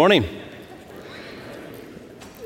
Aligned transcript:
morning. 0.00 0.26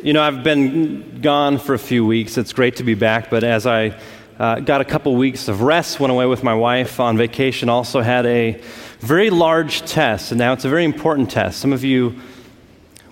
You 0.03 0.13
know, 0.13 0.23
I've 0.23 0.43
been 0.43 1.21
gone 1.21 1.59
for 1.59 1.73
a 1.75 1.79
few 1.79 2.05
weeks. 2.05 2.37
It's 2.37 2.53
great 2.53 2.75
to 2.79 2.83
be 2.83 2.95
back, 2.95 3.31
but 3.31 3.45
as 3.45 3.65
I 3.65 3.97
uh, 4.41 4.59
got 4.59 4.81
a 4.81 4.85
couple 4.85 5.15
weeks 5.15 5.47
of 5.47 5.63
rest, 5.63 6.01
went 6.01 6.11
away 6.11 6.27
with 6.27 6.43
my 6.43 6.53
wife 6.53 6.99
on 6.99 7.17
vacation, 7.17 7.69
also 7.69 8.01
had 8.01 8.27
a 8.27 8.61
very 8.99 9.31
large 9.31 9.83
test, 9.83 10.33
and 10.33 10.39
now 10.41 10.53
it's 10.53 10.65
a 10.65 10.69
very 10.69 10.85
important 10.85 11.31
test. 11.31 11.61
Some 11.61 11.73
of 11.73 11.85
you, 11.85 12.19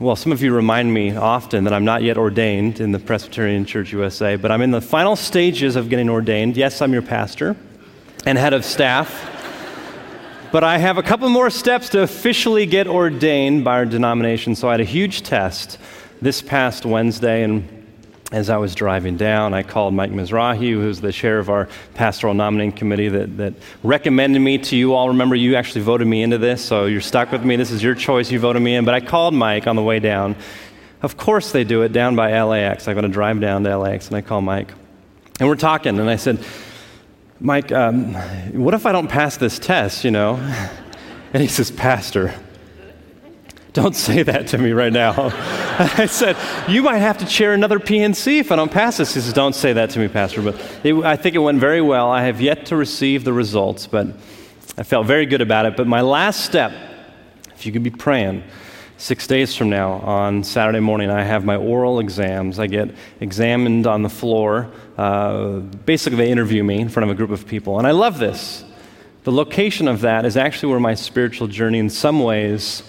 well, 0.01 0.17
some 0.17 0.33
of 0.33 0.43
you 0.43 0.53
remind 0.53 0.93
me 0.93 1.15
often 1.15 1.63
that 1.63 1.73
I'm 1.73 1.85
not 1.85 2.03
yet 2.03 2.19
ordained 2.19 2.81
in 2.81 2.91
the 2.91 2.99
Presbyterian 2.99 3.65
Church 3.65 3.93
USA, 3.93 4.35
but 4.35 4.51
I'm 4.51 4.63
in 4.63 4.73
the 4.73 4.81
final 4.81 5.15
stages 5.15 5.77
of 5.77 5.89
getting 5.89 6.11
ordained. 6.11 6.57
Yes, 6.57 6.83
I'm 6.83 6.93
your 6.93 7.03
pastor 7.03 7.55
and 8.27 8.37
head 8.37 8.55
of 8.55 8.65
staff. 8.65 9.32
But 10.53 10.65
I 10.65 10.77
have 10.77 10.99
a 10.99 11.03
couple 11.03 11.31
more 11.31 11.49
steps 11.49 11.89
to 11.89 12.03
officially 12.03 12.67
get 12.67 12.87
ordained 12.87 13.65
by 13.65 13.73
our 13.73 13.87
denomination. 13.87 14.55
So 14.55 14.69
I 14.69 14.73
had 14.73 14.81
a 14.81 14.85
huge 14.85 15.23
test 15.23 15.79
this 16.21 16.43
past 16.43 16.85
Wednesday, 16.85 17.43
and 17.43 17.67
as 18.33 18.51
I 18.51 18.59
was 18.59 18.75
driving 18.75 19.17
down, 19.17 19.55
I 19.55 19.63
called 19.63 19.95
Mike 19.95 20.11
Mizrahi, 20.11 20.73
who's 20.73 21.01
the 21.01 21.11
chair 21.11 21.39
of 21.39 21.49
our 21.49 21.71
pastoral 21.95 22.35
nominating 22.35 22.73
committee, 22.73 23.09
that, 23.09 23.39
that 23.39 23.55
recommended 23.83 24.41
me 24.41 24.59
to 24.59 24.77
you 24.77 24.93
all. 24.93 25.09
Remember, 25.09 25.35
you 25.35 25.57
actually 25.57 25.81
voted 25.81 26.07
me 26.07 26.23
into 26.23 26.37
this, 26.37 26.63
so 26.63 26.85
you're 26.85 27.01
stuck 27.01 27.33
with 27.33 27.43
me. 27.47 27.57
This 27.57 27.71
is 27.71 27.83
your 27.83 27.95
choice. 27.95 28.31
You 28.31 28.39
voted 28.39 28.61
me 28.61 28.75
in. 28.75 28.85
But 28.85 28.93
I 28.93 29.01
called 29.01 29.33
Mike 29.33 29.67
on 29.67 29.75
the 29.75 29.83
way 29.83 30.01
down. 30.01 30.37
Of 31.01 31.17
course, 31.17 31.51
they 31.51 31.65
do 31.65 31.81
it 31.81 31.95
down 31.95 32.15
by 32.15 32.39
LAX. 32.43 32.89
I'm 32.89 32.95
going 32.95 33.05
to 33.05 33.09
drive 33.09 33.41
down 33.41 33.65
to 33.65 33.79
LAX, 33.79 34.09
and 34.09 34.17
I 34.17 34.21
call 34.21 34.43
Mike. 34.43 34.71
And 35.41 35.49
we're 35.49 35.57
talking, 35.57 35.99
and 35.99 36.11
I 36.11 36.17
said, 36.17 36.45
Mike, 37.43 37.73
um, 37.73 38.15
what 38.53 38.73
if 38.73 38.87
I 38.87 38.93
don't 38.93 39.09
pass 39.09 39.37
this 39.37 39.59
test, 39.59 40.05
you 40.05 40.13
know? 40.13 40.37
And 41.33 41.43
he 41.43 41.49
says, 41.49 41.73
Pastor, 41.73 42.33
don't 43.73 43.97
say 43.97 44.23
that 44.23 44.47
to 44.49 44.59
me 44.59 44.71
right 44.71 44.93
now. 44.93 45.15
I 45.79 46.07
said, 46.07 46.37
You 46.69 46.83
might 46.83 46.99
have 46.99 47.19
to 47.19 47.27
chair 47.27 47.53
another 47.53 47.81
PNC 47.81 48.39
if 48.39 48.53
I 48.53 48.57
don't 48.57 48.71
pass 48.71 48.99
this. 48.99 49.15
He 49.15 49.21
says, 49.21 49.33
Don't 49.33 49.57
say 49.57 49.73
that 49.73 49.91
to 49.91 49.99
me, 49.99 50.07
Pastor. 50.07 50.41
But 50.41 50.55
it, 50.85 50.95
I 50.95 51.17
think 51.17 51.35
it 51.35 51.41
went 51.41 51.59
very 51.59 51.81
well. 51.81 52.13
I 52.13 52.23
have 52.23 52.41
yet 52.41 52.67
to 52.67 52.77
receive 52.77 53.25
the 53.25 53.33
results, 53.33 53.89
but 53.89 54.07
I 54.79 54.85
felt 54.85 55.07
very 55.09 55.27
good 55.27 55.41
about 55.41 55.67
it. 55.67 55.77
But 55.77 55.89
my 55.89 56.01
last 56.01 56.45
step, 56.45 56.73
if 57.57 57.67
you 57.67 57.73
could 57.73 57.83
be 57.83 57.91
praying, 57.91 58.45
Six 59.03 59.27
days 59.27 59.57
from 59.57 59.69
now, 59.69 59.95
on 59.95 60.45
Saturday 60.45 60.79
morning, 60.79 61.11
I 61.11 61.25
have 61.25 61.45
my 61.45 61.57
oral 61.57 61.99
exams. 61.99 62.61
I 62.61 62.69
get 62.69 62.95
examined 63.19 63.85
on 63.85 64.03
the 64.03 64.09
floor. 64.09 64.71
Uh, 64.97 65.59
basically, 65.59 66.19
they 66.19 66.31
interview 66.31 66.63
me 66.63 66.79
in 66.79 66.89
front 66.89 67.11
of 67.11 67.13
a 67.13 67.17
group 67.17 67.31
of 67.31 67.45
people. 67.45 67.79
And 67.79 67.87
I 67.89 67.91
love 67.91 68.21
this. 68.21 68.65
The 69.25 69.33
location 69.33 69.89
of 69.89 70.03
that 70.03 70.25
is 70.25 70.37
actually 70.37 70.71
where 70.71 70.79
my 70.79 70.95
spiritual 70.95 71.49
journey, 71.49 71.81
in 71.81 71.91
some 71.91 72.21
ways, 72.21 72.85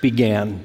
began. 0.00 0.64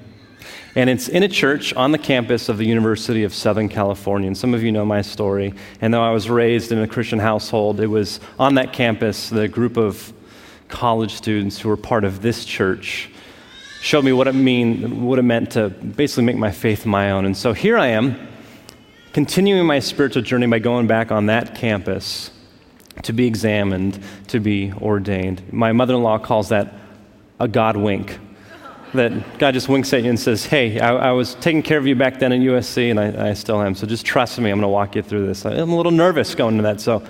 And 0.75 0.89
it's 0.89 1.09
in 1.09 1.23
a 1.23 1.27
church 1.27 1.73
on 1.73 1.91
the 1.91 1.97
campus 1.97 2.47
of 2.47 2.57
the 2.57 2.65
University 2.65 3.25
of 3.25 3.33
Southern 3.33 3.67
California. 3.67 4.27
And 4.27 4.37
some 4.37 4.53
of 4.53 4.63
you 4.63 4.71
know 4.71 4.85
my 4.85 5.01
story. 5.01 5.53
And 5.81 5.93
though 5.93 6.03
I 6.03 6.11
was 6.11 6.29
raised 6.29 6.71
in 6.71 6.79
a 6.79 6.87
Christian 6.87 7.19
household, 7.19 7.81
it 7.81 7.87
was 7.87 8.21
on 8.39 8.55
that 8.55 8.71
campus, 8.71 9.27
the 9.27 9.49
group 9.49 9.75
of 9.75 10.13
college 10.69 11.15
students 11.15 11.59
who 11.59 11.67
were 11.67 11.75
part 11.75 12.05
of 12.05 12.21
this 12.21 12.45
church 12.45 13.09
showed 13.83 14.05
me 14.05 14.13
what 14.13 14.29
it 14.29 14.33
mean, 14.33 15.03
what 15.03 15.19
it 15.19 15.23
meant 15.23 15.51
to 15.51 15.67
basically 15.69 16.23
make 16.23 16.37
my 16.37 16.51
faith 16.51 16.85
my 16.85 17.11
own. 17.11 17.25
And 17.25 17.35
so 17.35 17.51
here 17.51 17.77
I 17.77 17.87
am, 17.87 18.29
continuing 19.11 19.67
my 19.67 19.79
spiritual 19.79 20.21
journey 20.21 20.47
by 20.47 20.59
going 20.59 20.87
back 20.87 21.11
on 21.11 21.25
that 21.25 21.53
campus 21.53 22.31
to 23.01 23.11
be 23.11 23.27
examined, 23.27 23.99
to 24.29 24.39
be 24.39 24.71
ordained. 24.81 25.51
My 25.51 25.73
mother-in-law 25.73 26.19
calls 26.19 26.47
that 26.47 26.73
a 27.41 27.47
God 27.49 27.75
wink. 27.75 28.17
That 28.93 29.37
God 29.37 29.53
just 29.53 29.67
winks 29.67 29.91
at 29.91 30.03
you 30.03 30.09
and 30.09 30.19
says, 30.19 30.45
Hey, 30.45 30.79
I, 30.79 31.09
I 31.09 31.11
was 31.11 31.35
taking 31.35 31.61
care 31.61 31.77
of 31.77 31.85
you 31.85 31.95
back 31.95 32.19
then 32.19 32.31
at 32.31 32.39
USC, 32.39 32.89
and 32.89 32.99
I, 32.99 33.31
I 33.31 33.33
still 33.33 33.61
am. 33.61 33.75
So 33.75 33.85
just 33.85 34.05
trust 34.05 34.39
me. 34.39 34.49
I'm 34.49 34.59
going 34.59 34.61
to 34.61 34.67
walk 34.69 34.95
you 34.95 35.01
through 35.01 35.27
this. 35.27 35.45
I'm 35.45 35.71
a 35.71 35.75
little 35.75 35.91
nervous 35.91 36.35
going 36.35 36.55
to 36.55 36.63
that. 36.63 36.79
So 36.79 37.03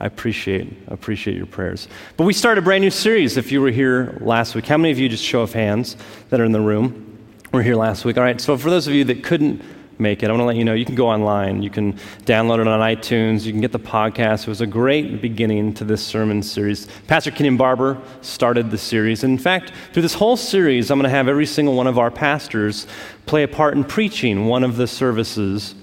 I 0.00 0.06
appreciate, 0.06 0.72
appreciate 0.86 1.36
your 1.36 1.46
prayers. 1.46 1.88
But 2.16 2.24
we 2.24 2.32
start 2.32 2.56
a 2.56 2.62
brand 2.62 2.82
new 2.82 2.90
series 2.90 3.36
if 3.36 3.50
you 3.50 3.60
were 3.60 3.70
here 3.70 4.16
last 4.20 4.54
week. 4.54 4.66
How 4.66 4.76
many 4.76 4.92
of 4.92 4.98
you, 4.98 5.08
just 5.08 5.24
show 5.24 5.40
of 5.40 5.52
hands, 5.52 5.96
that 6.30 6.40
are 6.40 6.44
in 6.44 6.52
the 6.52 6.60
room, 6.60 7.18
were 7.52 7.62
here 7.62 7.74
last 7.74 8.04
week? 8.04 8.16
All 8.16 8.22
right, 8.22 8.40
so 8.40 8.56
for 8.56 8.70
those 8.70 8.86
of 8.86 8.94
you 8.94 9.02
that 9.04 9.24
couldn't 9.24 9.60
make 9.98 10.22
it, 10.22 10.28
I 10.28 10.30
want 10.30 10.42
to 10.42 10.44
let 10.44 10.54
you 10.54 10.64
know 10.64 10.74
you 10.74 10.84
can 10.84 10.94
go 10.94 11.08
online. 11.08 11.64
You 11.64 11.70
can 11.70 11.94
download 12.24 12.60
it 12.60 12.68
on 12.68 12.78
iTunes. 12.78 13.44
You 13.44 13.50
can 13.50 13.60
get 13.60 13.72
the 13.72 13.80
podcast. 13.80 14.42
It 14.42 14.48
was 14.48 14.60
a 14.60 14.66
great 14.68 15.20
beginning 15.20 15.74
to 15.74 15.84
this 15.84 16.04
sermon 16.06 16.44
series. 16.44 16.86
Pastor 17.08 17.32
Kenyon 17.32 17.56
Barber 17.56 18.00
started 18.20 18.70
the 18.70 18.78
series. 18.78 19.24
And 19.24 19.32
In 19.32 19.38
fact, 19.38 19.72
through 19.92 20.02
this 20.02 20.14
whole 20.14 20.36
series, 20.36 20.92
I'm 20.92 20.98
going 20.98 21.10
to 21.10 21.16
have 21.16 21.26
every 21.26 21.46
single 21.46 21.74
one 21.74 21.88
of 21.88 21.98
our 21.98 22.12
pastors 22.12 22.86
play 23.26 23.42
a 23.42 23.48
part 23.48 23.74
in 23.74 23.82
preaching 23.82 24.46
one 24.46 24.62
of 24.62 24.76
the 24.76 24.86
services 24.86 25.74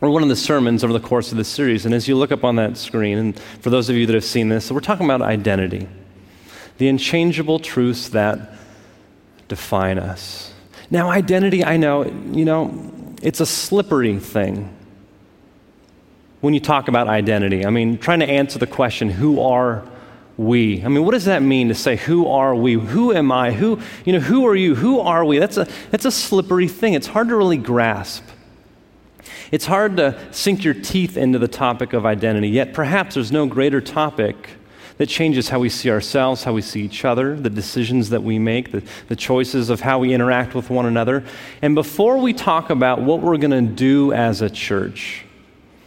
or 0.00 0.10
one 0.10 0.22
of 0.22 0.28
the 0.28 0.36
sermons 0.36 0.82
over 0.82 0.92
the 0.92 1.00
course 1.00 1.30
of 1.30 1.38
this 1.38 1.48
series. 1.48 1.84
And 1.84 1.94
as 1.94 2.08
you 2.08 2.16
look 2.16 2.32
up 2.32 2.44
on 2.44 2.56
that 2.56 2.76
screen, 2.76 3.18
and 3.18 3.38
for 3.60 3.70
those 3.70 3.88
of 3.88 3.96
you 3.96 4.06
that 4.06 4.14
have 4.14 4.24
seen 4.24 4.48
this, 4.48 4.70
we're 4.70 4.80
talking 4.80 5.04
about 5.04 5.22
identity 5.22 5.88
the 6.80 6.88
unchangeable 6.88 7.58
truths 7.58 8.08
that 8.08 8.54
define 9.48 9.98
us. 9.98 10.50
Now, 10.90 11.10
identity, 11.10 11.62
I 11.62 11.76
know, 11.76 12.06
you 12.32 12.46
know, 12.46 12.90
it's 13.20 13.40
a 13.40 13.44
slippery 13.44 14.18
thing 14.18 14.74
when 16.40 16.54
you 16.54 16.60
talk 16.60 16.88
about 16.88 17.06
identity. 17.06 17.66
I 17.66 17.70
mean, 17.70 17.98
trying 17.98 18.20
to 18.20 18.26
answer 18.26 18.58
the 18.58 18.66
question, 18.66 19.10
who 19.10 19.42
are 19.42 19.86
we? 20.38 20.82
I 20.82 20.88
mean, 20.88 21.04
what 21.04 21.10
does 21.10 21.26
that 21.26 21.42
mean 21.42 21.68
to 21.68 21.74
say, 21.74 21.96
who 21.96 22.26
are 22.28 22.54
we? 22.54 22.72
Who 22.72 23.12
am 23.12 23.30
I? 23.30 23.52
Who, 23.52 23.78
you 24.06 24.14
know, 24.14 24.20
who 24.20 24.46
are 24.46 24.56
you? 24.56 24.74
Who 24.74 25.00
are 25.00 25.22
we? 25.22 25.38
That's 25.38 25.58
a, 25.58 25.68
that's 25.90 26.06
a 26.06 26.10
slippery 26.10 26.66
thing. 26.66 26.94
It's 26.94 27.08
hard 27.08 27.28
to 27.28 27.36
really 27.36 27.58
grasp. 27.58 28.24
It's 29.50 29.66
hard 29.66 29.96
to 29.96 30.18
sink 30.32 30.64
your 30.64 30.74
teeth 30.74 31.16
into 31.16 31.38
the 31.38 31.48
topic 31.48 31.92
of 31.92 32.06
identity, 32.06 32.48
yet 32.48 32.72
perhaps 32.74 33.14
there's 33.14 33.32
no 33.32 33.46
greater 33.46 33.80
topic 33.80 34.50
that 34.98 35.08
changes 35.08 35.48
how 35.48 35.58
we 35.58 35.70
see 35.70 35.90
ourselves, 35.90 36.44
how 36.44 36.52
we 36.52 36.60
see 36.60 36.82
each 36.82 37.06
other, 37.06 37.34
the 37.34 37.48
decisions 37.48 38.10
that 38.10 38.22
we 38.22 38.38
make, 38.38 38.70
the, 38.70 38.82
the 39.08 39.16
choices 39.16 39.70
of 39.70 39.80
how 39.80 39.98
we 39.98 40.12
interact 40.12 40.54
with 40.54 40.68
one 40.68 40.84
another. 40.84 41.24
And 41.62 41.74
before 41.74 42.18
we 42.18 42.34
talk 42.34 42.68
about 42.68 43.00
what 43.00 43.20
we're 43.20 43.38
going 43.38 43.66
to 43.66 43.74
do 43.74 44.12
as 44.12 44.42
a 44.42 44.50
church, 44.50 45.24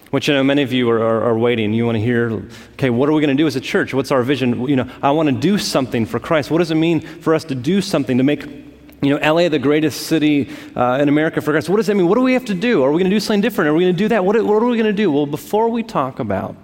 which 0.10 0.30
I 0.30 0.34
know 0.34 0.44
many 0.44 0.62
of 0.64 0.74
you 0.74 0.90
are, 0.90 1.00
are, 1.00 1.24
are 1.26 1.38
waiting. 1.38 1.74
You 1.74 1.86
want 1.86 1.96
to 1.96 2.04
hear, 2.04 2.44
okay, 2.74 2.90
what 2.90 3.08
are 3.10 3.14
we 3.14 3.22
going 3.22 3.36
to 3.36 3.42
do 3.42 3.48
as 3.48 3.56
a 3.56 3.62
church? 3.62 3.94
What's 3.94 4.12
our 4.12 4.24
vision? 4.24 4.68
You 4.68 4.76
know, 4.76 4.90
I 5.02 5.12
want 5.12 5.30
to 5.30 5.34
do 5.34 5.58
something 5.58 6.06
for 6.06 6.20
Christ. 6.20 6.52
What 6.52 6.60
does 6.60 6.72
it 6.72 6.76
mean 6.76 7.00
for 7.02 7.34
us 7.36 7.44
to 7.46 7.56
do 7.56 7.82
something 7.82 8.18
to 8.18 8.24
make 8.24 8.73
you 9.04 9.18
know, 9.18 9.34
LA, 9.34 9.50
the 9.50 9.60
greatest 9.60 10.08
city 10.08 10.50
uh, 10.76 11.00
in 11.02 11.10
America 11.10 11.42
for 11.42 11.52
Christ. 11.52 11.70
What 11.70 11.78
does 11.78 11.88
that 11.88 11.96
mean? 11.96 12.08
What 12.08 12.16
do 12.16 12.22
we 12.22 12.34
have 12.34 12.46
to 12.46 12.54
do? 12.54 12.84
Are 12.84 12.92
we 12.92 13.00
going 13.00 13.10
to 13.10 13.16
do 13.16 13.20
something 13.20 13.42
different? 13.42 13.70
Are 13.70 13.74
we 13.74 13.84
going 13.84 13.94
to 13.94 13.98
do 13.98 14.08
that? 14.10 14.24
What, 14.24 14.42
what 14.44 14.62
are 14.62 14.66
we 14.66 14.78
going 14.78 14.86
to 14.86 14.94
do? 14.94 15.12
Well, 15.12 15.26
before 15.26 15.70
we 15.70 15.84
talk 15.84 16.20
about 16.20 16.56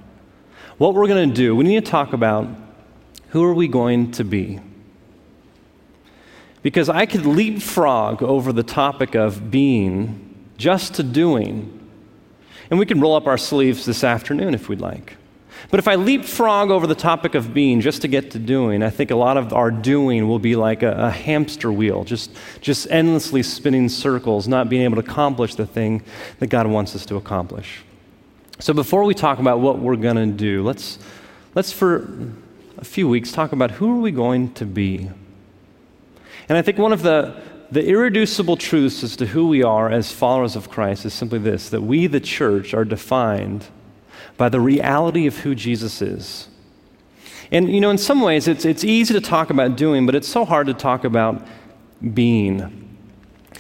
what 0.78 0.94
we're 0.94 1.08
going 1.08 1.30
to 1.30 1.36
do, 1.36 1.56
we 1.56 1.64
need 1.66 1.84
to 1.84 1.92
talk 1.92 2.14
about 2.14 2.48
who 3.30 3.44
are 3.44 3.54
we 3.54 3.68
going 3.68 4.12
to 4.14 4.24
be? 4.24 4.60
Because 6.62 6.90
I 6.90 7.06
could 7.06 7.26
leapfrog 7.26 8.22
over 8.22 8.52
the 8.52 8.64
topic 8.64 9.16
of 9.16 9.50
being 9.50 10.50
just 10.58 10.96
to 10.96 11.04
doing. 11.04 11.76
And 12.70 12.80
we 12.80 12.86
can 12.86 13.00
roll 13.00 13.16
up 13.16 13.28
our 13.28 13.38
sleeves 13.38 13.86
this 13.86 14.04
afternoon 14.04 14.54
if 14.54 14.68
we'd 14.68 14.82
like. 14.82 15.16
But 15.70 15.80
if 15.80 15.88
I 15.88 15.96
leapfrog 15.96 16.72
over 16.72 16.88
the 16.88 16.96
topic 16.96 17.36
of 17.36 17.54
being 17.54 17.82
just 17.82 18.02
to 18.02 18.08
get 18.08 18.32
to 18.32 18.40
doing, 18.40 18.82
I 18.82 18.90
think 18.90 19.12
a 19.12 19.16
lot 19.16 19.38
of 19.38 19.54
our 19.54 19.70
doing 19.70 20.28
will 20.28 20.40
be 20.40 20.56
like 20.56 20.84
a, 20.84 20.92
a, 20.92 21.12
hamster 21.12 21.72
wheel, 21.72 22.04
just, 22.04 22.32
just 22.62 22.88
endlessly 22.90 23.44
spinning 23.44 23.90
circles, 23.90 24.48
not 24.48 24.70
being 24.70 24.84
able 24.84 25.02
to 25.02 25.08
accomplish 25.08 25.56
the 25.56 25.68
thing 25.68 26.04
that 26.40 26.48
God 26.48 26.68
wants 26.68 26.96
us 26.96 27.06
to 27.08 27.18
accomplish. 27.18 27.84
So 28.60 28.74
before 28.74 29.04
we 29.04 29.14
talk 29.14 29.40
about 29.40 29.60
what 29.60 29.80
we're 29.80 29.96
going 29.96 30.16
to 30.16 30.26
do, 30.26 30.64
let's, 30.64 30.98
let's 31.56 31.72
for 31.72 32.34
a 32.78 32.86
few 32.86 33.08
weeks 33.08 33.32
talk 33.32 33.52
about 33.52 33.72
who 33.72 33.98
are 33.98 34.02
we 34.02 34.12
going 34.12 34.54
to 34.56 34.66
be. 34.66 35.10
And 36.48 36.58
I 36.58 36.62
think 36.62 36.78
one 36.78 36.94
of 36.94 37.04
the, 37.04 37.42
the 37.70 37.86
irreducible 37.86 38.58
truths 38.58 39.04
as 39.04 39.16
to 39.18 39.28
who 39.28 39.48
we 39.48 39.62
are 39.64 39.90
as 39.90 40.12
followers 40.12 40.56
of 40.56 40.70
Christ 40.70 41.06
is 41.06 41.14
simply 41.14 41.40
this 41.40 41.70
that 41.70 41.82
we, 41.82 42.08
the 42.08 42.20
church, 42.20 42.74
are 42.74 42.84
defined 42.84 43.68
by 44.40 44.48
the 44.50 44.60
reality 44.60 45.28
of 45.28 45.38
who 45.38 45.54
Jesus 45.54 46.02
is. 46.02 46.48
And, 47.52 47.70
you 47.70 47.82
know, 47.82 47.90
in 47.90 47.98
some 47.98 48.22
ways, 48.22 48.48
it's, 48.48 48.64
it's 48.64 48.86
easy 48.86 49.14
to 49.14 49.22
talk 49.22 49.50
about 49.50 49.76
doing, 49.76 50.06
but 50.06 50.16
it's 50.16 50.30
so 50.30 50.46
hard 50.46 50.68
to 50.68 50.74
talk 50.74 51.04
about 51.04 51.46
being. 52.14 52.98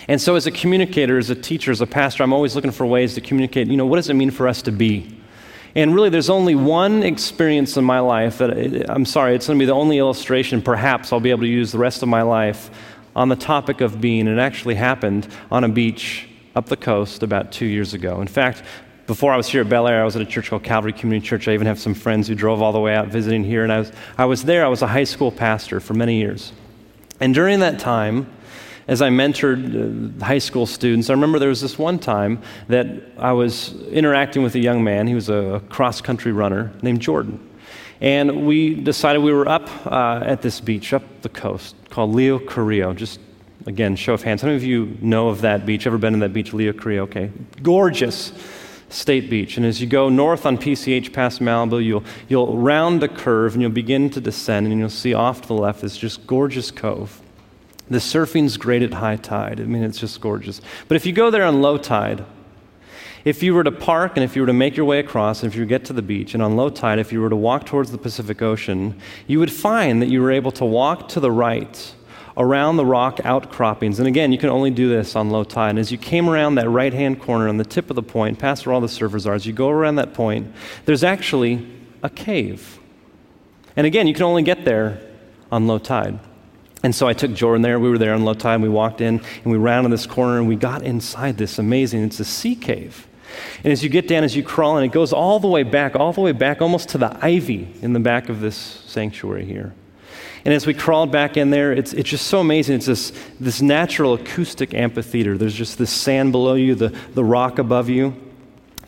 And 0.07 0.21
so, 0.21 0.35
as 0.35 0.47
a 0.47 0.51
communicator, 0.51 1.17
as 1.17 1.29
a 1.29 1.35
teacher, 1.35 1.69
as 1.71 1.81
a 1.81 1.85
pastor, 1.85 2.23
I'm 2.23 2.31
always 2.31 2.55
looking 2.55 2.71
for 2.71 2.85
ways 2.85 3.13
to 3.15 3.21
communicate, 3.21 3.67
you 3.67 3.75
know, 3.75 3.85
what 3.85 3.97
does 3.97 4.09
it 4.09 4.13
mean 4.13 4.31
for 4.31 4.47
us 4.47 4.61
to 4.63 4.71
be? 4.71 5.19
And 5.75 5.93
really, 5.93 6.09
there's 6.09 6.29
only 6.29 6.55
one 6.55 7.03
experience 7.03 7.75
in 7.75 7.83
my 7.83 7.99
life 7.99 8.37
that, 8.37 8.89
I'm 8.89 9.05
sorry, 9.05 9.35
it's 9.35 9.47
going 9.47 9.59
to 9.59 9.61
be 9.61 9.67
the 9.67 9.73
only 9.73 9.97
illustration 9.97 10.61
perhaps 10.61 11.11
I'll 11.11 11.19
be 11.19 11.29
able 11.29 11.41
to 11.41 11.47
use 11.47 11.73
the 11.73 11.77
rest 11.77 12.01
of 12.03 12.09
my 12.09 12.21
life 12.21 12.71
on 13.17 13.27
the 13.27 13.35
topic 13.35 13.81
of 13.81 13.99
being. 13.99 14.27
It 14.27 14.39
actually 14.39 14.75
happened 14.75 15.27
on 15.51 15.65
a 15.65 15.69
beach 15.69 16.29
up 16.55 16.67
the 16.67 16.77
coast 16.77 17.21
about 17.21 17.51
two 17.51 17.65
years 17.65 17.93
ago. 17.93 18.21
In 18.21 18.27
fact, 18.27 18.63
before 19.09 19.33
I 19.33 19.37
was 19.37 19.47
here 19.47 19.61
at 19.61 19.69
Bel 19.69 19.87
Air, 19.87 20.03
I 20.03 20.05
was 20.05 20.15
at 20.15 20.21
a 20.21 20.25
church 20.25 20.51
called 20.51 20.61
Calvary 20.61 20.93
Community 20.93 21.27
Church. 21.27 21.47
I 21.47 21.55
even 21.55 21.65
have 21.65 21.79
some 21.79 21.95
friends 21.95 22.27
who 22.27 22.35
drove 22.35 22.61
all 22.61 22.71
the 22.71 22.79
way 22.79 22.93
out 22.93 23.07
visiting 23.07 23.43
here. 23.43 23.63
And 23.63 23.73
I 23.73 23.79
was, 23.79 23.91
I 24.19 24.25
was 24.25 24.43
there, 24.43 24.63
I 24.63 24.67
was 24.67 24.83
a 24.83 24.87
high 24.87 25.03
school 25.03 25.31
pastor 25.31 25.79
for 25.79 25.95
many 25.95 26.19
years. 26.19 26.53
And 27.19 27.33
during 27.33 27.59
that 27.61 27.79
time, 27.79 28.31
as 28.87 29.01
I 29.01 29.09
mentored 29.09 30.21
uh, 30.21 30.23
high 30.23 30.37
school 30.37 30.67
students, 30.67 31.09
I 31.09 31.13
remember 31.13 31.39
there 31.39 31.49
was 31.49 31.59
this 31.59 31.79
one 31.79 31.97
time 31.97 32.43
that 32.67 33.01
I 33.17 33.31
was 33.31 33.73
interacting 33.87 34.43
with 34.43 34.53
a 34.53 34.59
young 34.59 34.83
man. 34.83 35.07
He 35.07 35.15
was 35.15 35.27
a 35.27 35.63
cross 35.69 36.01
country 36.01 36.31
runner 36.31 36.71
named 36.83 37.01
Jordan. 37.01 37.39
And 38.01 38.45
we 38.45 38.75
decided 38.75 39.23
we 39.23 39.33
were 39.33 39.49
up 39.49 39.87
uh, 39.87 40.21
at 40.23 40.43
this 40.43 40.59
beach, 40.61 40.93
up 40.93 41.01
the 41.23 41.29
coast, 41.29 41.75
called 41.89 42.13
Leo 42.13 42.37
Carrillo. 42.37 42.93
Just 42.93 43.19
again, 43.65 43.95
show 43.95 44.13
of 44.13 44.21
hands. 44.21 44.43
How 44.43 44.49
many 44.49 44.57
of 44.57 44.63
you 44.63 44.99
know 45.01 45.29
of 45.29 45.41
that 45.41 45.65
beach? 45.65 45.87
Ever 45.87 45.97
been 45.97 46.13
in 46.13 46.19
that 46.19 46.31
beach, 46.31 46.53
Leo 46.53 46.73
Carrillo? 46.73 47.03
Okay. 47.05 47.31
Gorgeous 47.63 48.33
State 48.89 49.29
Beach. 49.29 49.57
And 49.57 49.65
as 49.65 49.79
you 49.79 49.87
go 49.87 50.09
north 50.09 50.45
on 50.45 50.57
PCH 50.57 51.13
past 51.13 51.39
Malibu, 51.39 51.83
you'll, 51.83 52.03
you'll 52.27 52.57
round 52.57 53.03
a 53.03 53.07
curve 53.07 53.53
and 53.53 53.61
you'll 53.61 53.71
begin 53.71 54.09
to 54.11 54.21
descend, 54.21 54.67
and 54.67 54.79
you'll 54.79 54.89
see 54.89 55.13
off 55.13 55.41
to 55.41 55.47
the 55.47 55.53
left 55.53 55.81
this 55.81 55.97
just 55.97 56.25
gorgeous 56.27 56.71
cove. 56.71 57.21
The 57.89 57.99
surfing's 57.99 58.57
great 58.57 58.83
at 58.83 58.93
high 58.93 59.15
tide. 59.15 59.59
I 59.59 59.63
mean, 59.63 59.83
it's 59.83 59.99
just 59.99 60.19
gorgeous. 60.21 60.61
But 60.87 60.95
if 60.95 61.05
you 61.05 61.13
go 61.13 61.31
there 61.31 61.43
on 61.43 61.61
low 61.61 61.77
tide, 61.77 62.23
if 63.25 63.43
you 63.43 63.53
were 63.53 63.63
to 63.63 63.71
park 63.71 64.13
and 64.15 64.23
if 64.23 64.35
you 64.35 64.41
were 64.41 64.47
to 64.47 64.53
make 64.53 64.77
your 64.77 64.85
way 64.85 64.99
across, 64.99 65.43
and 65.43 65.51
if 65.51 65.57
you 65.57 65.65
get 65.65 65.85
to 65.85 65.93
the 65.93 66.01
beach, 66.01 66.33
and 66.33 66.41
on 66.41 66.55
low 66.55 66.69
tide, 66.69 66.99
if 66.99 67.11
you 67.11 67.21
were 67.21 67.29
to 67.29 67.35
walk 67.35 67.65
towards 67.65 67.91
the 67.91 67.97
Pacific 67.97 68.41
Ocean, 68.41 68.99
you 69.27 69.39
would 69.39 69.51
find 69.51 70.01
that 70.01 70.09
you 70.09 70.21
were 70.21 70.31
able 70.31 70.51
to 70.53 70.65
walk 70.65 71.09
to 71.09 71.19
the 71.19 71.31
right 71.31 71.93
around 72.39 72.77
the 72.77 72.85
rock 72.85 73.19
outcroppings. 73.25 73.99
And 73.99 74.07
again, 74.07 74.31
you 74.31 74.37
can 74.37 74.49
only 74.49 74.71
do 74.71 74.87
this 74.87 75.15
on 75.15 75.29
low 75.29 75.43
tide. 75.43 75.71
And 75.71 75.79
as 75.79 75.91
you 75.91 75.97
came 75.97 76.29
around 76.29 76.55
that 76.55 76.69
right 76.69 76.93
hand 76.93 77.21
corner 77.21 77.49
on 77.49 77.57
the 77.57 77.65
tip 77.65 77.89
of 77.89 77.97
the 77.97 78.01
point, 78.01 78.39
past 78.39 78.65
where 78.65 78.73
all 78.73 78.81
the 78.81 78.87
surfers 78.87 79.27
are, 79.27 79.33
as 79.33 79.45
you 79.45 79.51
go 79.53 79.69
around 79.69 79.95
that 79.95 80.13
point, 80.13 80.51
there's 80.85 81.03
actually 81.03 81.67
a 82.01 82.09
cave. 82.09 82.79
And 83.75 83.85
again, 83.85 84.07
you 84.07 84.13
can 84.13 84.23
only 84.23 84.41
get 84.41 84.63
there 84.63 85.01
on 85.51 85.67
low 85.67 85.77
tide. 85.77 86.17
And 86.81 86.95
so 86.95 87.07
I 87.07 87.13
took 87.13 87.33
Jordan 87.33 87.61
there. 87.61 87.77
We 87.77 87.89
were 87.89 87.97
there 87.97 88.13
on 88.13 88.23
low 88.23 88.33
tide. 88.33 88.61
We 88.61 88.69
walked 88.69 89.01
in 89.01 89.19
and 89.19 89.45
we 89.45 89.57
ran 89.57 89.83
rounded 89.83 89.91
this 89.91 90.07
corner 90.07 90.37
and 90.37 90.47
we 90.47 90.55
got 90.55 90.81
inside 90.81 91.37
this 91.37 91.59
amazing, 91.59 92.03
it's 92.03 92.21
a 92.21 92.25
sea 92.25 92.55
cave. 92.55 93.05
And 93.63 93.71
as 93.71 93.83
you 93.83 93.89
get 93.89 94.07
down, 94.07 94.23
as 94.23 94.35
you 94.35 94.43
crawl 94.43 94.77
in, 94.77 94.85
it 94.85 94.91
goes 94.91 95.13
all 95.13 95.39
the 95.39 95.47
way 95.47 95.63
back, 95.63 95.95
all 95.95 96.13
the 96.13 96.21
way 96.21 96.31
back, 96.31 96.61
almost 96.61 96.89
to 96.89 96.97
the 96.97 97.17
ivy 97.23 97.73
in 97.81 97.93
the 97.93 97.99
back 97.99 98.29
of 98.29 98.39
this 98.39 98.55
sanctuary 98.55 99.45
here. 99.45 99.73
And 100.45 100.53
as 100.53 100.65
we 100.65 100.73
crawled 100.73 101.11
back 101.11 101.37
in 101.37 101.49
there, 101.49 101.73
it's, 101.73 101.93
it's 101.93 102.09
just 102.09 102.27
so 102.27 102.39
amazing. 102.39 102.77
It's 102.77 102.85
this, 102.85 103.11
this 103.39 103.61
natural 103.61 104.13
acoustic 104.13 104.73
amphitheater. 104.73 105.37
There's 105.37 105.53
just 105.53 105.77
this 105.77 105.91
sand 105.91 106.31
below 106.31 106.53
you, 106.53 106.75
the, 106.75 106.95
the 107.13 107.23
rock 107.23 107.59
above 107.59 107.89
you. 107.89 108.15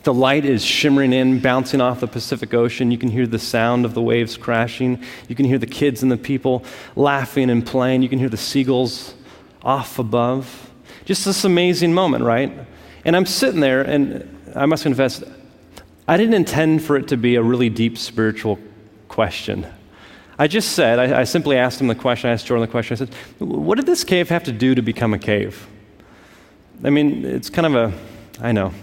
The 0.02 0.14
light 0.14 0.44
is 0.44 0.64
shimmering 0.64 1.12
in, 1.12 1.40
bouncing 1.40 1.80
off 1.80 2.00
the 2.00 2.08
Pacific 2.08 2.52
Ocean. 2.54 2.90
You 2.90 2.98
can 2.98 3.08
hear 3.08 3.26
the 3.26 3.38
sound 3.38 3.84
of 3.84 3.94
the 3.94 4.02
waves 4.02 4.36
crashing. 4.36 5.02
You 5.28 5.36
can 5.36 5.46
hear 5.46 5.58
the 5.58 5.66
kids 5.66 6.02
and 6.02 6.10
the 6.10 6.16
people 6.16 6.64
laughing 6.96 7.50
and 7.50 7.64
playing. 7.64 8.02
You 8.02 8.08
can 8.08 8.18
hear 8.18 8.28
the 8.28 8.36
seagulls 8.36 9.14
off 9.62 9.98
above. 10.00 10.70
Just 11.04 11.24
this 11.24 11.44
amazing 11.44 11.94
moment, 11.94 12.24
right? 12.24 12.52
And 13.04 13.14
I'm 13.14 13.26
sitting 13.26 13.60
there, 13.60 13.82
and 13.82 14.52
I 14.56 14.66
must 14.66 14.82
confess, 14.82 15.22
I 16.08 16.16
didn't 16.16 16.34
intend 16.34 16.82
for 16.82 16.96
it 16.96 17.08
to 17.08 17.16
be 17.16 17.36
a 17.36 17.42
really 17.42 17.68
deep 17.68 17.96
spiritual 17.96 18.58
question. 19.08 19.66
I 20.42 20.48
just 20.48 20.72
said, 20.72 20.98
I, 20.98 21.20
I, 21.20 21.22
simply 21.22 21.56
asked 21.56 21.80
him 21.80 21.86
the 21.86 21.94
question, 21.94 22.28
I 22.28 22.32
asked 22.32 22.46
Jordan 22.46 22.66
the 22.66 22.70
question, 22.72 22.96
I 22.96 22.98
said, 22.98 23.14
What 23.38 23.76
did 23.76 23.86
this 23.86 24.02
cave 24.02 24.28
have 24.30 24.42
to 24.42 24.50
do 24.50 24.74
to 24.74 24.82
become 24.82 25.14
a 25.14 25.18
cave? 25.18 25.68
I 26.82 26.90
mean, 26.90 27.24
it's 27.24 27.48
kind 27.48 27.64
of 27.64 27.74
a, 27.76 27.98
I 28.40 28.50
know. 28.50 28.74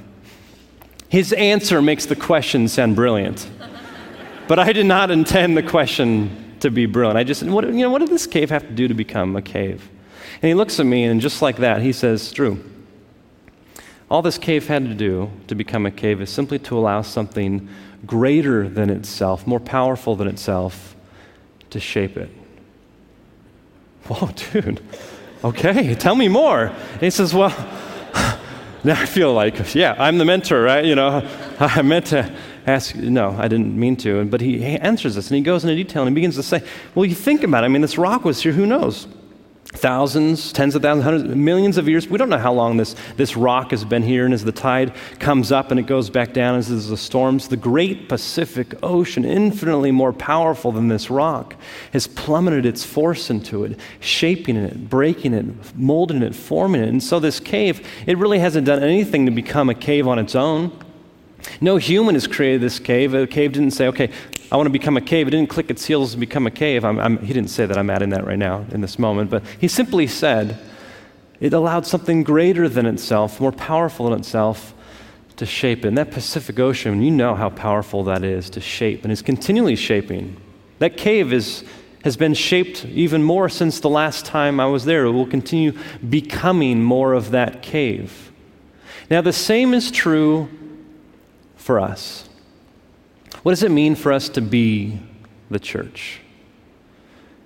His 1.09 1.33
answer 1.33 1.81
makes 1.81 2.05
the 2.05 2.15
question 2.15 2.69
sound 2.69 2.95
brilliant. 2.95 3.49
but 4.47 4.57
I 4.57 4.71
did 4.71 4.85
not 4.85 5.11
intend 5.11 5.57
the 5.57 5.61
question 5.61 6.55
to 6.61 6.71
be 6.71 6.85
brilliant. 6.85 7.17
I 7.17 7.25
just 7.25 7.43
what, 7.43 7.65
you 7.65 7.81
know, 7.81 7.89
what 7.89 7.99
did 7.99 8.09
this 8.09 8.25
cave 8.25 8.49
have 8.51 8.65
to 8.65 8.73
do 8.73 8.87
to 8.87 8.93
become 8.93 9.35
a 9.35 9.41
cave? 9.41 9.89
And 10.35 10.47
he 10.47 10.53
looks 10.53 10.79
at 10.79 10.85
me, 10.85 11.03
and 11.03 11.19
just 11.19 11.41
like 11.41 11.57
that, 11.57 11.81
he 11.81 11.91
says, 11.91 12.31
Drew, 12.31 12.63
all 14.09 14.21
this 14.21 14.37
cave 14.37 14.67
had 14.67 14.85
to 14.85 14.93
do 14.93 15.29
to 15.47 15.55
become 15.55 15.85
a 15.85 15.91
cave 15.91 16.21
is 16.21 16.29
simply 16.29 16.57
to 16.59 16.77
allow 16.77 17.01
something 17.01 17.67
greater 18.05 18.69
than 18.69 18.89
itself, 18.89 19.45
more 19.45 19.59
powerful 19.59 20.15
than 20.15 20.29
itself, 20.29 20.95
to 21.71 21.79
shape 21.79 22.17
it. 22.17 22.29
Whoa, 24.05 24.29
dude. 24.51 24.81
Okay, 25.43 25.95
tell 25.95 26.15
me 26.15 26.27
more. 26.27 26.65
And 26.67 27.01
he 27.01 27.09
says, 27.09 27.33
Well, 27.33 27.49
now 28.83 28.99
I 29.01 29.05
feel 29.05 29.33
like, 29.33 29.73
yeah, 29.73 29.95
I'm 29.97 30.17
the 30.17 30.25
mentor, 30.25 30.61
right? 30.61 30.83
You 30.83 30.95
know, 30.95 31.27
I 31.59 31.81
meant 31.81 32.07
to 32.07 32.35
ask, 32.67 32.95
no, 32.95 33.31
I 33.37 33.47
didn't 33.47 33.77
mean 33.77 33.95
to. 33.97 34.25
But 34.25 34.41
he 34.41 34.63
answers 34.63 35.15
this 35.15 35.29
and 35.29 35.37
he 35.37 35.41
goes 35.41 35.63
into 35.63 35.75
detail 35.75 36.03
and 36.03 36.11
he 36.11 36.15
begins 36.15 36.35
to 36.35 36.43
say, 36.43 36.63
Well, 36.95 37.05
you 37.05 37.15
think 37.15 37.43
about 37.43 37.63
it. 37.63 37.65
I 37.65 37.69
mean, 37.69 37.81
this 37.81 37.97
rock 37.97 38.25
was 38.25 38.41
here, 38.41 38.51
who 38.53 38.65
knows? 38.65 39.07
Thousands, 39.73 40.51
tens 40.51 40.73
of 40.75 40.81
thousands, 40.81 41.03
hundreds, 41.03 41.35
millions 41.35 41.77
of 41.77 41.87
years. 41.87 42.07
We 42.07 42.17
don't 42.17 42.29
know 42.29 42.39
how 42.39 42.53
long 42.53 42.77
this, 42.77 42.95
this 43.17 43.37
rock 43.37 43.71
has 43.71 43.85
been 43.85 44.01
here. 44.01 44.25
And 44.25 44.33
as 44.33 44.43
the 44.43 44.51
tide 44.51 44.93
comes 45.19 45.51
up 45.51 45.71
and 45.71 45.79
it 45.79 45.85
goes 45.85 46.09
back 46.09 46.33
down, 46.33 46.55
as 46.55 46.89
the 46.89 46.97
storms, 46.97 47.47
the 47.47 47.57
great 47.57 48.09
Pacific 48.09 48.73
Ocean, 48.81 49.23
infinitely 49.23 49.91
more 49.91 50.11
powerful 50.11 50.71
than 50.71 50.87
this 50.87 51.09
rock, 51.09 51.55
has 51.93 52.07
plummeted 52.07 52.65
its 52.65 52.83
force 52.83 53.29
into 53.29 53.63
it, 53.63 53.79
shaping 53.99 54.57
it, 54.57 54.89
breaking 54.89 55.33
it, 55.33 55.45
molding 55.75 56.23
it, 56.23 56.35
forming 56.35 56.81
it. 56.81 56.89
And 56.89 57.01
so 57.01 57.19
this 57.19 57.39
cave, 57.39 57.87
it 58.07 58.17
really 58.17 58.39
hasn't 58.39 58.65
done 58.65 58.81
anything 58.81 59.25
to 59.25 59.31
become 59.31 59.69
a 59.69 59.75
cave 59.75 60.07
on 60.07 60.17
its 60.17 60.35
own. 60.35 60.77
No 61.61 61.77
human 61.77 62.15
has 62.15 62.27
created 62.27 62.61
this 62.61 62.79
cave. 62.79 63.13
A 63.13 63.25
cave 63.25 63.53
didn't 63.53 63.71
say, 63.71 63.87
okay, 63.87 64.09
I 64.51 64.57
want 64.57 64.65
to 64.65 64.71
become 64.71 64.97
a 64.97 65.01
cave. 65.01 65.27
It 65.27 65.31
didn't 65.31 65.49
click 65.49 65.69
its 65.69 65.85
heels 65.85 66.13
and 66.13 66.19
become 66.19 66.47
a 66.47 66.51
cave. 66.51 66.83
I'm, 66.83 66.99
I'm, 66.99 67.17
he 67.19 67.33
didn't 67.33 67.51
say 67.51 67.65
that. 67.65 67.77
I'm 67.77 67.89
adding 67.89 68.09
that 68.09 68.25
right 68.25 68.39
now 68.39 68.65
in 68.71 68.81
this 68.81 68.97
moment. 68.97 69.29
But 69.29 69.43
he 69.59 69.67
simply 69.67 70.07
said 70.07 70.59
it 71.39 71.53
allowed 71.53 71.85
something 71.85 72.23
greater 72.23 72.67
than 72.67 72.85
itself, 72.85 73.39
more 73.39 73.51
powerful 73.51 74.09
than 74.09 74.19
itself, 74.19 74.73
to 75.37 75.45
shape 75.45 75.85
it. 75.85 75.89
And 75.89 75.97
that 75.97 76.11
Pacific 76.11 76.59
Ocean, 76.59 77.01
you 77.01 77.11
know 77.11 77.35
how 77.35 77.49
powerful 77.49 78.03
that 78.05 78.23
is 78.23 78.49
to 78.51 78.61
shape 78.61 79.03
and 79.03 79.11
is 79.11 79.21
continually 79.21 79.75
shaping. 79.75 80.35
That 80.79 80.97
cave 80.97 81.31
is, 81.31 81.63
has 82.03 82.17
been 82.17 82.33
shaped 82.33 82.85
even 82.85 83.23
more 83.23 83.49
since 83.49 83.79
the 83.79 83.89
last 83.89 84.25
time 84.25 84.59
I 84.59 84.65
was 84.65 84.85
there. 84.85 85.05
It 85.05 85.11
will 85.11 85.27
continue 85.27 85.73
becoming 86.09 86.83
more 86.83 87.13
of 87.13 87.31
that 87.31 87.61
cave. 87.61 88.31
Now, 89.09 89.21
the 89.21 89.33
same 89.33 89.73
is 89.73 89.91
true 89.91 90.49
for 91.55 91.79
us. 91.79 92.28
What 93.43 93.53
does 93.53 93.63
it 93.63 93.71
mean 93.71 93.95
for 93.95 94.11
us 94.11 94.29
to 94.29 94.41
be 94.41 94.99
the 95.49 95.59
church? 95.59 96.19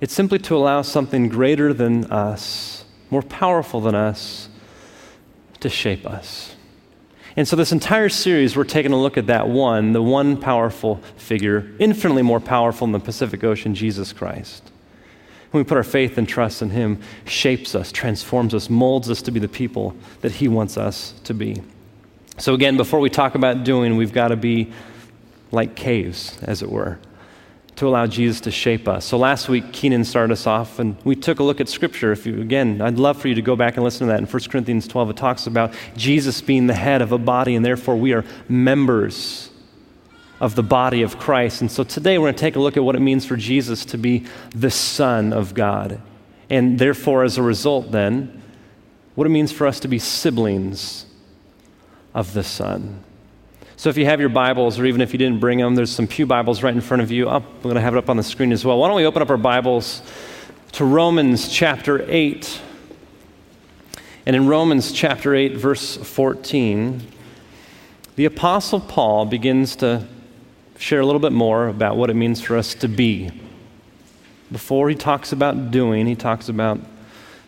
It's 0.02 0.14
simply 0.14 0.40
to 0.40 0.56
allow 0.56 0.82
something 0.82 1.30
greater 1.30 1.74
than 1.74 2.06
us, 2.06 2.86
more 3.10 3.22
powerful 3.22 3.80
than 3.80 3.96
us, 3.96 4.50
to 5.60 5.70
shape 5.70 6.06
us. 6.06 6.56
And 7.36 7.48
so, 7.48 7.56
this 7.56 7.72
entire 7.72 8.10
series, 8.10 8.56
we're 8.56 8.64
taking 8.64 8.92
a 8.92 9.02
look 9.02 9.18
at 9.18 9.28
that 9.28 9.48
one, 9.48 9.94
the 9.94 10.04
one 10.04 10.38
powerful 10.38 10.98
figure, 11.16 11.72
infinitely 11.80 12.22
more 12.22 12.40
powerful 12.40 12.86
than 12.86 12.92
the 12.92 13.00
Pacific 13.00 13.44
Ocean, 13.44 13.74
Jesus 13.74 14.14
Christ. 14.14 14.72
When 15.50 15.64
we 15.64 15.68
put 15.68 15.78
our 15.78 15.84
faith 15.84 16.18
and 16.18 16.28
trust 16.28 16.62
in 16.62 16.72
Him, 16.72 17.00
shapes 17.26 17.76
us, 17.76 17.92
transforms 17.92 18.54
us, 18.54 18.70
molds 18.70 19.10
us 19.10 19.22
to 19.24 19.32
be 19.32 19.40
the 19.40 19.48
people 19.48 19.96
that 20.22 20.34
He 20.34 20.48
wants 20.48 20.78
us 20.78 21.14
to 21.24 21.34
be. 21.34 21.62
So, 22.38 22.54
again, 22.54 22.78
before 22.78 23.00
we 23.00 23.10
talk 23.10 23.36
about 23.36 23.64
doing, 23.64 23.96
we've 23.96 24.14
got 24.14 24.28
to 24.28 24.36
be 24.36 24.72
like 25.54 25.76
caves, 25.76 26.38
as 26.42 26.62
it 26.62 26.70
were, 26.70 27.00
to 27.76 27.88
allow 27.88 28.08
Jesus 28.08 28.42
to 28.42 28.52
shape 28.52 28.88
us. 28.88 29.06
So 29.06 29.18
last 29.18 29.48
week, 29.48 29.72
Keenan 29.72 30.04
started 30.04 30.34
us 30.34 30.48
off, 30.48 30.80
and 30.80 30.98
we 31.04 31.16
took 31.16 31.40
a 31.40 31.44
look 31.44 31.62
at 31.62 31.70
Scripture. 31.70 32.12
If 32.12 32.26
you, 32.26 32.42
again, 32.42 32.82
I'd 32.82 32.98
love 32.98 33.22
for 33.22 33.28
you 33.28 33.36
to 33.36 33.42
go 33.42 33.56
back 33.56 33.76
and 33.76 33.84
listen 33.84 34.08
to 34.08 34.14
that. 34.14 34.20
In 34.20 34.26
1 34.26 34.44
Corinthians 34.50 34.88
12, 34.88 35.12
it 35.12 35.18
talks 35.18 35.48
about 35.48 35.74
Jesus 35.96 36.42
being 36.42 36.68
the 36.68 36.74
head 36.74 37.02
of 37.02 37.12
a 37.12 37.18
body, 37.18 37.56
and 37.56 37.64
therefore 37.64 37.96
we 37.96 38.14
are 38.14 38.26
members 38.50 39.52
of 40.40 40.56
the 40.56 40.64
body 40.64 41.04
of 41.04 41.20
Christ. 41.20 41.62
And 41.62 41.72
so 41.72 41.84
today 41.84 42.18
we're 42.18 42.26
going 42.26 42.36
to 42.36 42.42
take 42.42 42.56
a 42.56 42.60
look 42.60 42.76
at 42.76 42.84
what 42.84 42.96
it 42.96 43.00
means 43.00 43.26
for 43.26 43.38
Jesus 43.38 43.86
to 43.86 43.98
be 43.98 44.26
the 44.50 44.72
Son 44.72 45.32
of 45.32 45.54
God. 45.54 46.02
And 46.50 46.80
therefore, 46.80 47.24
as 47.24 47.38
a 47.38 47.44
result, 47.44 47.92
then, 47.92 48.42
what 49.16 49.26
it 49.28 49.30
means 49.30 49.52
for 49.52 49.68
us 49.68 49.80
to 49.82 49.88
be 49.88 50.00
siblings 50.00 51.06
of 52.14 52.34
the 52.34 52.44
Son. 52.44 53.04
So 53.84 53.90
if 53.90 53.98
you 53.98 54.06
have 54.06 54.22
your 54.22 54.30
Bibles, 54.30 54.80
or 54.80 54.86
even 54.86 55.02
if 55.02 55.12
you 55.12 55.20
didn't 55.20 55.42
bring 55.42 55.58
them, 55.58 55.76
there's 55.76 55.92
some 55.92 56.08
Pew 56.08 56.26
Bibles 56.26 56.64
right 56.64 56.74
in 56.74 56.80
front 56.80 57.04
of 57.04 57.12
you. 57.12 57.28
Up, 57.28 57.44
we're 57.58 57.64
going 57.64 57.76
to 57.76 57.82
have 57.82 57.94
it 57.94 57.98
up 57.98 58.10
on 58.10 58.16
the 58.16 58.24
screen 58.24 58.54
as 58.54 58.64
well. 58.64 58.78
Why 58.78 58.88
don't 58.88 58.96
we 58.96 59.06
open 59.06 59.22
up 59.22 59.30
our 59.30 59.36
Bibles 59.36 60.02
to 60.72 60.86
Romans 60.86 61.50
chapter 61.50 62.10
8? 62.10 62.62
And 64.26 64.38
in 64.38 64.48
Romans 64.48 64.94
chapter 64.94 65.36
8, 65.36 65.58
verse 65.58 65.98
14, 65.98 67.02
the 68.16 68.24
Apostle 68.24 68.80
Paul 68.80 69.26
begins 69.26 69.76
to 69.76 70.08
share 70.78 71.02
a 71.02 71.06
little 71.06 71.20
bit 71.20 71.34
more 71.34 71.68
about 71.68 71.98
what 71.98 72.10
it 72.10 72.14
means 72.14 72.40
for 72.40 72.56
us 72.56 72.74
to 72.76 72.88
be. 72.88 73.32
Before 74.50 74.88
he 74.88 74.96
talks 74.96 75.34
about 75.34 75.72
doing, 75.72 76.08
he 76.08 76.16
talks 76.16 76.48
about 76.48 76.80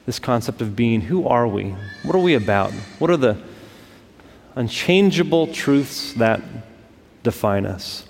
this 0.06 0.20
concept 0.20 0.62
of 0.62 0.76
being. 0.76 1.00
Who 1.00 1.30
are 1.30 1.48
we? 1.48 1.76
What 2.04 2.14
are 2.14 2.22
we 2.22 2.34
about? 2.34 2.74
What 3.00 3.10
are 3.10 3.16
the 3.16 3.42
unchangeable 4.56 5.48
truths 5.48 6.14
that 6.14 6.42
define 7.24 7.66
us. 7.66 8.08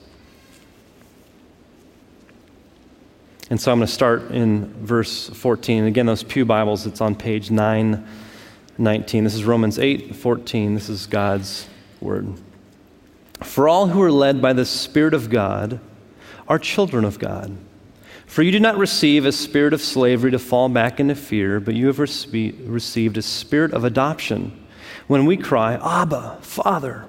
And 3.49 3.61
so 3.61 3.71
I'm 3.71 3.79
going 3.79 3.87
to 3.87 3.93
start 3.93 4.31
in 4.31 4.73
verse 4.83 5.29
14. 5.29 5.85
Again, 5.85 6.05
those 6.07 6.23
Pew 6.23 6.45
Bibles, 6.45 6.85
it's 6.87 7.01
on 7.01 7.13
page 7.13 7.51
919. 7.51 9.23
This 9.23 9.35
is 9.35 9.43
Romans 9.43 9.77
8 9.77 10.15
14. 10.15 10.73
This 10.73 10.89
is 10.89 11.05
God's 11.05 11.67
word. 12.01 12.27
For 13.43 13.67
all 13.67 13.87
who 13.87 14.01
are 14.01 14.11
led 14.11 14.41
by 14.41 14.53
the 14.53 14.65
Spirit 14.65 15.13
of 15.13 15.29
God 15.29 15.79
are 16.47 16.57
children 16.57 17.05
of 17.05 17.19
God. 17.19 17.55
For 18.25 18.41
you 18.41 18.51
did 18.51 18.61
not 18.61 18.77
receive 18.77 19.25
a 19.25 19.31
spirit 19.31 19.73
of 19.73 19.81
slavery 19.81 20.31
to 20.31 20.39
fall 20.39 20.67
back 20.67 20.99
into 20.99 21.15
fear, 21.15 21.59
but 21.59 21.75
you 21.75 21.87
have 21.87 21.97
rece- 21.97 22.55
received 22.65 23.17
a 23.17 23.21
spirit 23.21 23.73
of 23.73 23.83
adoption 23.83 24.64
when 25.07 25.25
we 25.25 25.37
cry, 25.37 25.75
Abba, 25.75 26.39
Father. 26.41 27.05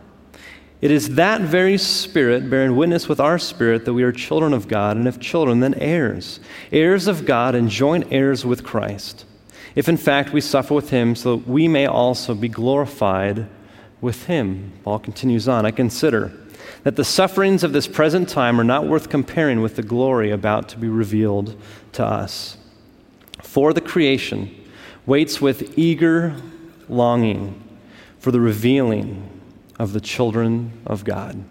It 0.80 0.90
is 0.90 1.14
that 1.14 1.40
very 1.40 1.78
Spirit 1.78 2.50
bearing 2.50 2.76
witness 2.76 3.08
with 3.08 3.18
our 3.18 3.38
spirit 3.38 3.86
that 3.86 3.94
we 3.94 4.02
are 4.02 4.12
children 4.12 4.52
of 4.52 4.68
God, 4.68 4.96
and 4.96 5.08
if 5.08 5.18
children, 5.18 5.60
then 5.60 5.74
heirs, 5.74 6.38
heirs 6.70 7.06
of 7.06 7.24
God 7.24 7.54
and 7.54 7.70
joint 7.70 8.08
heirs 8.10 8.44
with 8.44 8.62
Christ. 8.62 9.24
If 9.74 9.88
in 9.88 9.96
fact 9.96 10.32
we 10.32 10.40
suffer 10.40 10.74
with 10.74 10.90
him, 10.90 11.14
so 11.14 11.36
that 11.36 11.48
we 11.48 11.66
may 11.66 11.86
also 11.86 12.34
be 12.34 12.48
glorified 12.48 13.46
with 14.00 14.26
him. 14.26 14.72
Paul 14.84 14.98
continues 14.98 15.48
on 15.48 15.64
I 15.64 15.70
consider 15.70 16.32
that 16.82 16.96
the 16.96 17.04
sufferings 17.04 17.64
of 17.64 17.72
this 17.72 17.88
present 17.88 18.28
time 18.28 18.60
are 18.60 18.64
not 18.64 18.86
worth 18.86 19.08
comparing 19.08 19.60
with 19.60 19.76
the 19.76 19.82
glory 19.82 20.30
about 20.30 20.68
to 20.68 20.78
be 20.78 20.88
revealed 20.88 21.60
to 21.92 22.04
us. 22.04 22.58
For 23.42 23.72
the 23.72 23.80
creation 23.80 24.54
waits 25.06 25.40
with 25.40 25.78
eager 25.78 26.36
longing 26.88 27.65
for 28.26 28.33
the 28.33 28.40
revealing 28.40 29.23
of 29.78 29.92
the 29.92 30.00
children 30.00 30.73
of 30.85 31.04
God. 31.04 31.45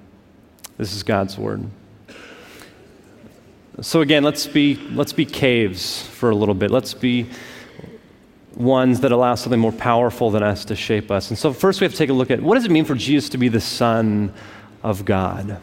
This 0.77 0.93
is 0.93 1.03
God's 1.03 1.37
word. 1.37 1.63
So 3.79 4.01
again, 4.01 4.25
let's 4.25 4.45
be 4.45 4.75
let's 4.91 5.13
be 5.13 5.25
caves 5.25 6.05
for 6.05 6.31
a 6.31 6.35
little 6.35 6.53
bit. 6.53 6.71
Let's 6.71 6.93
be 6.93 7.27
ones 8.55 8.99
that 8.99 9.13
allow 9.13 9.35
something 9.35 9.57
more 9.57 9.71
powerful 9.71 10.31
than 10.31 10.43
us 10.43 10.65
to 10.65 10.75
shape 10.75 11.11
us. 11.11 11.29
And 11.29 11.39
so 11.39 11.53
first 11.53 11.79
we 11.79 11.85
have 11.85 11.93
to 11.93 11.97
take 11.97 12.09
a 12.09 12.13
look 12.13 12.29
at 12.29 12.41
what 12.41 12.55
does 12.55 12.65
it 12.65 12.71
mean 12.71 12.83
for 12.83 12.95
Jesus 12.95 13.29
to 13.29 13.37
be 13.37 13.47
the 13.47 13.61
son 13.61 14.33
of 14.83 15.05
God? 15.05 15.61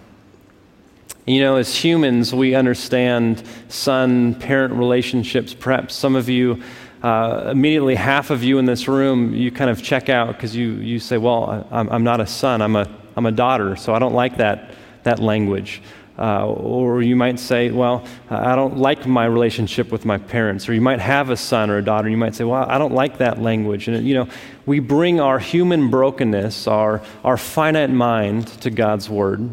You 1.26 1.42
know, 1.42 1.56
as 1.56 1.76
humans, 1.76 2.34
we 2.34 2.54
understand 2.54 3.42
son 3.68 4.34
parent 4.34 4.72
relationships. 4.72 5.52
Perhaps 5.52 5.94
some 5.94 6.16
of 6.16 6.30
you 6.30 6.62
uh, 7.02 7.48
immediately 7.50 7.94
half 7.96 8.30
of 8.30 8.44
you 8.44 8.58
in 8.58 8.64
this 8.64 8.86
room, 8.86 9.34
you 9.34 9.50
kind 9.50 9.70
of 9.70 9.82
check 9.82 10.08
out 10.08 10.28
because 10.28 10.54
you, 10.54 10.74
you 10.74 10.98
say, 10.98 11.18
Well, 11.18 11.66
I'm, 11.70 11.88
I'm 11.90 12.04
not 12.04 12.20
a 12.20 12.26
son, 12.26 12.62
I'm 12.62 12.76
a, 12.76 12.88
I'm 13.16 13.26
a 13.26 13.32
daughter, 13.32 13.76
so 13.76 13.94
I 13.94 13.98
don't 13.98 14.14
like 14.14 14.36
that, 14.36 14.74
that 15.02 15.18
language. 15.18 15.82
Uh, 16.18 16.46
or 16.46 17.02
you 17.02 17.16
might 17.16 17.40
say, 17.40 17.70
Well, 17.70 18.06
I 18.30 18.54
don't 18.54 18.76
like 18.76 19.06
my 19.06 19.24
relationship 19.24 19.90
with 19.90 20.04
my 20.04 20.18
parents. 20.18 20.68
Or 20.68 20.74
you 20.74 20.80
might 20.80 21.00
have 21.00 21.30
a 21.30 21.36
son 21.36 21.70
or 21.70 21.78
a 21.78 21.84
daughter, 21.84 22.06
and 22.06 22.12
you 22.12 22.18
might 22.18 22.34
say, 22.34 22.44
Well, 22.44 22.64
I 22.68 22.78
don't 22.78 22.94
like 22.94 23.18
that 23.18 23.40
language. 23.40 23.88
And, 23.88 24.06
you 24.06 24.14
know, 24.14 24.28
we 24.64 24.78
bring 24.78 25.20
our 25.20 25.40
human 25.40 25.90
brokenness, 25.90 26.68
our, 26.68 27.02
our 27.24 27.36
finite 27.36 27.90
mind 27.90 28.46
to 28.62 28.70
God's 28.70 29.10
Word. 29.10 29.50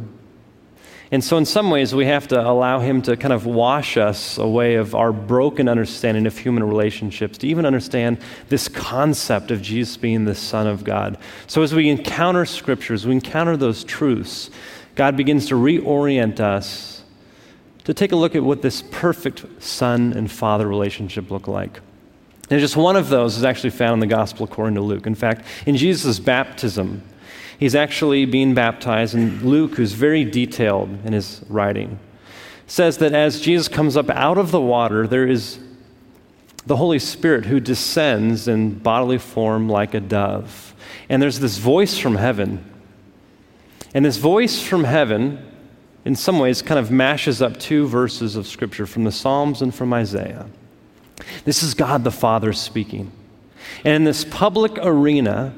And 1.12 1.24
so, 1.24 1.38
in 1.38 1.46
some 1.46 1.72
ways, 1.72 1.96
we 1.96 2.06
have 2.06 2.28
to 2.28 2.39
allow 2.39 2.80
Him 2.80 3.01
to 3.04 3.18
kind 3.18 3.34
of 3.34 3.48
wash 3.48 3.98
us 3.98 4.38
away 4.38 4.75
of 4.75 4.94
our 4.94 5.12
broken 5.12 5.68
understanding 5.68 6.28
of 6.28 6.38
human 6.38 6.63
relationships, 6.63 7.39
to 7.39 7.48
even 7.48 7.66
understand 7.66 8.20
this 8.50 8.68
concept 8.68 9.50
of 9.50 9.60
Jesus 9.62 9.98
being 9.98 10.25
the 10.25 10.36
Son 10.36 10.68
of 10.68 10.84
God. 10.84 11.18
So, 11.48 11.63
as 11.63 11.74
we 11.74 11.89
encounter 11.89 12.46
scriptures, 12.46 13.08
we 13.08 13.13
encounter 13.13 13.58
those 13.58 13.84
truths, 13.84 14.51
God 14.94 15.18
begins 15.18 15.48
to 15.48 15.56
reorient 15.56 16.39
us 16.39 17.04
to 17.86 17.94
take 17.96 18.12
a 18.12 18.16
look 18.16 18.36
at 18.36 18.44
what 18.44 18.62
this 18.62 18.84
perfect 18.92 19.46
son 19.63 20.13
and 20.13 20.30
father 20.30 20.68
relationship 20.68 21.32
look 21.32 21.48
like. 21.48 21.80
And 22.51 22.60
just 22.60 22.78
one 22.78 22.96
of 22.96 23.10
those 23.10 23.36
is 23.36 23.44
actually 23.44 23.72
found 23.72 23.94
in 23.94 24.00
the 24.00 24.08
Gospel 24.08 24.46
according 24.46 24.75
to 24.75 24.82
Luke. 24.82 25.08
In 25.08 25.16
fact, 25.16 25.46
in 25.66 25.75
Jesus' 25.75 26.20
baptism, 26.20 27.01
He's 27.60 27.75
actually 27.75 28.24
being 28.24 28.54
baptized, 28.54 29.13
and 29.13 29.42
Luke, 29.42 29.75
who's 29.75 29.92
very 29.92 30.24
detailed 30.24 30.89
in 31.06 31.12
his 31.12 31.44
writing, 31.50 32.00
says 32.68 33.00
that 33.00 33.13
as 33.13 33.42
Jesus 33.42 33.68
comes 33.68 33.98
up 33.98 34.10
out 34.10 34.38
of 34.38 34.51
the 34.51 34.62
water, 34.62 35.06
there 35.06 35.28
is 35.28 35.60
the 36.66 36.78
Holy 36.78 37.00
Spirit 37.00 37.46
who 37.46 37.60
descends 37.60 38.48
in 38.48 38.80
bodily 38.80 39.18
form 39.18 39.68
like 39.68 39.94
a 39.94 40.00
dove. 40.00 40.74
And 41.10 41.22
there's 41.22 41.39
this 41.39 41.58
voice 41.58 41.98
from 41.98 42.16
heaven. 42.16 42.63
And 43.94 44.06
this 44.06 44.18
voice 44.18 44.62
from 44.62 44.86
heaven, 44.86 45.46
in 46.06 46.16
some 46.16 46.39
ways, 46.39 46.62
kind 46.62 46.80
of 46.80 46.92
mashes 46.92 47.42
up 47.42 47.58
two 47.58 47.88
verses 47.88 48.38
of 48.38 48.48
Scripture 48.48 48.86
from 48.86 49.04
the 49.04 49.12
Psalms 49.12 49.62
and 49.62 49.75
from 49.75 49.92
Isaiah. 49.92 50.46
This 51.44 51.62
is 51.62 51.74
God 51.74 52.06
the 52.06 52.12
Father 52.12 52.54
speaking. 52.54 53.12
And 53.84 53.96
in 53.96 54.04
this 54.06 54.24
public 54.24 54.78
arena, 54.78 55.54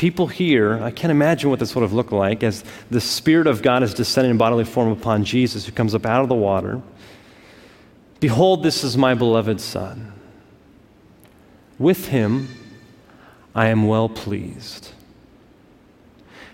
people 0.00 0.26
here, 0.28 0.82
I 0.82 0.90
can't 0.90 1.10
imagine 1.10 1.50
what 1.50 1.58
this 1.58 1.74
would 1.74 1.82
have 1.82 1.92
looked 1.92 2.10
like 2.10 2.42
as 2.42 2.64
the 2.90 3.02
Spirit 3.02 3.46
of 3.46 3.60
God 3.60 3.82
is 3.82 3.92
descending 3.92 4.30
in 4.30 4.38
bodily 4.38 4.64
form 4.64 4.90
upon 4.90 5.24
Jesus, 5.24 5.66
who 5.66 5.72
comes 5.72 5.94
up 5.94 6.06
out 6.06 6.22
of 6.22 6.30
the 6.30 6.34
water. 6.34 6.80
Behold, 8.18 8.62
this 8.62 8.82
is 8.82 8.96
my 8.96 9.12
beloved 9.12 9.60
Son. 9.60 10.14
With 11.78 12.08
him 12.08 12.48
I 13.54 13.66
am 13.66 13.86
well 13.86 14.08
pleased. 14.08 14.92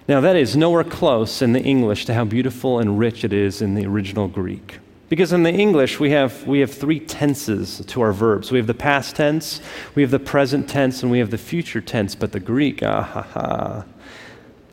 Now, 0.09 0.21
that 0.21 0.35
is 0.35 0.57
nowhere 0.57 0.83
close 0.83 1.41
in 1.41 1.53
the 1.53 1.63
English 1.63 2.05
to 2.07 2.15
how 2.15 2.25
beautiful 2.25 2.81
and 2.81 2.99
rich 2.99 3.23
it 3.23 3.33
is 3.33 3.63
in 3.63 3.77
the 3.77 3.87
original 3.87 4.27
Greek. 4.27 4.81
Because 5.09 5.33
in 5.33 5.45
the 5.45 5.53
English, 5.53 6.01
we 6.01 6.11
have, 6.11 6.47
we 6.47 6.61
have 6.61 6.73
three 6.73 6.99
tenses 6.99 7.83
to 7.87 8.01
our 8.01 8.13
verbs. 8.13 8.51
We 8.51 8.59
have 8.59 8.67
the 8.67 8.75
past 8.75 9.15
tense, 9.15 9.61
we 9.95 10.03
have 10.03 10.11
the 10.11 10.19
present 10.19 10.69
tense, 10.69 11.03
and 11.03 11.13
we 11.13 11.21
have 11.21 11.31
the 11.31 11.39
future 11.39 11.81
tense. 11.81 12.15
But 12.17 12.33
the 12.33 12.41
Greek, 12.41 12.83
ah 12.83 13.03
ha 13.03 13.23
ha, 13.23 13.85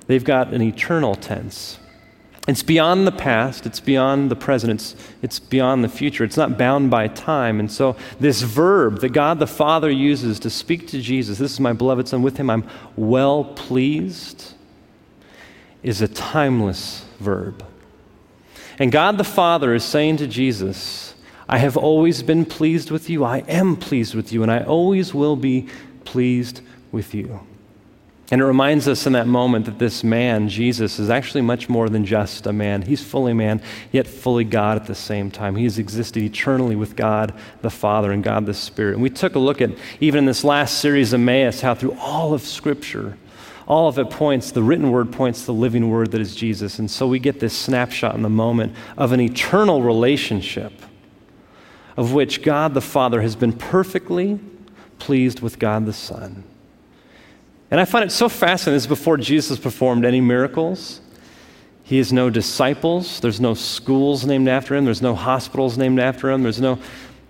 they've 0.08 0.24
got 0.24 0.54
an 0.54 0.62
eternal 0.62 1.16
tense. 1.16 1.78
It's 2.46 2.63
beyond 2.63 3.08
the 3.08 3.12
past, 3.12 3.66
it's 3.66 3.80
beyond 3.80 4.30
the 4.30 4.36
present, 4.36 4.74
it's, 4.74 4.96
it's 5.22 5.40
beyond 5.40 5.82
the 5.82 5.88
future. 5.88 6.25
It's 6.25 6.36
not 6.36 6.58
bound 6.58 6.90
by 6.90 7.08
time. 7.08 7.60
And 7.60 7.72
so, 7.72 7.96
this 8.20 8.42
verb 8.42 9.00
that 9.00 9.10
God 9.10 9.40
the 9.40 9.48
Father 9.48 9.90
uses 9.90 10.40
to 10.40 10.50
speak 10.50 10.88
to 10.88 11.00
Jesus, 11.00 11.38
this 11.38 11.54
is 11.54 11.60
my 11.60 11.72
beloved 11.72 12.08
Son, 12.08 12.22
with 12.22 12.38
him 12.38 12.50
I'm 12.50 12.68
well 12.98 13.46
pleased, 13.46 14.56
is 15.84 16.02
a 16.02 16.08
timeless 16.08 17.06
verb. 17.20 17.63
And 18.80 18.92
God 18.92 19.18
the 19.18 19.24
Father 19.24 19.74
is 19.74 19.84
saying 19.84 20.18
to 20.18 20.27
Jesus, 20.27 21.15
I 21.48 21.58
have 21.58 21.77
always 21.77 22.24
been 22.24 22.46
pleased 22.46 22.89
with 22.89 23.10
you. 23.10 23.24
I 23.24 23.39
am 23.39 23.75
pleased 23.75 24.15
with 24.15 24.32
you, 24.32 24.44
and 24.44 24.51
I 24.51 24.63
always 24.63 25.13
will 25.13 25.36
be 25.36 25.68
pleased 26.06 26.62
with 26.92 27.13
you. 27.13 27.42
And 28.32 28.42
it 28.42 28.46
reminds 28.46 28.88
us 28.88 29.06
in 29.06 29.13
that 29.13 29.27
moment 29.27 29.65
that 29.65 29.77
this 29.77 30.03
man, 30.03 30.50
Jesus, 30.50 30.98
is 30.98 31.10
actually 31.10 31.42
much 31.42 31.70
more 31.70 31.89
than 31.89 32.06
just 32.06 32.48
a 32.48 32.53
man. 32.53 32.82
He's 32.82 33.03
fully 33.03 33.34
man, 33.34 33.62
yet 33.92 34.08
fully 34.08 34.44
God 34.44 34.77
at 34.77 34.88
the 34.88 34.96
same 34.96 35.30
time. 35.30 35.56
He 35.56 35.65
has 35.65 35.77
existed 35.77 36.24
eternally 36.24 36.75
with 36.75 36.96
God 36.96 37.34
the 37.62 37.70
Father 37.70 38.12
and 38.12 38.24
God 38.24 38.46
the 38.46 38.53
Spirit. 38.53 38.94
And 38.94 39.03
we 39.03 39.10
took 39.12 39.36
a 39.36 39.39
look 39.39 39.62
at, 39.62 39.72
even 40.00 40.20
in 40.20 40.25
this 40.25 40.44
last 40.44 40.80
series 40.80 41.13
Emmaus, 41.13 41.62
how 41.62 41.75
through 41.75 41.96
all 42.00 42.34
of 42.34 42.42
Scripture, 42.42 43.18
all 43.67 43.88
of 43.88 43.98
it 43.98 44.10
points, 44.10 44.51
the 44.51 44.63
written 44.63 44.91
word 44.91 45.12
points 45.12 45.41
to 45.41 45.46
the 45.48 45.53
living 45.53 45.89
word 45.89 46.12
that 46.12 46.22
is 46.22 46.36
Jesus. 46.36 46.79
And 46.79 46.89
so 46.89 47.08
we 47.08 47.20
get 47.20 47.39
this 47.39 47.58
snapshot 47.58 48.15
in 48.15 48.22
the 48.22 48.29
moment 48.29 48.75
of 48.98 49.12
an 49.12 49.22
eternal 49.22 49.82
relationship 49.82 50.74
of 51.96 52.13
which 52.13 52.41
God 52.41 52.74
the 52.74 52.82
Father 52.82 53.22
has 53.22 53.36
been 53.36 53.53
perfectly 53.53 54.39
pleased 55.00 55.41
with 55.41 55.60
God 55.60 55.86
the 55.86 55.93
Son. 55.93 56.43
And 57.70 57.79
I 57.79 57.86
find 57.86 58.05
it 58.05 58.12
so 58.12 58.29
fascinating. 58.29 58.75
This 58.75 58.84
is 58.84 58.88
before 58.88 59.17
Jesus 59.17 59.60
performed 59.60 60.05
any 60.05 60.22
miracles. 60.22 61.01
He 61.84 61.98
has 61.98 62.13
no 62.13 62.29
disciples. 62.29 63.20
There's 63.20 63.41
no 63.41 63.53
schools 63.53 64.25
named 64.25 64.48
after 64.48 64.75
him. 64.75 64.86
There's 64.86 65.01
no 65.01 65.15
hospitals 65.15 65.77
named 65.77 66.00
after 66.00 66.32
him. 66.32 66.43
There's 66.43 66.62
no 66.62 66.79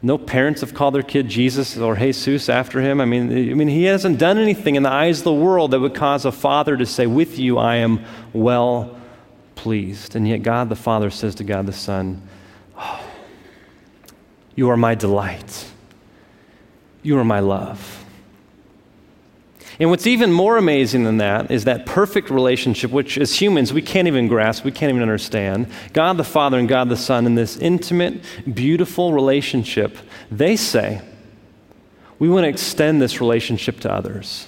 no 0.05 0.17
parents 0.17 0.59
have 0.59 0.73
called 0.73 0.93
their 0.93 1.01
kid 1.01 1.29
Jesus 1.29 1.77
or 1.77 1.95
Jesus 1.95 2.49
after 2.49 2.81
him. 2.81 2.99
I 2.99 3.05
mean, 3.05 3.31
I 3.31 3.53
mean, 3.53 3.69
he 3.69 3.85
hasn't 3.85 4.19
done 4.19 4.37
anything 4.37 4.75
in 4.75 4.83
the 4.83 4.91
eyes 4.91 5.19
of 5.19 5.23
the 5.23 5.33
world 5.33 5.71
that 5.71 5.79
would 5.79 5.95
cause 5.95 6.25
a 6.25 6.31
father 6.31 6.75
to 6.75 6.85
say, 6.85 7.07
With 7.07 7.39
you 7.39 7.57
I 7.57 7.77
am 7.77 8.03
well 8.33 8.99
pleased. 9.55 10.17
And 10.17 10.27
yet 10.27 10.43
God 10.43 10.67
the 10.67 10.75
Father 10.75 11.09
says 11.09 11.35
to 11.35 11.45
God 11.45 11.65
the 11.65 11.73
Son, 11.73 12.21
oh, 12.77 13.01
You 14.55 14.69
are 14.69 14.77
my 14.77 14.93
delight. 14.93 15.71
You 17.01 17.17
are 17.17 17.23
my 17.23 17.39
love. 17.39 18.02
And 19.79 19.89
what's 19.89 20.05
even 20.05 20.31
more 20.31 20.57
amazing 20.57 21.03
than 21.03 21.17
that 21.17 21.49
is 21.49 21.63
that 21.63 21.85
perfect 21.85 22.29
relationship, 22.29 22.91
which 22.91 23.17
as 23.17 23.41
humans 23.41 23.73
we 23.73 23.81
can't 23.81 24.07
even 24.07 24.27
grasp, 24.27 24.63
we 24.63 24.71
can't 24.71 24.89
even 24.89 25.01
understand. 25.01 25.67
God 25.93 26.17
the 26.17 26.23
Father 26.23 26.59
and 26.59 26.69
God 26.69 26.89
the 26.89 26.97
Son 26.97 27.25
in 27.25 27.35
this 27.35 27.57
intimate, 27.57 28.23
beautiful 28.53 29.13
relationship, 29.13 29.97
they 30.29 30.55
say, 30.55 31.01
we 32.19 32.29
want 32.29 32.43
to 32.43 32.49
extend 32.49 33.01
this 33.01 33.19
relationship 33.19 33.79
to 33.81 33.91
others. 33.91 34.47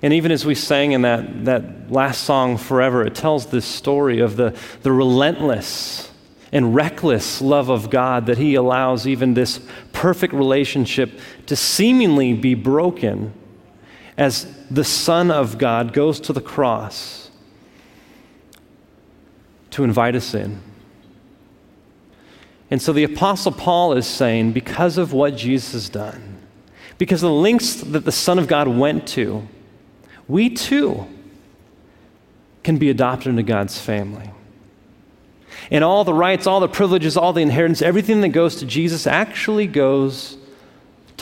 And 0.00 0.12
even 0.14 0.32
as 0.32 0.44
we 0.44 0.54
sang 0.54 0.92
in 0.92 1.02
that, 1.02 1.44
that 1.44 1.92
last 1.92 2.24
song, 2.24 2.56
Forever, 2.56 3.06
it 3.06 3.14
tells 3.14 3.46
this 3.46 3.64
story 3.64 4.18
of 4.20 4.36
the, 4.36 4.58
the 4.82 4.90
relentless 4.90 6.10
and 6.50 6.74
reckless 6.74 7.40
love 7.40 7.68
of 7.70 7.90
God 7.90 8.26
that 8.26 8.38
He 8.38 8.56
allows 8.56 9.06
even 9.06 9.34
this 9.34 9.60
perfect 9.92 10.34
relationship 10.34 11.20
to 11.46 11.54
seemingly 11.54 12.32
be 12.32 12.54
broken 12.54 13.32
as 14.22 14.46
the 14.70 14.84
Son 14.84 15.30
of 15.30 15.58
God 15.58 15.92
goes 15.92 16.20
to 16.20 16.32
the 16.32 16.40
cross 16.40 17.30
to 19.70 19.82
invite 19.82 20.14
us 20.14 20.32
in. 20.32 20.60
And 22.70 22.80
so 22.80 22.92
the 22.92 23.04
Apostle 23.04 23.52
Paul 23.52 23.94
is 23.94 24.06
saying, 24.06 24.52
because 24.52 24.96
of 24.96 25.12
what 25.12 25.36
Jesus 25.36 25.72
has 25.72 25.88
done, 25.88 26.38
because 26.98 27.22
of 27.22 27.30
the 27.30 27.34
lengths 27.34 27.82
that 27.82 28.04
the 28.04 28.12
Son 28.12 28.38
of 28.38 28.46
God 28.46 28.68
went 28.68 29.08
to, 29.08 29.46
we 30.28 30.48
too 30.48 31.06
can 32.62 32.78
be 32.78 32.90
adopted 32.90 33.28
into 33.28 33.42
God's 33.42 33.78
family. 33.78 34.30
And 35.70 35.82
all 35.82 36.04
the 36.04 36.14
rights, 36.14 36.46
all 36.46 36.60
the 36.60 36.68
privileges, 36.68 37.16
all 37.16 37.32
the 37.32 37.42
inheritance, 37.42 37.82
everything 37.82 38.20
that 38.20 38.28
goes 38.28 38.56
to 38.56 38.66
Jesus 38.66 39.06
actually 39.06 39.66
goes 39.66 40.36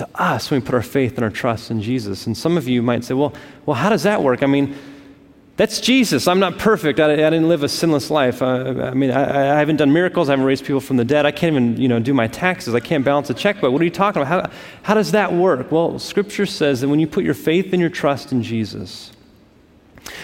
to 0.01 0.09
us 0.15 0.51
when 0.51 0.61
we 0.61 0.65
put 0.65 0.75
our 0.75 0.83
faith 0.83 1.17
and 1.17 1.25
our 1.25 1.31
trust 1.31 1.71
in 1.71 1.83
Jesus. 1.83 2.27
And 2.27 2.35
some 2.37 2.57
of 2.57 2.67
you 2.67 2.83
might 2.83 3.05
say, 3.05 3.13
well, 3.13 3.35
well 3.67 3.77
how 3.77 3.91
does 3.91 4.05
that 4.05 4.23
work? 4.23 4.43
I 4.43 4.47
mean, 4.47 4.75
that's 5.57 5.79
Jesus. 5.79 6.27
I'm 6.27 6.41
not 6.41 6.59
perfect. 6.59 6.99
I, 6.99 7.13
I 7.13 7.17
didn't 7.17 7.51
live 7.51 7.63
a 7.63 7.69
sinless 7.69 8.11
life. 8.11 8.41
I, 8.41 8.61
I 8.61 8.95
mean, 8.95 9.11
I, 9.11 9.57
I, 9.57 9.59
haven't 9.59 9.77
done 9.77 9.93
miracles. 9.93 10.31
I 10.31 10.33
haven't 10.33 10.47
raised 10.47 10.65
people 10.65 10.81
from 10.81 10.97
the 10.97 11.05
dead. 11.05 11.27
I 11.27 11.33
can't 11.33 11.55
even, 11.55 11.77
you 11.79 11.87
know, 11.87 12.01
do 12.01 12.15
my 12.15 12.29
taxes. 12.29 12.75
I 12.75 12.81
can't 12.81 13.05
balance 13.05 13.29
a 13.29 13.35
checkbook. 13.35 13.71
What 13.71 13.83
are 13.83 13.85
you 13.85 13.91
talking 13.91 14.23
about? 14.23 14.51
How, 14.51 14.57
how 14.85 14.95
does 14.95 15.13
that 15.13 15.35
work? 15.35 15.71
Well, 15.71 15.99
Scripture 15.99 16.47
says 16.47 16.81
that 16.81 16.89
when 16.89 16.99
you 16.99 17.07
put 17.07 17.25
your 17.25 17.35
faith 17.35 17.75
and 17.75 17.81
your 17.81 17.91
trust 17.91 18.33
in 18.33 18.43
Jesus, 18.43 19.13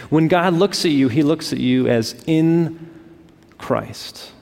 when 0.09 0.27
God 0.27 0.55
looks 0.55 0.87
at 0.87 0.91
you, 0.91 1.09
He 1.09 1.23
looks 1.23 1.53
at 1.53 1.61
you 1.61 1.87
as 1.87 2.25
in 2.27 2.91
Christ. 3.59 4.33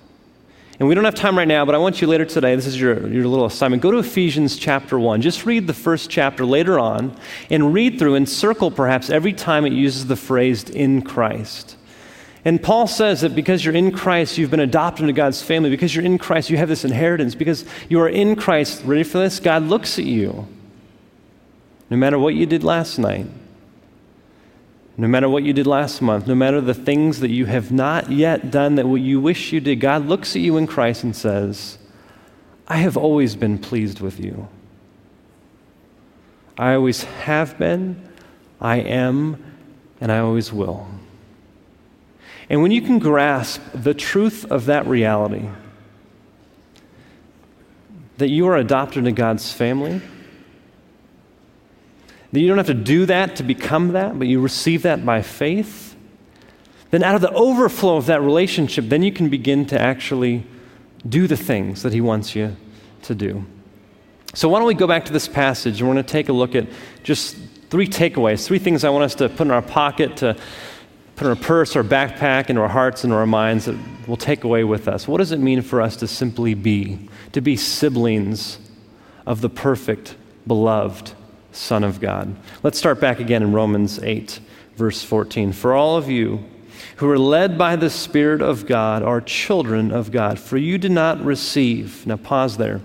And 0.81 0.89
we 0.89 0.95
don't 0.95 1.05
have 1.05 1.15
time 1.15 1.39
right 1.39 1.47
now, 1.47 1.65
but 1.65 1.75
I 1.75 1.79
want 1.79 2.01
you 2.01 2.09
later 2.09 2.25
today, 2.25 2.57
this 2.57 2.67
is 2.67 2.81
your, 2.81 3.07
your 3.07 3.29
little 3.29 3.47
assignment. 3.47 3.81
Go 3.81 3.93
to 3.93 3.99
Ephesians 3.99 4.57
chapter 4.57 4.99
1. 4.99 5.23
Just 5.23 5.47
read 5.47 5.69
the 5.69 5.75
first 5.75 6.11
chapter 6.11 6.45
later 6.45 6.81
on 6.81 7.17
and 7.49 7.73
read 7.73 7.99
through 7.99 8.17
and 8.17 8.29
circle 8.29 8.73
perhaps 8.73 9.09
every 9.09 9.33
time 9.33 9.65
it 9.67 9.73
uses 9.73 10.07
the 10.07 10.17
phrase 10.17 10.65
in 10.65 11.03
Christ. 11.03 11.77
And 12.45 12.61
Paul 12.63 12.89
says 12.89 13.21
that 13.21 13.37
because 13.37 13.65
you're 13.65 13.75
in 13.75 13.93
Christ, 13.93 14.37
you've 14.37 14.51
been 14.51 14.61
adopted 14.61 15.05
into 15.05 15.13
God's 15.13 15.41
family. 15.41 15.71
Because 15.71 15.95
you're 15.95 16.05
in 16.05 16.19
Christ, 16.19 16.51
you 16.51 16.57
have 16.57 16.69
this 16.69 16.85
inheritance. 16.85 17.37
Because 17.37 17.65
you 17.89 18.01
are 18.01 18.09
in 18.09 18.35
Christ, 18.35 18.83
ready 18.85 19.05
for 19.05 19.19
this? 19.19 19.39
God 19.39 19.63
looks 19.63 19.99
at 19.99 20.05
you. 20.05 20.47
No 21.89 21.97
matter 21.97 22.19
what 22.19 22.35
you 22.35 22.47
did 22.47 22.65
last 22.65 22.99
night, 22.99 23.27
no 24.97 25.09
matter 25.09 25.29
what 25.29 25.43
you 25.43 25.53
did 25.53 25.67
last 25.67 26.01
month, 26.01 26.27
no 26.27 26.35
matter 26.35 26.61
the 26.61 26.75
things 26.75 27.21
that 27.21 27.31
you 27.31 27.47
have 27.47 27.73
not 27.73 28.11
yet 28.11 28.51
done 28.51 28.77
that 28.77 28.87
you 28.87 29.21
wish 29.21 29.53
you 29.53 29.61
did, 29.61 29.81
God 29.81 30.07
looks 30.07 30.37
at 30.37 30.43
you 30.43 30.57
in 30.57 30.67
Christ 30.67 31.03
and 31.03 31.17
says, 31.17 31.79
I 32.69 32.77
have 32.77 32.97
always 32.97 33.35
been 33.35 33.59
pleased 33.59 34.01
with 34.01 34.21
you. 34.21 34.49
I 36.57 36.75
always 36.75 37.03
have 37.05 37.59
been, 37.59 38.09
I 38.61 38.77
am, 38.77 39.43
and 40.01 40.13
I 40.13 40.19
always 40.19 40.53
will. 40.53 40.87
And 42.49 42.63
when 42.63 42.71
you 42.71 42.81
can 42.81 42.99
grasp 43.01 43.61
the 43.75 43.95
truth 43.95 44.45
of 44.51 44.67
that 44.67 44.87
reality, 44.87 45.49
that 48.19 48.29
you 48.29 48.47
are 48.47 48.57
adopted 48.57 48.99
into 48.99 49.13
God's 49.13 49.53
family, 49.53 50.01
that 52.35 52.41
you 52.41 52.49
don't 52.49 52.59
have 52.59 52.67
to 52.67 52.75
do 52.75 53.07
that 53.07 53.37
to 53.37 53.45
become 53.45 53.93
that, 53.93 54.19
but 54.19 54.27
you 54.27 54.41
receive 54.41 54.83
that 54.83 55.07
by 55.07 55.23
faith, 55.23 55.95
then 56.91 57.05
out 57.05 57.15
of 57.15 57.21
the 57.21 57.31
overflow 57.31 57.97
of 57.97 58.07
that 58.07 58.21
relationship, 58.23 58.87
then 58.89 59.05
you 59.05 59.13
can 59.13 59.29
begin 59.29 59.65
to 59.67 59.81
actually 59.81 60.45
do 61.09 61.29
the 61.29 61.37
things 61.37 61.85
that 61.85 61.93
He 61.93 62.01
wants 62.01 62.35
you 62.35 62.57
to 63.03 63.15
do. 63.15 63.47
So, 64.35 64.49
why 64.49 64.59
don't 64.59 64.67
we 64.67 64.75
go 64.75 64.89
back 64.89 65.05
to 65.05 65.13
this 65.13 65.29
passage 65.29 65.81
and 65.81 65.89
we're 65.89 65.95
going 65.95 66.05
to 66.05 66.13
take 66.13 66.29
a 66.29 66.33
look 66.33 66.57
at 66.57 66.67
just 67.05 67.37
three 67.71 67.87
takeaways, 67.87 68.45
three 68.45 68.59
things 68.59 68.83
I 68.83 68.91
want 68.91 69.05
us 69.05 69.15
to 69.17 69.29
put 69.29 69.43
in 69.43 69.53
our 69.53 69.63
pocket, 69.63 70.17
to 70.17 70.37
put 71.15 71.27
in 71.27 71.31
our 71.31 71.37
purse, 71.37 71.77
our 71.77 71.85
backpack, 71.85 72.51
into 72.51 72.63
our 72.63 72.69
hearts, 72.69 73.05
into 73.05 73.15
our 73.15 73.27
minds 73.27 73.67
that 73.67 73.79
we'll 74.09 74.17
take 74.17 74.43
away 74.43 74.65
with 74.65 74.89
us. 74.89 75.07
What 75.07 75.19
does 75.19 75.31
it 75.31 75.39
mean 75.39 75.63
for 75.63 75.81
us 75.81 75.95
to 75.99 76.09
simply 76.09 76.55
be, 76.55 77.09
to 77.31 77.41
be 77.41 77.57
siblings 77.57 78.59
of 79.25 79.41
the 79.41 79.49
perfect, 79.49 80.17
beloved, 80.49 81.13
Son 81.55 81.85
of 81.85 82.01
God. 82.01 82.35
Let's 82.63 82.79
start 82.79 83.01
back 83.01 83.21
again 83.21 83.43
in 83.43 83.53
Romans 83.53 84.03
8, 84.03 84.41
verse 84.77 85.03
14. 85.03 85.53
For 85.53 85.75
all 85.75 85.97
of 85.97 86.11
you 86.11 86.45
who 86.97 87.09
are 87.09 87.19
led 87.19 87.57
by 87.57 87.77
the 87.77 87.91
Spirit 87.91 88.43
of 88.43 88.67
God 88.67 89.03
are 89.03 89.21
children 89.21 89.91
of 89.93 90.11
God, 90.11 90.39
for 90.39 90.57
you 90.57 90.79
did 90.79 90.93
not 90.93 91.25
receive. 91.25 92.07
Now, 92.07 92.17
pause 92.17 92.57
there. 92.57 92.81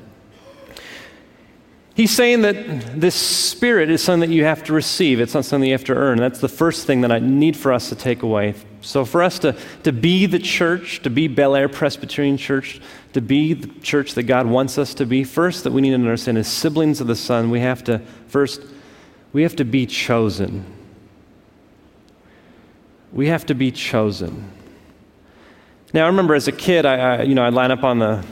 He's 1.95 2.11
saying 2.11 2.43
that 2.43 3.01
this 3.01 3.15
Spirit 3.15 3.89
is 3.89 4.01
something 4.01 4.29
that 4.29 4.33
you 4.33 4.45
have 4.45 4.63
to 4.65 4.73
receive. 4.73 5.19
It's 5.19 5.33
not 5.33 5.43
something 5.43 5.67
you 5.67 5.73
have 5.73 5.83
to 5.85 5.95
earn. 5.95 6.17
That's 6.17 6.39
the 6.39 6.47
first 6.47 6.87
thing 6.87 7.01
that 7.01 7.11
I 7.11 7.19
need 7.19 7.57
for 7.57 7.73
us 7.73 7.89
to 7.89 7.95
take 7.95 8.23
away. 8.23 8.53
So, 8.79 9.03
for 9.03 9.21
us 9.21 9.37
to, 9.39 9.53
to 9.83 9.91
be 9.91 10.25
the 10.25 10.39
church, 10.39 11.01
to 11.01 11.09
be 11.09 11.27
Bel 11.27 11.55
Air 11.55 11.67
Presbyterian 11.67 12.37
Church, 12.37 12.79
to 13.13 13.21
be 13.21 13.53
the 13.53 13.67
church 13.81 14.13
that 14.13 14.23
God 14.23 14.45
wants 14.45 14.77
us 14.77 14.93
to 14.95 15.05
be, 15.05 15.23
first 15.23 15.63
that 15.63 15.71
we 15.71 15.81
need 15.81 15.89
to 15.89 15.95
understand 15.95 16.37
as 16.37 16.47
siblings 16.47 17.01
of 17.01 17.07
the 17.07 17.15
Son, 17.15 17.49
we 17.49 17.59
have 17.59 17.83
to, 17.85 17.99
first, 18.27 18.61
we 19.33 19.43
have 19.43 19.55
to 19.55 19.65
be 19.65 19.85
chosen. 19.85 20.65
We 23.11 23.27
have 23.27 23.45
to 23.47 23.55
be 23.55 23.71
chosen. 23.71 24.51
Now, 25.93 26.03
I 26.03 26.07
remember 26.07 26.35
as 26.35 26.47
a 26.47 26.51
kid, 26.51 26.85
I, 26.85 27.17
I 27.17 27.21
you 27.23 27.33
know, 27.33 27.43
I'd 27.43 27.53
line 27.53 27.71
up 27.71 27.83
on 27.83 27.97
the 27.97 28.23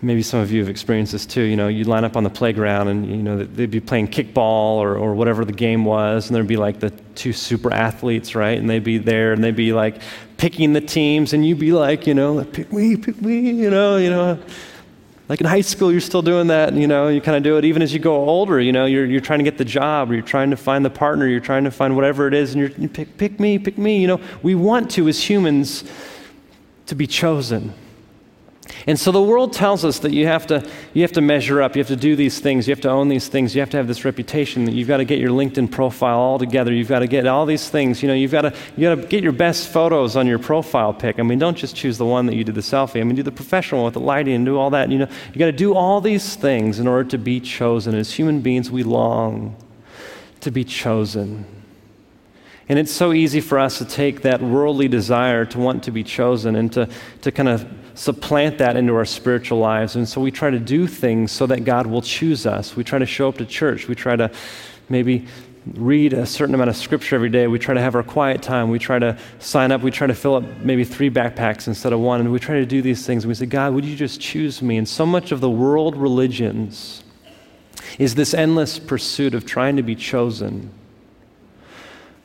maybe 0.00 0.22
some 0.22 0.40
of 0.40 0.52
you 0.52 0.60
have 0.60 0.68
experienced 0.68 1.12
this 1.12 1.26
too. 1.26 1.42
You 1.42 1.56
know, 1.56 1.68
you'd 1.68 1.86
line 1.86 2.04
up 2.04 2.16
on 2.16 2.22
the 2.22 2.30
playground 2.30 2.88
and, 2.88 3.06
you 3.06 3.16
know, 3.16 3.42
they'd 3.42 3.70
be 3.70 3.80
playing 3.80 4.08
kickball 4.08 4.76
or, 4.76 4.96
or 4.96 5.14
whatever 5.14 5.44
the 5.44 5.52
game 5.52 5.84
was, 5.84 6.28
and 6.28 6.36
there'd 6.36 6.46
be 6.46 6.56
like 6.56 6.80
the 6.80 6.90
two 7.14 7.32
super 7.32 7.72
athletes, 7.72 8.34
right? 8.34 8.58
And 8.58 8.70
they'd 8.70 8.84
be 8.84 8.98
there 8.98 9.32
and 9.32 9.42
they'd 9.42 9.56
be 9.56 9.72
like 9.72 10.00
picking 10.36 10.72
the 10.72 10.80
teams, 10.80 11.32
and 11.32 11.44
you'd 11.44 11.58
be 11.58 11.72
like, 11.72 12.06
you 12.06 12.14
know, 12.14 12.44
pick 12.44 12.72
me, 12.72 12.96
pick 12.96 13.20
me, 13.20 13.50
you 13.50 13.70
know, 13.70 13.96
you 13.96 14.10
know. 14.10 14.38
Like 15.28 15.40
in 15.40 15.46
high 15.46 15.60
school, 15.60 15.92
you're 15.92 16.00
still 16.00 16.22
doing 16.22 16.46
that, 16.46 16.72
you 16.72 16.86
know, 16.86 17.08
you 17.08 17.20
kind 17.20 17.36
of 17.36 17.42
do 17.42 17.58
it 17.58 17.64
even 17.66 17.82
as 17.82 17.92
you 17.92 17.98
go 17.98 18.16
older, 18.16 18.58
you 18.58 18.72
know, 18.72 18.86
you're, 18.86 19.04
you're 19.04 19.20
trying 19.20 19.40
to 19.40 19.44
get 19.44 19.58
the 19.58 19.64
job, 19.64 20.10
or 20.10 20.14
you're 20.14 20.22
trying 20.22 20.50
to 20.50 20.56
find 20.56 20.84
the 20.84 20.90
partner, 20.90 21.26
you're 21.26 21.40
trying 21.40 21.64
to 21.64 21.70
find 21.70 21.96
whatever 21.96 22.28
it 22.28 22.34
is, 22.34 22.54
and 22.54 22.60
you're, 22.60 22.70
you 22.78 22.88
pick, 22.88 23.18
pick 23.18 23.38
me, 23.38 23.58
pick 23.58 23.76
me, 23.76 24.00
you 24.00 24.06
know. 24.06 24.20
We 24.42 24.54
want 24.54 24.90
to, 24.92 25.06
as 25.08 25.22
humans, 25.28 25.84
to 26.86 26.94
be 26.94 27.06
chosen. 27.06 27.74
And 28.86 28.98
so 28.98 29.12
the 29.12 29.22
world 29.22 29.52
tells 29.52 29.84
us 29.84 30.00
that 30.00 30.12
you 30.12 30.26
have, 30.26 30.46
to, 30.48 30.66
you 30.92 31.02
have 31.02 31.12
to 31.12 31.20
measure 31.20 31.62
up, 31.62 31.74
you 31.74 31.80
have 31.80 31.88
to 31.88 31.96
do 31.96 32.16
these 32.16 32.38
things, 32.38 32.66
you 32.66 32.72
have 32.72 32.80
to 32.82 32.90
own 32.90 33.08
these 33.08 33.28
things, 33.28 33.54
you 33.54 33.60
have 33.60 33.70
to 33.70 33.76
have 33.76 33.86
this 33.86 34.04
reputation, 34.04 34.70
you've 34.70 34.88
got 34.88 34.98
to 34.98 35.04
get 35.04 35.18
your 35.18 35.30
LinkedIn 35.30 35.70
profile 35.70 36.18
all 36.18 36.38
together, 36.38 36.72
you've 36.72 36.88
got 36.88 37.00
to 37.00 37.06
get 37.06 37.26
all 37.26 37.46
these 37.46 37.68
things. 37.68 38.02
You 38.02 38.08
know, 38.08 38.14
you've 38.14 38.32
got 38.32 38.42
to, 38.42 38.54
you 38.76 38.94
got 38.94 39.02
to 39.02 39.06
get 39.08 39.22
your 39.22 39.32
best 39.32 39.68
photos 39.68 40.16
on 40.16 40.26
your 40.26 40.38
profile 40.38 40.92
pic. 40.92 41.18
I 41.18 41.22
mean, 41.22 41.38
don't 41.38 41.56
just 41.56 41.76
choose 41.76 41.98
the 41.98 42.06
one 42.06 42.26
that 42.26 42.34
you 42.34 42.44
did 42.44 42.54
the 42.54 42.60
selfie. 42.60 43.00
I 43.00 43.04
mean, 43.04 43.16
do 43.16 43.22
the 43.22 43.32
professional 43.32 43.82
one 43.82 43.86
with 43.86 43.94
the 43.94 44.00
lighting 44.00 44.34
and 44.34 44.44
do 44.44 44.58
all 44.58 44.70
that. 44.70 44.90
You 44.90 44.98
know, 44.98 45.08
you 45.32 45.38
got 45.38 45.46
to 45.46 45.52
do 45.52 45.74
all 45.74 46.00
these 46.00 46.36
things 46.36 46.78
in 46.78 46.86
order 46.86 47.08
to 47.10 47.18
be 47.18 47.40
chosen. 47.40 47.94
As 47.94 48.12
human 48.12 48.40
beings, 48.40 48.70
we 48.70 48.82
long 48.82 49.56
to 50.40 50.50
be 50.50 50.64
chosen. 50.64 51.46
And 52.68 52.78
it's 52.78 52.92
so 52.92 53.12
easy 53.12 53.40
for 53.40 53.58
us 53.58 53.78
to 53.78 53.84
take 53.84 54.22
that 54.22 54.42
worldly 54.42 54.88
desire 54.88 55.46
to 55.46 55.58
want 55.58 55.84
to 55.84 55.90
be 55.90 56.04
chosen 56.04 56.54
and 56.54 56.70
to, 56.74 56.88
to 57.22 57.32
kind 57.32 57.48
of 57.48 57.66
supplant 57.98 58.58
that 58.58 58.76
into 58.76 58.94
our 58.94 59.04
spiritual 59.04 59.58
lives. 59.58 59.96
And 59.96 60.08
so 60.08 60.20
we 60.20 60.30
try 60.30 60.50
to 60.50 60.60
do 60.60 60.86
things 60.86 61.32
so 61.32 61.46
that 61.46 61.64
God 61.64 61.88
will 61.88 62.00
choose 62.00 62.46
us. 62.46 62.76
We 62.76 62.84
try 62.84 63.00
to 63.00 63.06
show 63.06 63.28
up 63.28 63.38
to 63.38 63.44
church. 63.44 63.88
We 63.88 63.96
try 63.96 64.14
to 64.14 64.30
maybe 64.88 65.26
read 65.74 66.12
a 66.12 66.24
certain 66.24 66.54
amount 66.54 66.70
of 66.70 66.76
scripture 66.76 67.16
every 67.16 67.28
day. 67.28 67.48
We 67.48 67.58
try 67.58 67.74
to 67.74 67.80
have 67.80 67.96
our 67.96 68.04
quiet 68.04 68.40
time. 68.40 68.70
We 68.70 68.78
try 68.78 69.00
to 69.00 69.18
sign 69.40 69.72
up. 69.72 69.82
We 69.82 69.90
try 69.90 70.06
to 70.06 70.14
fill 70.14 70.36
up 70.36 70.44
maybe 70.58 70.84
three 70.84 71.10
backpacks 71.10 71.66
instead 71.66 71.92
of 71.92 71.98
one. 71.98 72.20
And 72.20 72.30
we 72.30 72.38
try 72.38 72.60
to 72.60 72.66
do 72.66 72.82
these 72.82 73.04
things. 73.04 73.24
And 73.24 73.30
we 73.30 73.34
say, 73.34 73.46
God, 73.46 73.74
would 73.74 73.84
you 73.84 73.96
just 73.96 74.20
choose 74.20 74.62
me? 74.62 74.76
And 74.76 74.88
so 74.88 75.04
much 75.04 75.32
of 75.32 75.40
the 75.40 75.50
world 75.50 75.96
religions 75.96 77.02
is 77.98 78.14
this 78.14 78.32
endless 78.32 78.78
pursuit 78.78 79.34
of 79.34 79.44
trying 79.44 79.74
to 79.74 79.82
be 79.82 79.96
chosen. 79.96 80.70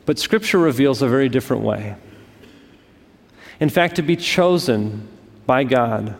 But 0.06 0.20
scripture 0.20 0.58
reveals 0.58 1.02
a 1.02 1.08
very 1.08 1.28
different 1.28 1.64
way. 1.64 1.96
In 3.58 3.70
fact, 3.70 3.96
to 3.96 4.02
be 4.02 4.14
chosen 4.14 5.08
by 5.46 5.64
God 5.64 6.16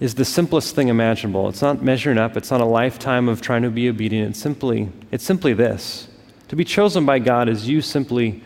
is 0.00 0.14
the 0.14 0.24
simplest 0.24 0.74
thing 0.74 0.88
imaginable. 0.88 1.48
It's 1.48 1.62
not 1.62 1.82
measuring 1.82 2.18
up, 2.18 2.36
it's 2.36 2.50
not 2.50 2.60
a 2.60 2.64
lifetime 2.64 3.28
of 3.28 3.40
trying 3.40 3.62
to 3.62 3.70
be 3.70 3.88
obedient. 3.88 4.30
It's 4.30 4.38
simply, 4.38 4.90
it's 5.10 5.24
simply 5.24 5.52
this. 5.54 6.08
To 6.48 6.56
be 6.56 6.64
chosen 6.64 7.04
by 7.04 7.18
God 7.18 7.48
is 7.48 7.68
you 7.68 7.82
simply 7.82 8.42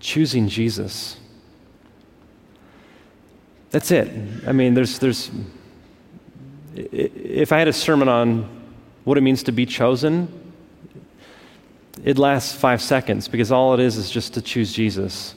choosing 0.00 0.48
Jesus. 0.48 1.18
That's 3.70 3.90
it. 3.90 4.10
I 4.46 4.52
mean, 4.52 4.74
there's, 4.74 4.98
there's, 4.98 5.30
if 6.74 7.52
I 7.52 7.58
had 7.58 7.68
a 7.68 7.72
sermon 7.72 8.08
on 8.08 8.48
what 9.04 9.18
it 9.18 9.20
means 9.20 9.42
to 9.44 9.52
be 9.52 9.66
chosen, 9.66 10.28
it 12.04 12.18
lasts 12.18 12.52
five 12.54 12.82
seconds 12.82 13.28
because 13.28 13.52
all 13.52 13.74
it 13.74 13.80
is 13.80 13.96
is 13.96 14.10
just 14.10 14.34
to 14.34 14.42
choose 14.42 14.72
Jesus. 14.72 15.34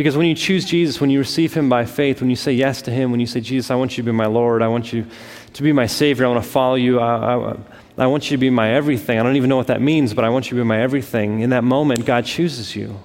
Because 0.00 0.16
when 0.16 0.26
you 0.26 0.34
choose 0.34 0.64
Jesus, 0.64 0.98
when 0.98 1.10
you 1.10 1.18
receive 1.18 1.52
Him 1.52 1.68
by 1.68 1.84
faith, 1.84 2.22
when 2.22 2.30
you 2.30 2.36
say 2.36 2.52
yes 2.52 2.80
to 2.80 2.90
Him, 2.90 3.10
when 3.10 3.20
you 3.20 3.26
say, 3.26 3.42
Jesus, 3.42 3.70
I 3.70 3.74
want 3.74 3.98
you 3.98 4.02
to 4.02 4.10
be 4.10 4.16
my 4.16 4.24
Lord, 4.24 4.62
I 4.62 4.68
want 4.68 4.94
you 4.94 5.04
to 5.52 5.62
be 5.62 5.72
my 5.72 5.84
Savior, 5.84 6.24
I 6.24 6.30
want 6.30 6.42
to 6.42 6.50
follow 6.50 6.76
you, 6.76 6.98
I, 7.00 7.34
I, 7.34 7.56
I 7.98 8.06
want 8.06 8.30
you 8.30 8.38
to 8.38 8.40
be 8.40 8.48
my 8.48 8.72
everything. 8.72 9.20
I 9.20 9.22
don't 9.22 9.36
even 9.36 9.50
know 9.50 9.58
what 9.58 9.66
that 9.66 9.82
means, 9.82 10.14
but 10.14 10.24
I 10.24 10.30
want 10.30 10.46
you 10.46 10.56
to 10.56 10.64
be 10.64 10.66
my 10.66 10.80
everything. 10.80 11.40
In 11.40 11.50
that 11.50 11.64
moment, 11.64 12.06
God 12.06 12.24
chooses 12.24 12.74
you. 12.74 12.98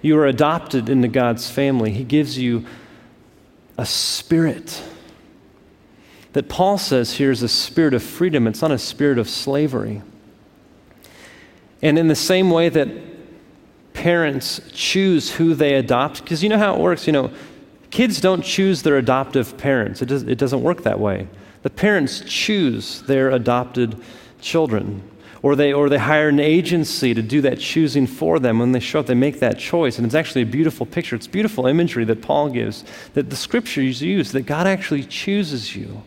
You 0.00 0.16
are 0.16 0.24
adopted 0.24 0.88
into 0.88 1.08
God's 1.08 1.50
family. 1.50 1.90
He 1.90 2.02
gives 2.02 2.38
you 2.38 2.64
a 3.76 3.84
spirit 3.84 4.82
that 6.32 6.48
Paul 6.48 6.78
says 6.78 7.12
here 7.12 7.30
is 7.30 7.42
a 7.42 7.48
spirit 7.48 7.92
of 7.92 8.02
freedom. 8.02 8.46
It's 8.46 8.62
not 8.62 8.70
a 8.70 8.78
spirit 8.78 9.18
of 9.18 9.28
slavery. 9.28 10.00
And 11.82 11.98
in 11.98 12.08
the 12.08 12.16
same 12.16 12.50
way 12.50 12.70
that 12.70 12.88
parents 14.06 14.60
choose 14.72 15.32
who 15.32 15.52
they 15.52 15.74
adopt, 15.74 16.22
because 16.22 16.40
you 16.40 16.48
know 16.48 16.58
how 16.58 16.72
it 16.76 16.80
works, 16.80 17.08
you 17.08 17.12
know, 17.12 17.28
kids 17.90 18.20
don't 18.20 18.44
choose 18.44 18.82
their 18.82 18.98
adoptive 18.98 19.58
parents. 19.58 20.00
It, 20.00 20.06
does, 20.06 20.22
it 20.22 20.38
doesn't 20.38 20.62
work 20.62 20.84
that 20.84 21.00
way. 21.00 21.26
The 21.62 21.70
parents 21.70 22.22
choose 22.24 23.02
their 23.02 23.30
adopted 23.30 24.00
children. 24.40 25.02
Or 25.42 25.56
they, 25.56 25.72
or 25.72 25.88
they 25.88 25.98
hire 25.98 26.28
an 26.28 26.38
agency 26.38 27.14
to 27.14 27.22
do 27.22 27.40
that 27.40 27.58
choosing 27.58 28.06
for 28.06 28.38
them. 28.38 28.60
When 28.60 28.70
they 28.70 28.78
show 28.78 29.00
up, 29.00 29.06
they 29.06 29.14
make 29.14 29.40
that 29.40 29.58
choice. 29.58 29.98
And 29.98 30.06
it's 30.06 30.14
actually 30.14 30.42
a 30.42 30.46
beautiful 30.46 30.86
picture. 30.86 31.16
It's 31.16 31.26
beautiful 31.26 31.66
imagery 31.66 32.04
that 32.04 32.22
Paul 32.22 32.50
gives, 32.50 32.84
that 33.14 33.28
the 33.28 33.36
scriptures 33.36 34.02
use, 34.02 34.30
that 34.30 34.42
God 34.42 34.68
actually 34.68 35.02
chooses 35.02 35.74
you. 35.74 36.04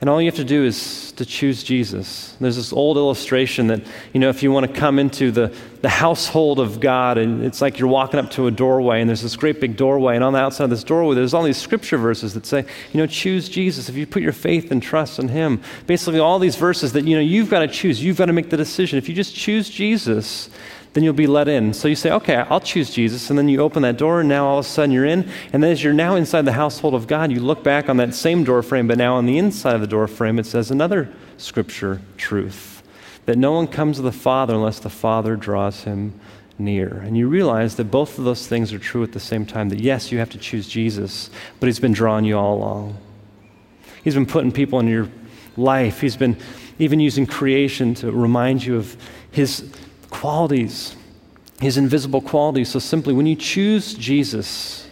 And 0.00 0.08
all 0.08 0.18
you 0.18 0.26
have 0.26 0.36
to 0.36 0.44
do 0.44 0.64
is 0.64 1.12
to 1.12 1.26
choose 1.26 1.62
Jesus. 1.62 2.34
There's 2.40 2.56
this 2.56 2.72
old 2.72 2.96
illustration 2.96 3.66
that, 3.66 3.82
you 4.14 4.20
know, 4.20 4.30
if 4.30 4.42
you 4.42 4.50
want 4.50 4.66
to 4.66 4.72
come 4.72 4.98
into 4.98 5.30
the, 5.30 5.54
the 5.82 5.90
household 5.90 6.58
of 6.58 6.80
God, 6.80 7.18
and 7.18 7.44
it's 7.44 7.60
like 7.60 7.78
you're 7.78 7.86
walking 7.88 8.18
up 8.18 8.30
to 8.30 8.46
a 8.46 8.50
doorway, 8.50 9.02
and 9.02 9.08
there's 9.10 9.20
this 9.20 9.36
great 9.36 9.60
big 9.60 9.76
doorway, 9.76 10.14
and 10.14 10.24
on 10.24 10.32
the 10.32 10.38
outside 10.38 10.64
of 10.64 10.70
this 10.70 10.84
doorway, 10.84 11.14
there's 11.14 11.34
all 11.34 11.42
these 11.42 11.58
scripture 11.58 11.98
verses 11.98 12.32
that 12.32 12.46
say, 12.46 12.64
you 12.92 12.98
know, 12.98 13.06
choose 13.06 13.50
Jesus. 13.50 13.90
If 13.90 13.96
you 13.96 14.06
put 14.06 14.22
your 14.22 14.32
faith 14.32 14.70
and 14.70 14.82
trust 14.82 15.18
in 15.18 15.28
Him, 15.28 15.60
basically 15.86 16.18
all 16.18 16.38
these 16.38 16.56
verses 16.56 16.94
that, 16.94 17.04
you 17.04 17.14
know, 17.14 17.22
you've 17.22 17.50
got 17.50 17.60
to 17.60 17.68
choose. 17.68 18.02
You've 18.02 18.16
got 18.16 18.26
to 18.26 18.32
make 18.32 18.48
the 18.48 18.56
decision. 18.56 18.96
If 18.96 19.06
you 19.06 19.14
just 19.14 19.34
choose 19.34 19.68
Jesus, 19.68 20.48
then 20.92 21.04
you'll 21.04 21.12
be 21.12 21.26
let 21.26 21.48
in. 21.48 21.72
So 21.72 21.86
you 21.86 21.94
say, 21.94 22.10
okay, 22.10 22.36
I'll 22.36 22.60
choose 22.60 22.90
Jesus. 22.90 23.30
And 23.30 23.38
then 23.38 23.48
you 23.48 23.60
open 23.60 23.82
that 23.82 23.96
door, 23.96 24.20
and 24.20 24.28
now 24.28 24.46
all 24.46 24.58
of 24.58 24.66
a 24.66 24.68
sudden 24.68 24.90
you're 24.90 25.06
in. 25.06 25.28
And 25.52 25.62
then 25.62 25.70
as 25.70 25.84
you're 25.84 25.92
now 25.92 26.16
inside 26.16 26.44
the 26.44 26.52
household 26.52 26.94
of 26.94 27.06
God, 27.06 27.30
you 27.30 27.40
look 27.40 27.62
back 27.62 27.88
on 27.88 27.96
that 27.98 28.14
same 28.14 28.42
door 28.42 28.62
frame, 28.62 28.88
but 28.88 28.98
now 28.98 29.14
on 29.14 29.26
the 29.26 29.38
inside 29.38 29.76
of 29.76 29.80
the 29.80 29.86
door 29.86 30.08
frame, 30.08 30.38
it 30.38 30.46
says 30.46 30.70
another 30.70 31.08
scripture 31.36 32.00
truth 32.16 32.82
that 33.26 33.38
no 33.38 33.52
one 33.52 33.68
comes 33.68 33.96
to 33.96 34.02
the 34.02 34.10
Father 34.10 34.54
unless 34.54 34.80
the 34.80 34.90
Father 34.90 35.36
draws 35.36 35.84
him 35.84 36.18
near. 36.58 36.88
And 37.04 37.16
you 37.16 37.28
realize 37.28 37.76
that 37.76 37.84
both 37.84 38.18
of 38.18 38.24
those 38.24 38.46
things 38.46 38.72
are 38.72 38.78
true 38.78 39.04
at 39.04 39.12
the 39.12 39.20
same 39.20 39.46
time 39.46 39.68
that 39.68 39.78
yes, 39.78 40.10
you 40.10 40.18
have 40.18 40.30
to 40.30 40.38
choose 40.38 40.66
Jesus, 40.68 41.30
but 41.60 41.66
he's 41.66 41.78
been 41.78 41.92
drawing 41.92 42.24
you 42.24 42.36
all 42.36 42.56
along. 42.56 42.98
He's 44.02 44.14
been 44.14 44.26
putting 44.26 44.50
people 44.50 44.80
in 44.80 44.88
your 44.88 45.08
life, 45.56 46.00
he's 46.00 46.16
been 46.16 46.36
even 46.78 46.98
using 46.98 47.26
creation 47.26 47.94
to 47.94 48.10
remind 48.10 48.64
you 48.64 48.76
of 48.76 48.96
his 49.30 49.70
qualities, 50.20 50.94
his 51.62 51.78
invisible 51.78 52.20
qualities. 52.20 52.68
So 52.68 52.78
simply, 52.78 53.14
when 53.14 53.24
you 53.24 53.36
choose 53.36 53.94
Jesus, 53.94 54.86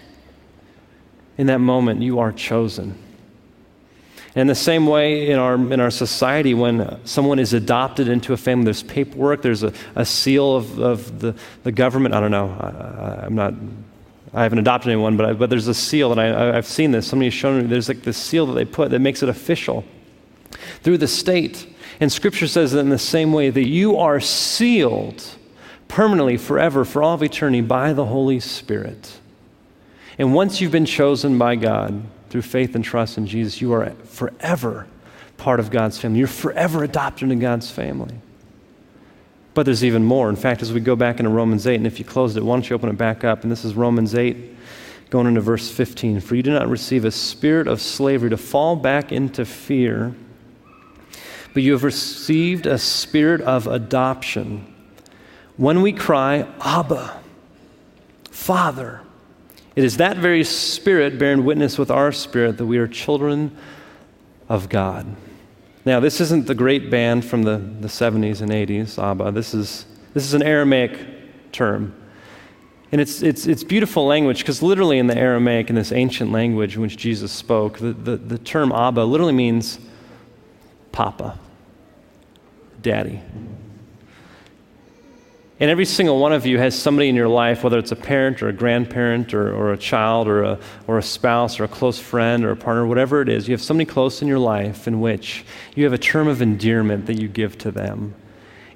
in 1.36 1.48
that 1.48 1.58
moment, 1.58 2.00
you 2.00 2.18
are 2.18 2.32
chosen. 2.32 2.96
And 4.34 4.48
the 4.48 4.54
same 4.54 4.86
way, 4.86 5.28
in 5.30 5.38
our, 5.38 5.54
in 5.54 5.80
our 5.80 5.90
society, 5.90 6.54
when 6.54 6.98
someone 7.04 7.38
is 7.38 7.52
adopted 7.52 8.08
into 8.08 8.32
a 8.32 8.38
family, 8.38 8.64
there's 8.64 8.82
paperwork, 8.82 9.42
there's 9.42 9.62
a, 9.62 9.74
a 9.96 10.06
seal 10.06 10.56
of, 10.56 10.78
of 10.78 11.20
the, 11.20 11.34
the 11.62 11.72
government. 11.72 12.14
I 12.14 12.20
don't 12.20 12.30
know. 12.30 12.48
I, 12.48 13.26
am 13.26 13.34
not, 13.34 13.52
I 14.32 14.44
haven't 14.44 14.60
adopted 14.60 14.90
anyone, 14.90 15.18
but, 15.18 15.26
I, 15.26 15.32
but 15.34 15.50
there's 15.50 15.68
a 15.68 15.74
seal, 15.74 16.10
and 16.10 16.18
I, 16.18 16.56
I've 16.56 16.66
seen 16.66 16.90
this. 16.90 17.06
Somebody 17.06 17.26
has 17.26 17.34
shown 17.34 17.60
me 17.60 17.66
there's 17.66 17.88
like 17.88 18.02
this 18.02 18.16
seal 18.16 18.46
that 18.46 18.54
they 18.54 18.64
put 18.64 18.90
that 18.92 19.00
makes 19.00 19.22
it 19.22 19.28
official 19.28 19.84
through 20.82 20.96
the 20.96 21.08
state. 21.08 21.66
And 22.00 22.12
Scripture 22.12 22.46
says 22.46 22.72
that 22.72 22.80
in 22.80 22.90
the 22.90 22.98
same 22.98 23.32
way 23.32 23.50
that 23.50 23.66
you 23.66 23.96
are 23.96 24.20
sealed 24.20 25.24
permanently, 25.88 26.36
forever, 26.36 26.84
for 26.84 27.02
all 27.02 27.14
of 27.14 27.22
eternity 27.22 27.60
by 27.60 27.92
the 27.92 28.04
Holy 28.04 28.40
Spirit. 28.40 29.18
And 30.18 30.34
once 30.34 30.60
you've 30.60 30.72
been 30.72 30.86
chosen 30.86 31.38
by 31.38 31.56
God 31.56 32.02
through 32.30 32.42
faith 32.42 32.74
and 32.74 32.84
trust 32.84 33.18
in 33.18 33.26
Jesus, 33.26 33.60
you 33.60 33.72
are 33.72 33.90
forever 34.04 34.86
part 35.38 35.60
of 35.60 35.70
God's 35.70 35.98
family. 35.98 36.18
You're 36.18 36.28
forever 36.28 36.84
adopted 36.84 37.30
into 37.30 37.42
God's 37.42 37.70
family. 37.70 38.14
But 39.54 39.64
there's 39.64 39.84
even 39.84 40.04
more. 40.04 40.28
In 40.28 40.36
fact, 40.36 40.62
as 40.62 40.72
we 40.72 40.80
go 40.80 40.94
back 40.94 41.18
into 41.18 41.30
Romans 41.30 41.66
8, 41.66 41.76
and 41.76 41.86
if 41.86 41.98
you 41.98 42.04
closed 42.04 42.36
it, 42.36 42.44
why 42.44 42.54
don't 42.54 42.68
you 42.68 42.76
open 42.76 42.90
it 42.90 42.98
back 42.98 43.24
up? 43.24 43.42
And 43.42 43.50
this 43.50 43.64
is 43.64 43.74
Romans 43.74 44.14
8, 44.14 44.36
going 45.10 45.26
into 45.26 45.40
verse 45.40 45.70
15. 45.70 46.20
For 46.20 46.36
you 46.36 46.42
do 46.42 46.52
not 46.52 46.68
receive 46.68 47.04
a 47.04 47.10
spirit 47.10 47.66
of 47.66 47.80
slavery 47.80 48.30
to 48.30 48.36
fall 48.36 48.76
back 48.76 49.10
into 49.10 49.44
fear 49.44 50.14
but 51.58 51.64
you 51.64 51.72
have 51.72 51.82
received 51.82 52.66
a 52.66 52.78
spirit 52.78 53.40
of 53.40 53.66
adoption. 53.66 54.64
When 55.56 55.82
we 55.82 55.92
cry, 55.92 56.46
Abba, 56.60 57.20
Father, 58.30 59.00
it 59.74 59.82
is 59.82 59.96
that 59.96 60.18
very 60.18 60.44
spirit 60.44 61.18
bearing 61.18 61.44
witness 61.44 61.76
with 61.76 61.90
our 61.90 62.12
spirit 62.12 62.58
that 62.58 62.66
we 62.66 62.78
are 62.78 62.86
children 62.86 63.56
of 64.48 64.68
God. 64.68 65.16
Now, 65.84 65.98
this 65.98 66.20
isn't 66.20 66.46
the 66.46 66.54
great 66.54 66.92
band 66.92 67.24
from 67.24 67.42
the, 67.42 67.56
the 67.56 67.88
70s 67.88 68.40
and 68.40 68.52
80s, 68.52 68.96
Abba. 68.96 69.32
This 69.32 69.52
is, 69.52 69.84
this 70.14 70.22
is 70.22 70.34
an 70.34 70.44
Aramaic 70.44 71.50
term. 71.50 71.92
And 72.92 73.00
it's, 73.00 73.20
it's, 73.20 73.48
it's 73.48 73.64
beautiful 73.64 74.06
language 74.06 74.38
because 74.38 74.62
literally 74.62 75.00
in 75.00 75.08
the 75.08 75.18
Aramaic, 75.18 75.70
in 75.70 75.74
this 75.74 75.90
ancient 75.90 76.30
language 76.30 76.76
in 76.76 76.82
which 76.82 76.96
Jesus 76.96 77.32
spoke, 77.32 77.78
the, 77.78 77.92
the, 77.92 78.16
the 78.16 78.38
term 78.38 78.70
Abba 78.70 79.00
literally 79.00 79.32
means 79.32 79.80
Papa, 80.92 81.38
Daddy. 82.82 83.20
And 85.60 85.70
every 85.70 85.86
single 85.86 86.20
one 86.20 86.32
of 86.32 86.46
you 86.46 86.58
has 86.58 86.78
somebody 86.80 87.08
in 87.08 87.16
your 87.16 87.28
life, 87.28 87.64
whether 87.64 87.78
it's 87.78 87.90
a 87.90 87.96
parent 87.96 88.42
or 88.42 88.48
a 88.48 88.52
grandparent 88.52 89.34
or, 89.34 89.52
or 89.52 89.72
a 89.72 89.78
child 89.78 90.28
or 90.28 90.44
a, 90.44 90.58
or 90.86 90.98
a 90.98 91.02
spouse 91.02 91.58
or 91.58 91.64
a 91.64 91.68
close 91.68 91.98
friend 91.98 92.44
or 92.44 92.52
a 92.52 92.56
partner, 92.56 92.86
whatever 92.86 93.20
it 93.22 93.28
is, 93.28 93.48
you 93.48 93.52
have 93.52 93.62
somebody 93.62 93.84
close 93.84 94.22
in 94.22 94.28
your 94.28 94.38
life 94.38 94.86
in 94.86 95.00
which 95.00 95.44
you 95.74 95.82
have 95.82 95.92
a 95.92 95.98
term 95.98 96.28
of 96.28 96.40
endearment 96.40 97.06
that 97.06 97.20
you 97.20 97.26
give 97.26 97.58
to 97.58 97.72
them. 97.72 98.14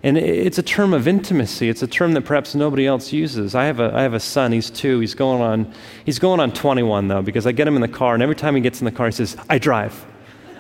And 0.03 0.19
it's 0.19 0.59
a 0.59 0.63
term 0.65 0.93
of 0.93 1.07
intimacy. 1.07 1.69
It's 1.69 1.85
a 1.85 1.87
term 1.87 2.15
that 2.15 2.23
perhaps 2.23 2.57
nobody 2.57 2.89
else 2.89 3.13
uses. 3.13 3.55
I 3.55 3.67
have 3.67 3.79
a, 3.79 3.95
I 3.95 4.03
have 4.03 4.15
a 4.15 4.21
son, 4.21 4.51
he's 4.51 4.69
two. 4.69 4.99
He's 4.99 5.15
going, 5.15 5.41
on, 5.41 5.73
he's 6.05 6.19
going 6.19 6.41
on 6.41 6.53
21, 6.53 7.07
though, 7.07 7.23
because 7.23 7.47
I 7.47 7.53
get 7.53 7.69
him 7.69 7.77
in 7.77 7.83
the 7.83 7.87
car, 7.87 8.15
and 8.15 8.23
every 8.23 8.35
time 8.35 8.57
he 8.57 8.61
gets 8.61 8.81
in 8.81 8.85
the 8.85 8.91
car, 8.91 9.07
he 9.07 9.13
says, 9.13 9.37
I 9.49 9.59
drive. 9.59 10.05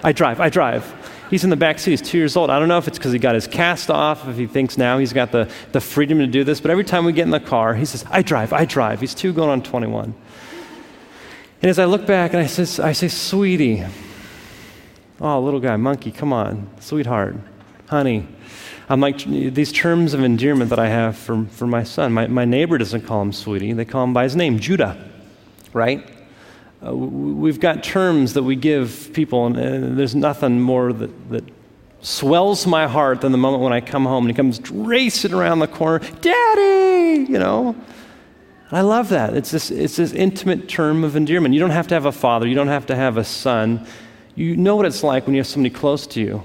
I 0.05 0.13
drive. 0.13 0.41
I 0.41 0.49
drive. 0.49 0.85
He's 1.33 1.45
in 1.45 1.51
the 1.51 1.57
back 1.57 1.79
seat. 1.79 1.93
He's 1.93 2.03
two 2.03 2.19
years 2.19 2.37
old. 2.37 2.51
I 2.51 2.59
don't 2.59 2.69
know 2.69 2.77
if 2.77 2.87
it's 2.87 2.99
because 2.99 3.11
he 3.11 3.19
got 3.19 3.35
his 3.35 3.47
cast 3.47 3.89
off, 3.91 4.29
if 4.29 4.37
he 4.37 4.47
thinks 4.47 4.77
now 4.77 4.99
he's 4.99 5.15
got 5.15 5.33
the, 5.33 5.51
the 5.73 5.81
freedom 5.81 6.19
to 6.19 6.27
do 6.27 6.45
this, 6.45 6.61
but 6.61 6.71
every 6.71 6.85
time 6.85 7.07
we 7.07 7.13
get 7.15 7.23
in 7.23 7.31
the 7.31 7.41
car, 7.41 7.75
he 7.75 7.87
says, 7.87 8.05
I 8.11 8.21
drive, 8.21 8.53
I 8.53 8.67
drive. 8.67 9.01
He's 9.01 9.15
two 9.15 9.33
going 9.33 9.49
on 9.49 9.63
21. 9.63 10.15
And 11.63 11.71
as 11.71 11.79
I 11.79 11.87
look 11.87 12.07
back 12.07 12.35
and 12.35 12.43
I, 12.43 12.47
says, 12.47 12.79
I 12.79 12.93
say, 12.93 13.09
sweetie, 13.09 13.83
oh, 15.23 15.41
little 15.41 15.59
guy, 15.59 15.75
monkey, 15.79 16.13
come 16.13 16.35
on, 16.35 16.69
sweetheart, 16.81 17.37
honey. 17.89 18.29
I'm 18.91 19.01
like, 19.01 19.25
these 19.25 19.73
terms 19.73 20.13
of 20.13 20.23
endearment 20.23 20.69
that 20.69 20.79
I 20.79 20.89
have 20.89 21.17
for, 21.17 21.47
for 21.47 21.67
my 21.67 21.83
son. 21.83 22.13
My, 22.13 22.27
my 22.27 22.45
neighbor 22.45 22.77
doesn't 22.77 23.07
call 23.07 23.23
him 23.23 23.33
sweetie, 23.33 23.73
they 23.73 23.87
call 23.87 24.05
him 24.05 24.13
by 24.13 24.25
his 24.25 24.37
name, 24.37 24.59
Judah, 24.59 25.03
right? 25.73 26.07
Uh, 26.85 26.95
we've 26.95 27.61
got 27.61 27.85
terms 27.85 28.35
that 28.35 28.43
we 28.43 28.57
give 28.57 29.11
people, 29.13 29.47
and, 29.47 29.57
and 29.57 29.99
there's 29.99 30.15
nothing 30.15 30.61
more 30.61 30.93
that, 30.93 31.31
that 31.31 31.45
swells 32.01 32.67
my 32.67 32.89
heart 32.89 33.21
than 33.21 33.31
the 33.31 33.39
moment 33.39 33.63
when 33.63 33.73
I 33.73 33.81
come 33.81 34.05
home 34.05 34.25
and 34.25 34.31
he 34.31 34.37
comes 34.37 34.61
racing 34.71 35.33
around 35.33 35.61
the 35.61 35.69
corner, 35.69 36.01
Daddy, 36.21 37.31
you 37.31 37.39
know. 37.39 37.77
I 38.73 38.81
love 38.81 39.11
that. 39.11 39.35
It's 39.35 39.51
this, 39.51 39.71
it's 39.71 39.97
this 39.97 40.13
intimate 40.13 40.69
term 40.69 41.05
of 41.05 41.15
endearment. 41.15 41.55
You 41.55 41.61
don't 41.61 41.71
have 41.71 41.89
to 41.89 41.95
have 41.95 42.07
a 42.07 42.13
father, 42.13 42.47
you 42.47 42.55
don't 42.55 42.69
have 42.69 42.87
to 42.87 42.97
have 42.97 43.17
a 43.17 43.25
son. 43.25 43.87
You 44.35 44.57
know 44.57 44.77
what 44.77 44.87
it's 44.87 45.03
like 45.03 45.27
when 45.27 45.35
you 45.35 45.41
have 45.41 45.47
somebody 45.47 45.75
close 45.75 46.07
to 46.09 46.21
you 46.21 46.43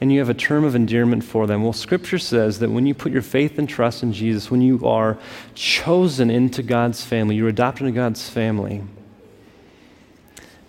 and 0.00 0.12
you 0.12 0.20
have 0.20 0.28
a 0.28 0.34
term 0.34 0.64
of 0.64 0.74
endearment 0.74 1.24
for 1.24 1.46
them. 1.46 1.64
Well, 1.64 1.72
Scripture 1.72 2.20
says 2.20 2.60
that 2.60 2.70
when 2.70 2.86
you 2.86 2.94
put 2.94 3.12
your 3.12 3.22
faith 3.22 3.58
and 3.58 3.68
trust 3.68 4.02
in 4.02 4.12
Jesus, 4.12 4.50
when 4.50 4.62
you 4.62 4.86
are 4.86 5.18
chosen 5.54 6.30
into 6.30 6.62
God's 6.62 7.04
family, 7.04 7.34
you're 7.34 7.48
adopted 7.48 7.86
into 7.88 7.96
God's 7.96 8.28
family, 8.28 8.84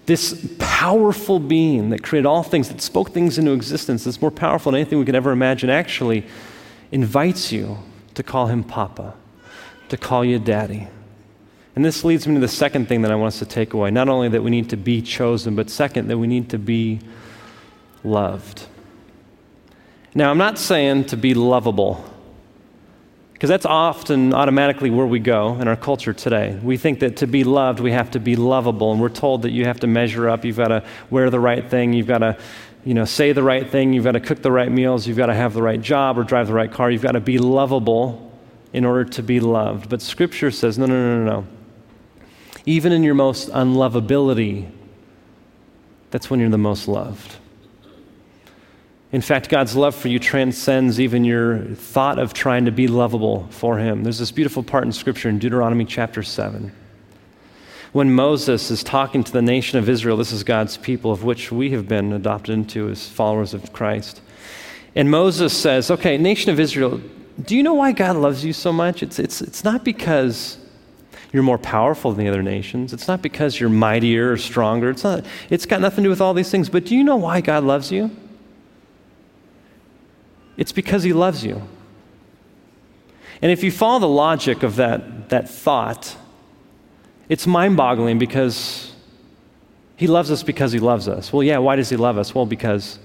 this 0.09 0.55
powerful 0.57 1.39
being 1.39 1.91
that 1.91 2.01
created 2.01 2.25
all 2.25 2.41
things, 2.41 2.67
that 2.69 2.81
spoke 2.81 3.11
things 3.11 3.37
into 3.37 3.51
existence, 3.53 4.05
that's 4.05 4.19
more 4.19 4.31
powerful 4.31 4.71
than 4.71 4.81
anything 4.81 4.97
we 4.97 5.05
could 5.05 5.13
ever 5.13 5.29
imagine, 5.29 5.69
actually 5.69 6.25
invites 6.91 7.51
you 7.51 7.77
to 8.15 8.23
call 8.23 8.47
him 8.47 8.63
Papa, 8.63 9.13
to 9.89 9.97
call 9.97 10.25
you 10.25 10.39
Daddy. 10.39 10.87
And 11.75 11.85
this 11.85 12.03
leads 12.03 12.25
me 12.25 12.33
to 12.33 12.39
the 12.39 12.47
second 12.47 12.87
thing 12.87 13.03
that 13.03 13.11
I 13.11 13.15
want 13.15 13.33
us 13.35 13.39
to 13.39 13.45
take 13.45 13.73
away. 13.73 13.91
Not 13.91 14.09
only 14.09 14.29
that 14.29 14.41
we 14.41 14.49
need 14.49 14.71
to 14.71 14.77
be 14.77 14.99
chosen, 15.03 15.55
but 15.55 15.69
second, 15.69 16.07
that 16.07 16.17
we 16.17 16.25
need 16.25 16.49
to 16.49 16.57
be 16.57 17.01
loved. 18.03 18.65
Now, 20.15 20.31
I'm 20.31 20.39
not 20.39 20.57
saying 20.57 21.05
to 21.05 21.17
be 21.17 21.35
lovable, 21.35 22.03
Because 23.39 23.47
that's 23.47 23.65
often 23.65 24.33
automatically 24.33 24.89
where 24.89 25.07
we 25.07 25.19
go 25.19 25.57
in 25.61 25.69
our 25.69 25.77
culture 25.77 26.11
today. 26.11 26.59
We 26.61 26.75
think 26.75 26.99
that 26.99 27.15
to 27.17 27.25
be 27.25 27.45
loved, 27.45 27.79
we 27.79 27.93
have 27.93 28.11
to 28.11 28.19
be 28.19 28.35
lovable, 28.35 28.91
and 28.91 28.99
we're 28.99 29.07
told 29.07 29.43
that 29.43 29.51
you 29.51 29.63
have 29.63 29.79
to 29.79 29.87
measure 29.87 30.27
up, 30.27 30.43
you've 30.43 30.57
got 30.57 30.67
to 30.67 30.83
wear 31.09 31.29
the 31.29 31.39
right 31.39 31.65
thing, 31.65 31.93
you've 31.93 32.05
got 32.05 32.17
to 32.17 32.37
you 32.83 32.93
know, 32.93 33.05
say 33.05 33.31
the 33.31 33.41
right 33.41 33.69
thing, 33.69 33.93
you've 33.93 34.03
got 34.03 34.11
to 34.11 34.19
cook 34.19 34.41
the 34.41 34.51
right 34.51 34.69
meals, 34.69 35.07
you've 35.07 35.15
got 35.15 35.27
to 35.27 35.33
have 35.33 35.53
the 35.53 35.61
right 35.61 35.81
job 35.81 36.17
or 36.17 36.25
drive 36.25 36.47
the 36.47 36.53
right 36.53 36.69
car, 36.69 36.91
you've 36.91 37.01
got 37.01 37.13
to 37.13 37.21
be 37.21 37.37
lovable 37.37 38.29
in 38.73 38.83
order 38.83 39.05
to 39.05 39.23
be 39.23 39.39
loved. 39.39 39.89
But 39.89 40.01
Scripture 40.01 40.51
says, 40.51 40.77
no, 40.77 40.85
no, 40.85 40.93
no, 40.93 41.23
no, 41.23 41.41
no. 41.41 41.47
Even 42.65 42.91
in 42.91 43.03
your 43.03 43.15
most 43.15 43.49
unlovability, 43.51 44.69
that's 46.11 46.29
when 46.29 46.41
you're 46.41 46.49
the 46.49 46.57
most 46.57 46.89
loved. 46.89 47.37
In 49.11 49.21
fact, 49.21 49.49
God's 49.49 49.75
love 49.75 49.95
for 49.95 50.07
you 50.07 50.19
transcends 50.19 50.99
even 50.99 51.23
your 51.23 51.59
thought 51.59 52.19
of 52.19 52.33
trying 52.33 52.65
to 52.65 52.71
be 52.71 52.87
lovable 52.87 53.47
for 53.49 53.79
Him. 53.79 54.03
There's 54.03 54.19
this 54.19 54.31
beautiful 54.31 54.61
part 54.61 54.83
in 54.83 54.91
Scripture 54.91 55.29
in 55.29 55.39
Deuteronomy 55.39 55.85
chapter 55.85 56.21
7. 56.21 56.71
When 57.91 58.13
Moses 58.13 58.69
is 58.69 58.83
talking 58.83 59.23
to 59.23 59.31
the 59.31 59.41
nation 59.41 59.79
of 59.79 59.89
Israel, 59.89 60.15
this 60.15 60.31
is 60.31 60.43
God's 60.43 60.77
people, 60.77 61.11
of 61.11 61.23
which 61.23 61.51
we 61.51 61.71
have 61.71 61.87
been 61.87 62.13
adopted 62.13 62.53
into 62.53 62.87
as 62.89 63.09
followers 63.09 63.55
of 63.55 63.73
Christ. 63.73 64.21
And 64.95 65.09
Moses 65.09 65.57
says, 65.57 65.89
Okay, 65.89 66.15
nation 66.19 66.51
of 66.51 66.59
Israel, 66.59 67.01
do 67.43 67.55
you 67.55 67.63
know 67.63 67.73
why 67.73 67.93
God 67.93 68.15
loves 68.15 68.45
you 68.45 68.53
so 68.53 68.71
much? 68.71 69.01
It's, 69.01 69.17
it's, 69.17 69.41
it's 69.41 69.63
not 69.63 69.83
because 69.83 70.59
you're 71.33 71.41
more 71.41 71.57
powerful 71.57 72.11
than 72.11 72.23
the 72.23 72.29
other 72.29 72.43
nations. 72.43 72.93
It's 72.93 73.07
not 73.07 73.23
because 73.23 73.59
you're 73.59 73.69
mightier 73.69 74.31
or 74.31 74.37
stronger. 74.37 74.91
It's, 74.91 75.03
not, 75.03 75.25
it's 75.49 75.65
got 75.65 75.81
nothing 75.81 76.03
to 76.03 76.07
do 76.07 76.09
with 76.09 76.21
all 76.21 76.35
these 76.35 76.51
things. 76.51 76.69
But 76.69 76.85
do 76.85 76.95
you 76.95 77.03
know 77.03 77.15
why 77.15 77.41
God 77.41 77.63
loves 77.63 77.91
you? 77.91 78.11
It's 80.59 80.73
because 80.73 81.03
He 81.03 81.13
loves 81.13 81.45
you. 81.45 81.61
And 83.41 83.49
if 83.49 83.63
you 83.63 83.71
follow 83.71 83.99
the 83.99 84.09
logic 84.09 84.61
of 84.61 84.75
that, 84.75 85.29
that 85.29 85.49
thought, 85.49 86.17
it's 87.29 87.47
mind 87.47 87.77
boggling 87.77 88.19
because 88.19 88.93
He 89.95 90.05
loves 90.05 90.29
us 90.29 90.43
because 90.43 90.73
He 90.73 90.79
loves 90.79 91.07
us. 91.07 91.31
Well, 91.31 91.43
yeah, 91.43 91.59
why 91.59 91.77
does 91.77 91.89
He 91.89 91.95
love 91.95 92.17
us? 92.17 92.35
Well, 92.35 92.45
because 92.45 92.99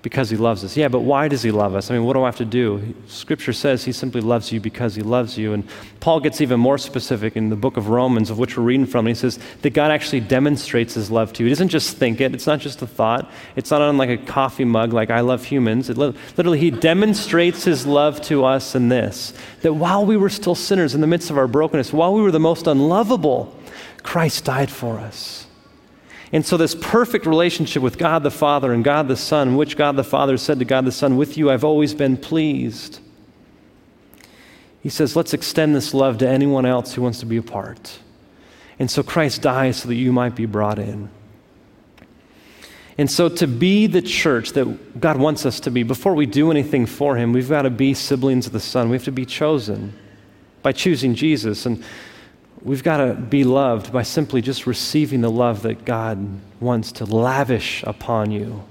because 0.00 0.30
he 0.30 0.36
loves 0.36 0.62
us. 0.62 0.76
Yeah, 0.76 0.86
but 0.86 1.00
why 1.00 1.26
does 1.26 1.42
he 1.42 1.50
love 1.50 1.74
us? 1.74 1.90
I 1.90 1.94
mean, 1.94 2.04
what 2.04 2.12
do 2.12 2.22
I 2.22 2.26
have 2.26 2.36
to 2.36 2.44
do? 2.44 2.94
Scripture 3.08 3.52
says 3.52 3.84
he 3.84 3.90
simply 3.90 4.20
loves 4.20 4.52
you 4.52 4.60
because 4.60 4.94
he 4.94 5.02
loves 5.02 5.36
you. 5.36 5.52
And 5.52 5.64
Paul 5.98 6.20
gets 6.20 6.40
even 6.40 6.60
more 6.60 6.78
specific 6.78 7.36
in 7.36 7.48
the 7.48 7.56
book 7.56 7.76
of 7.76 7.88
Romans, 7.88 8.30
of 8.30 8.38
which 8.38 8.56
we're 8.56 8.62
reading 8.62 8.86
from. 8.86 9.06
And 9.06 9.16
he 9.16 9.20
says 9.20 9.40
that 9.62 9.70
God 9.70 9.90
actually 9.90 10.20
demonstrates 10.20 10.94
his 10.94 11.10
love 11.10 11.32
to 11.34 11.42
you. 11.42 11.48
He 11.48 11.50
doesn't 11.50 11.70
just 11.70 11.96
think 11.96 12.20
it, 12.20 12.32
it's 12.32 12.46
not 12.46 12.60
just 12.60 12.80
a 12.80 12.86
thought, 12.86 13.28
it's 13.56 13.72
not 13.72 13.82
on 13.82 13.98
like 13.98 14.10
a 14.10 14.18
coffee 14.18 14.64
mug 14.64 14.92
like 14.92 15.10
I 15.10 15.20
love 15.20 15.44
humans. 15.44 15.90
It, 15.90 15.96
literally, 15.96 16.60
he 16.60 16.70
demonstrates 16.70 17.64
his 17.64 17.84
love 17.84 18.20
to 18.22 18.44
us 18.44 18.76
in 18.76 18.88
this 18.88 19.34
that 19.62 19.72
while 19.72 20.06
we 20.06 20.16
were 20.16 20.30
still 20.30 20.54
sinners 20.54 20.94
in 20.94 21.00
the 21.00 21.08
midst 21.08 21.28
of 21.30 21.36
our 21.36 21.48
brokenness, 21.48 21.92
while 21.92 22.14
we 22.14 22.22
were 22.22 22.30
the 22.30 22.38
most 22.38 22.68
unlovable, 22.68 23.52
Christ 24.04 24.44
died 24.44 24.70
for 24.70 24.98
us. 24.98 25.47
And 26.32 26.44
so, 26.44 26.56
this 26.56 26.74
perfect 26.74 27.24
relationship 27.24 27.82
with 27.82 27.96
God 27.96 28.22
the 28.22 28.30
Father 28.30 28.72
and 28.72 28.84
God 28.84 29.08
the 29.08 29.16
Son, 29.16 29.56
which 29.56 29.76
God 29.76 29.96
the 29.96 30.04
Father 30.04 30.36
said 30.36 30.58
to 30.58 30.64
God 30.64 30.84
the 30.84 30.92
Son, 30.92 31.16
With 31.16 31.38
you 31.38 31.50
I've 31.50 31.64
always 31.64 31.94
been 31.94 32.16
pleased. 32.16 33.00
He 34.82 34.90
says, 34.90 35.16
Let's 35.16 35.32
extend 35.32 35.74
this 35.74 35.94
love 35.94 36.18
to 36.18 36.28
anyone 36.28 36.66
else 36.66 36.94
who 36.94 37.02
wants 37.02 37.20
to 37.20 37.26
be 37.26 37.38
a 37.38 37.42
part. 37.42 37.98
And 38.78 38.90
so, 38.90 39.02
Christ 39.02 39.40
dies 39.40 39.78
so 39.78 39.88
that 39.88 39.94
you 39.94 40.12
might 40.12 40.34
be 40.34 40.44
brought 40.44 40.78
in. 40.78 41.08
And 42.98 43.10
so, 43.10 43.30
to 43.30 43.46
be 43.46 43.86
the 43.86 44.02
church 44.02 44.52
that 44.52 45.00
God 45.00 45.16
wants 45.16 45.46
us 45.46 45.60
to 45.60 45.70
be, 45.70 45.82
before 45.82 46.14
we 46.14 46.26
do 46.26 46.50
anything 46.50 46.84
for 46.84 47.16
Him, 47.16 47.32
we've 47.32 47.48
got 47.48 47.62
to 47.62 47.70
be 47.70 47.94
siblings 47.94 48.46
of 48.46 48.52
the 48.52 48.60
Son. 48.60 48.90
We 48.90 48.96
have 48.96 49.04
to 49.04 49.12
be 49.12 49.24
chosen 49.24 49.98
by 50.62 50.72
choosing 50.72 51.14
Jesus. 51.14 51.64
And 51.64 51.82
We've 52.62 52.82
got 52.82 52.98
to 52.98 53.14
be 53.14 53.44
loved 53.44 53.92
by 53.92 54.02
simply 54.02 54.42
just 54.42 54.66
receiving 54.66 55.20
the 55.20 55.30
love 55.30 55.62
that 55.62 55.84
God 55.84 56.18
wants 56.60 56.92
to 56.92 57.04
lavish 57.04 57.82
upon 57.84 58.30
you. 58.30 58.64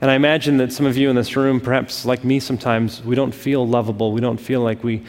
And 0.00 0.10
I 0.10 0.14
imagine 0.14 0.58
that 0.58 0.72
some 0.72 0.86
of 0.86 0.96
you 0.96 1.10
in 1.10 1.16
this 1.16 1.34
room, 1.36 1.60
perhaps 1.60 2.04
like 2.04 2.24
me 2.24 2.38
sometimes, 2.38 3.02
we 3.02 3.14
don't 3.14 3.34
feel 3.34 3.66
lovable. 3.66 4.12
We 4.12 4.20
don't 4.20 4.38
feel 4.38 4.60
like 4.60 4.84
we 4.84 5.02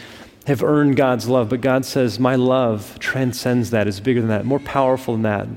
have 0.47 0.63
earned 0.63 0.95
God's 0.95 1.27
love. 1.27 1.49
But 1.49 1.61
God 1.61 1.85
says, 1.85 2.19
My 2.19 2.35
love 2.35 2.97
transcends 2.99 3.71
that, 3.71 3.87
is 3.87 3.99
bigger 3.99 4.21
than 4.21 4.29
that, 4.29 4.45
more 4.45 4.59
powerful 4.59 5.13
than 5.13 5.23
that. 5.23 5.47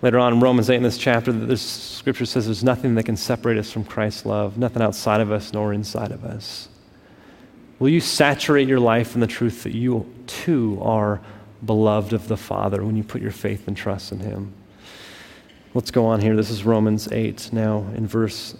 Later 0.00 0.18
on 0.20 0.34
in 0.34 0.40
Romans 0.40 0.70
8 0.70 0.76
in 0.76 0.82
this 0.84 0.96
chapter, 0.96 1.32
this 1.32 1.60
scripture 1.60 2.24
says 2.24 2.44
there's 2.44 2.62
nothing 2.62 2.94
that 2.94 3.02
can 3.02 3.16
separate 3.16 3.58
us 3.58 3.72
from 3.72 3.84
Christ's 3.84 4.24
love, 4.24 4.56
nothing 4.56 4.80
outside 4.80 5.20
of 5.20 5.32
us 5.32 5.52
nor 5.52 5.72
inside 5.72 6.12
of 6.12 6.24
us. 6.24 6.67
Will 7.78 7.88
you 7.88 8.00
saturate 8.00 8.66
your 8.66 8.80
life 8.80 9.14
in 9.14 9.20
the 9.20 9.26
truth 9.26 9.62
that 9.62 9.74
you 9.74 10.06
too 10.26 10.78
are 10.82 11.20
beloved 11.64 12.12
of 12.12 12.28
the 12.28 12.36
Father 12.36 12.84
when 12.84 12.96
you 12.96 13.04
put 13.04 13.22
your 13.22 13.30
faith 13.30 13.68
and 13.68 13.76
trust 13.76 14.10
in 14.10 14.20
Him? 14.20 14.52
Let's 15.74 15.90
go 15.90 16.06
on 16.06 16.20
here. 16.20 16.34
This 16.34 16.50
is 16.50 16.64
Romans 16.64 17.08
8 17.12 17.52
now 17.52 17.86
in 17.94 18.06
verse 18.06 18.56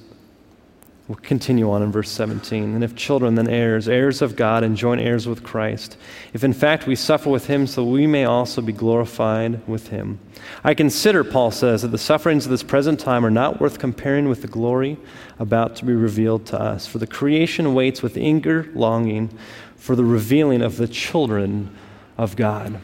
We'll 1.09 1.17
continue 1.17 1.71
on 1.71 1.83
in 1.83 1.91
verse 1.91 2.11
17. 2.11 2.75
And 2.75 2.85
if 2.85 2.95
children, 2.95 3.35
then 3.35 3.49
heirs, 3.49 3.89
heirs 3.89 4.21
of 4.21 4.37
God, 4.37 4.63
and 4.63 4.77
joint 4.77 5.01
heirs 5.01 5.27
with 5.27 5.43
Christ. 5.43 5.97
If 6.35 6.45
in 6.45 6.53
fact 6.53 6.87
we 6.87 6.97
suffer 6.97 7.31
with 7.31 7.47
him, 7.47 7.67
so 7.67 7.83
we 7.83 8.07
may 8.07 8.27
also 8.27 8.61
be 8.61 8.75
glorified 8.75 9.67
with 9.67 9.89
him. 9.89 10.21
I 10.63 10.75
consider, 10.75 11.25
Paul 11.25 11.51
says, 11.51 11.81
that 11.81 11.89
the 11.89 11.99
sufferings 11.99 12.45
of 12.45 12.51
this 12.51 12.63
present 12.63 13.01
time 13.01 13.25
are 13.25 13.31
not 13.31 13.59
worth 13.59 13.79
comparing 13.79 14.29
with 14.29 14.43
the 14.43 14.49
glory 14.49 14.99
about 15.39 15.77
to 15.77 15.87
be 15.87 15.95
revealed 15.95 16.45
to 16.47 16.61
us. 16.61 16.87
For 16.87 16.99
the 16.99 17.07
creation 17.07 17.73
waits 17.73 18.03
with 18.03 18.19
eager 18.19 18.69
longing 18.75 19.31
for 19.77 19.97
the 19.97 20.05
revealing 20.05 20.61
of 20.61 20.77
the 20.77 20.89
children 20.89 21.75
of 22.19 22.37
God. 22.37 22.79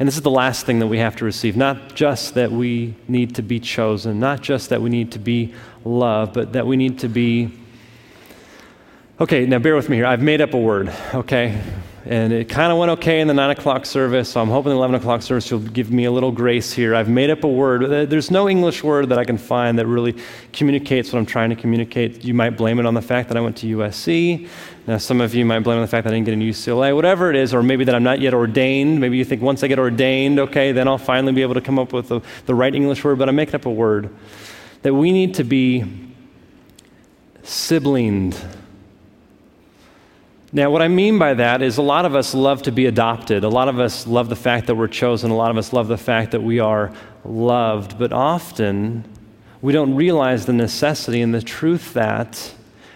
And 0.00 0.06
this 0.06 0.16
is 0.16 0.22
the 0.22 0.30
last 0.30 0.64
thing 0.64 0.78
that 0.78 0.86
we 0.86 0.96
have 0.96 1.14
to 1.16 1.26
receive. 1.26 1.58
Not 1.58 1.94
just 1.94 2.32
that 2.32 2.50
we 2.50 2.94
need 3.06 3.34
to 3.34 3.42
be 3.42 3.60
chosen, 3.60 4.18
not 4.18 4.40
just 4.40 4.70
that 4.70 4.80
we 4.80 4.88
need 4.88 5.12
to 5.12 5.18
be 5.18 5.52
loved, 5.84 6.32
but 6.32 6.54
that 6.54 6.66
we 6.66 6.78
need 6.78 7.00
to 7.00 7.08
be. 7.08 7.52
Okay, 9.20 9.44
now 9.44 9.58
bear 9.58 9.76
with 9.76 9.90
me 9.90 9.96
here. 9.96 10.06
I've 10.06 10.22
made 10.22 10.40
up 10.40 10.54
a 10.54 10.58
word, 10.58 10.90
okay? 11.12 11.60
And 12.06 12.32
it 12.32 12.48
kind 12.48 12.72
of 12.72 12.78
went 12.78 12.90
okay 12.92 13.20
in 13.20 13.28
the 13.28 13.34
9 13.34 13.50
o'clock 13.50 13.84
service, 13.84 14.30
so 14.30 14.40
I'm 14.40 14.48
hoping 14.48 14.70
the 14.70 14.76
11 14.76 14.96
o'clock 14.96 15.20
service 15.20 15.50
will 15.52 15.58
give 15.58 15.92
me 15.92 16.06
a 16.06 16.10
little 16.10 16.32
grace 16.32 16.72
here. 16.72 16.94
I've 16.94 17.10
made 17.10 17.28
up 17.28 17.44
a 17.44 17.48
word. 17.48 17.84
Uh, 17.84 18.06
there's 18.06 18.30
no 18.30 18.48
English 18.48 18.82
word 18.82 19.10
that 19.10 19.18
I 19.18 19.24
can 19.24 19.36
find 19.36 19.78
that 19.78 19.86
really 19.86 20.16
communicates 20.54 21.12
what 21.12 21.18
I'm 21.18 21.26
trying 21.26 21.50
to 21.50 21.56
communicate. 21.56 22.24
You 22.24 22.32
might 22.32 22.56
blame 22.56 22.80
it 22.80 22.86
on 22.86 22.94
the 22.94 23.02
fact 23.02 23.28
that 23.28 23.36
I 23.36 23.42
went 23.42 23.58
to 23.58 23.76
USC. 23.76 24.48
Now, 24.86 24.96
some 24.96 25.20
of 25.20 25.34
you 25.34 25.44
might 25.44 25.60
blame 25.60 25.76
it 25.76 25.80
on 25.80 25.84
the 25.84 25.90
fact 25.90 26.04
that 26.04 26.14
I 26.14 26.16
didn't 26.16 26.24
get 26.24 26.32
into 26.32 26.46
UCLA, 26.46 26.94
whatever 26.94 27.28
it 27.28 27.36
is, 27.36 27.52
or 27.52 27.62
maybe 27.62 27.84
that 27.84 27.94
I'm 27.94 28.02
not 28.02 28.18
yet 28.18 28.32
ordained. 28.32 28.98
Maybe 28.98 29.18
you 29.18 29.24
think 29.26 29.42
once 29.42 29.62
I 29.62 29.68
get 29.68 29.78
ordained, 29.78 30.38
okay, 30.38 30.72
then 30.72 30.88
I'll 30.88 30.96
finally 30.96 31.34
be 31.34 31.42
able 31.42 31.54
to 31.54 31.60
come 31.60 31.78
up 31.78 31.92
with 31.92 32.08
the, 32.08 32.22
the 32.46 32.54
right 32.54 32.74
English 32.74 33.04
word, 33.04 33.18
but 33.18 33.28
I'm 33.28 33.36
making 33.36 33.56
up 33.56 33.66
a 33.66 33.70
word. 33.70 34.08
That 34.82 34.94
we 34.94 35.12
need 35.12 35.34
to 35.34 35.44
be 35.44 35.84
siblinged 37.42 38.42
now, 40.52 40.68
what 40.70 40.82
I 40.82 40.88
mean 40.88 41.16
by 41.16 41.34
that 41.34 41.62
is 41.62 41.78
a 41.78 41.82
lot 41.82 42.04
of 42.04 42.16
us 42.16 42.34
love 42.34 42.62
to 42.62 42.72
be 42.72 42.86
adopted. 42.86 43.44
A 43.44 43.48
lot 43.48 43.68
of 43.68 43.78
us 43.78 44.06
love 44.06 44.28
the 44.28 44.36
fact 44.36 44.66
that 44.66 44.74
we're 44.74 44.88
chosen. 44.88 45.30
A 45.30 45.36
lot 45.36 45.52
of 45.52 45.56
us 45.56 45.72
love 45.72 45.86
the 45.86 45.96
fact 45.96 46.32
that 46.32 46.42
we 46.42 46.58
are 46.58 46.92
loved. 47.24 47.98
But 47.98 48.12
often, 48.12 49.04
we 49.62 49.72
don't 49.72 49.94
realize 49.94 50.46
the 50.46 50.52
necessity 50.52 51.22
and 51.22 51.32
the 51.32 51.42
truth 51.42 51.92
that 51.94 52.52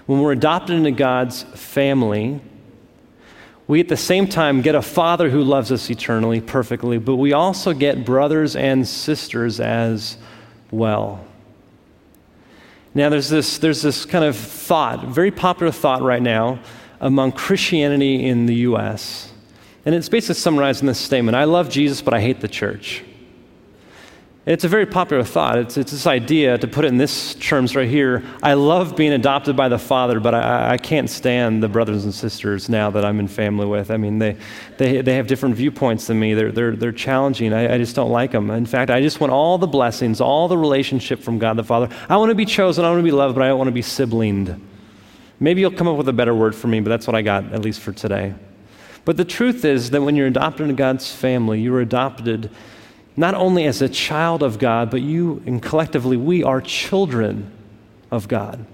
when 0.06 0.20
we're 0.20 0.32
adopted 0.32 0.74
into 0.74 0.90
God's 0.90 1.44
family, 1.44 2.40
we 3.68 3.78
at 3.78 3.88
the 3.88 3.96
same 3.96 4.26
time 4.26 4.60
get 4.60 4.74
a 4.74 4.82
father 4.82 5.30
who 5.30 5.42
loves 5.44 5.70
us 5.70 5.88
eternally, 5.88 6.40
perfectly, 6.40 6.98
but 6.98 7.16
we 7.16 7.32
also 7.32 7.72
get 7.72 8.04
brothers 8.04 8.56
and 8.56 8.86
sisters 8.86 9.60
as 9.60 10.18
well. 10.72 11.24
Now, 12.94 13.08
there's 13.08 13.28
this, 13.28 13.58
there's 13.58 13.80
this 13.80 14.04
kind 14.04 14.24
of 14.24 14.36
thought, 14.36 15.06
very 15.06 15.30
popular 15.30 15.72
thought 15.72 16.02
right 16.02 16.22
now 16.22 16.58
among 17.04 17.32
Christianity 17.32 18.26
in 18.26 18.46
the 18.46 18.54
U.S. 18.68 19.30
And 19.84 19.94
it's 19.94 20.08
basically 20.08 20.36
summarized 20.36 20.80
in 20.80 20.86
this 20.86 20.98
statement 20.98 21.36
I 21.36 21.44
love 21.44 21.68
Jesus, 21.68 22.02
but 22.02 22.14
I 22.14 22.20
hate 22.20 22.40
the 22.40 22.48
church. 22.48 23.04
It's 24.46 24.64
a 24.64 24.68
very 24.68 24.84
popular 24.84 25.24
thought. 25.24 25.58
It's, 25.58 25.78
it's 25.78 25.92
this 25.92 26.06
idea, 26.06 26.58
to 26.58 26.68
put 26.68 26.84
it 26.84 26.88
in 26.88 26.98
this 26.98 27.34
terms 27.36 27.74
right 27.74 27.88
here 27.88 28.22
I 28.42 28.54
love 28.54 28.94
being 28.94 29.12
adopted 29.12 29.56
by 29.56 29.68
the 29.68 29.78
Father, 29.78 30.20
but 30.20 30.34
I, 30.34 30.72
I 30.72 30.76
can't 30.78 31.08
stand 31.08 31.62
the 31.62 31.68
brothers 31.68 32.04
and 32.04 32.14
sisters 32.14 32.68
now 32.68 32.90
that 32.90 33.04
I'm 33.04 33.20
in 33.20 33.28
family 33.28 33.66
with. 33.66 33.90
I 33.90 33.98
mean, 33.98 34.18
they, 34.18 34.36
they, 34.78 35.02
they 35.02 35.14
have 35.16 35.26
different 35.26 35.56
viewpoints 35.56 36.06
than 36.06 36.18
me. 36.18 36.32
They're, 36.32 36.52
they're, 36.52 36.76
they're 36.76 36.92
challenging. 36.92 37.52
I, 37.52 37.74
I 37.74 37.78
just 37.78 37.96
don't 37.96 38.10
like 38.10 38.32
them. 38.32 38.50
In 38.50 38.66
fact, 38.66 38.90
I 38.90 39.00
just 39.02 39.20
want 39.20 39.32
all 39.32 39.58
the 39.58 39.66
blessings, 39.66 40.22
all 40.22 40.48
the 40.48 40.58
relationship 40.58 41.20
from 41.20 41.38
God 41.38 41.56
the 41.56 41.64
Father. 41.64 41.94
I 42.08 42.16
want 42.16 42.30
to 42.30 42.34
be 42.34 42.46
chosen, 42.46 42.84
I 42.84 42.90
want 42.90 43.00
to 43.00 43.04
be 43.04 43.12
loved, 43.12 43.34
but 43.34 43.44
I 43.44 43.48
don't 43.48 43.58
want 43.58 43.68
to 43.68 43.72
be 43.72 43.82
siblinged. 43.82 44.58
Maybe 45.40 45.60
you'll 45.60 45.72
come 45.72 45.88
up 45.88 45.96
with 45.96 46.08
a 46.08 46.12
better 46.12 46.34
word 46.34 46.54
for 46.54 46.68
me, 46.68 46.80
but 46.80 46.88
that's 46.90 47.06
what 47.06 47.16
I 47.16 47.22
got, 47.22 47.52
at 47.52 47.60
least 47.60 47.80
for 47.80 47.92
today. 47.92 48.34
But 49.04 49.16
the 49.16 49.24
truth 49.24 49.64
is 49.64 49.90
that 49.90 50.02
when 50.02 50.16
you're 50.16 50.26
adopted 50.26 50.62
into 50.62 50.74
God's 50.74 51.12
family, 51.12 51.60
you 51.60 51.74
are 51.74 51.80
adopted 51.80 52.50
not 53.16 53.34
only 53.34 53.64
as 53.66 53.82
a 53.82 53.88
child 53.88 54.42
of 54.42 54.58
God, 54.58 54.90
but 54.90 55.02
you 55.02 55.42
and 55.46 55.62
collectively, 55.62 56.16
we 56.16 56.42
are 56.42 56.60
children 56.60 57.50
of 58.10 58.28
God. 58.28 58.64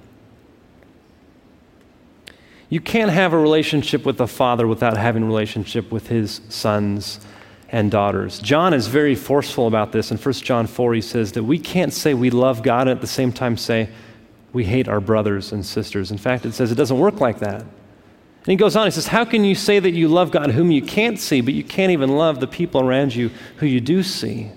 You 2.68 2.81
can't 2.81 3.11
have 3.11 3.33
a 3.33 3.38
relationship 3.38 4.07
with 4.07 4.16
the 4.16 4.29
Father 4.29 4.66
without 4.66 4.96
having 4.96 5.25
a 5.25 5.27
relationship 5.27 5.90
with 5.90 6.07
his 6.07 6.40
sons 6.49 7.20
and 7.68 7.90
daughters. 7.90 8.38
John 8.38 8.73
is 8.73 8.87
very 8.87 9.16
forceful 9.16 9.66
about 9.66 9.92
this. 9.92 10.11
In 10.11 10.18
1 10.18 10.35
John 10.35 10.66
4, 10.66 10.94
he 10.94 11.01
says 11.01 11.33
that 11.33 11.42
we 11.42 11.59
can't 11.59 11.92
say 11.92 12.14
we 12.14 12.31
love 12.31 12.62
God 12.62 12.83
and 12.83 12.90
at 12.90 13.01
the 13.01 13.07
same 13.07 13.33
time 13.33 13.57
say 13.57 13.88
we 14.53 14.65
hate 14.65 14.89
our 14.89 15.01
brothers 15.01 15.53
and 15.53 15.65
sisters. 15.65 16.11
In 16.11 16.19
fact, 16.19 16.45
it 16.45 16.53
says 16.53 16.73
it 16.73 16.77
doesn't 16.77 16.99
work 16.99 17.21
like 17.21 17.39
that. 17.41 17.61
And 17.63 18.47
he 18.47 18.57
goes 18.57 18.75
on, 18.75 18.87
he 18.87 18.91
says, 18.91 19.07
How 19.07 19.25
can 19.25 19.45
you 19.45 19.55
say 19.55 19.79
that 19.79 19.93
you 19.93 20.09
love 20.09 20.31
God 20.31 20.51
whom 20.51 20.71
you 20.71 20.83
can't 20.83 21.19
see, 21.19 21.41
but 21.41 21.55
you 21.55 21.63
can't 21.63 21.93
even 21.93 22.17
love 22.17 22.41
the 22.41 22.47
people 22.47 22.81
around 22.81 23.15
you 23.15 23.31
who 23.57 23.67
you 23.67 23.81
do 23.81 24.03
see? 24.03 24.51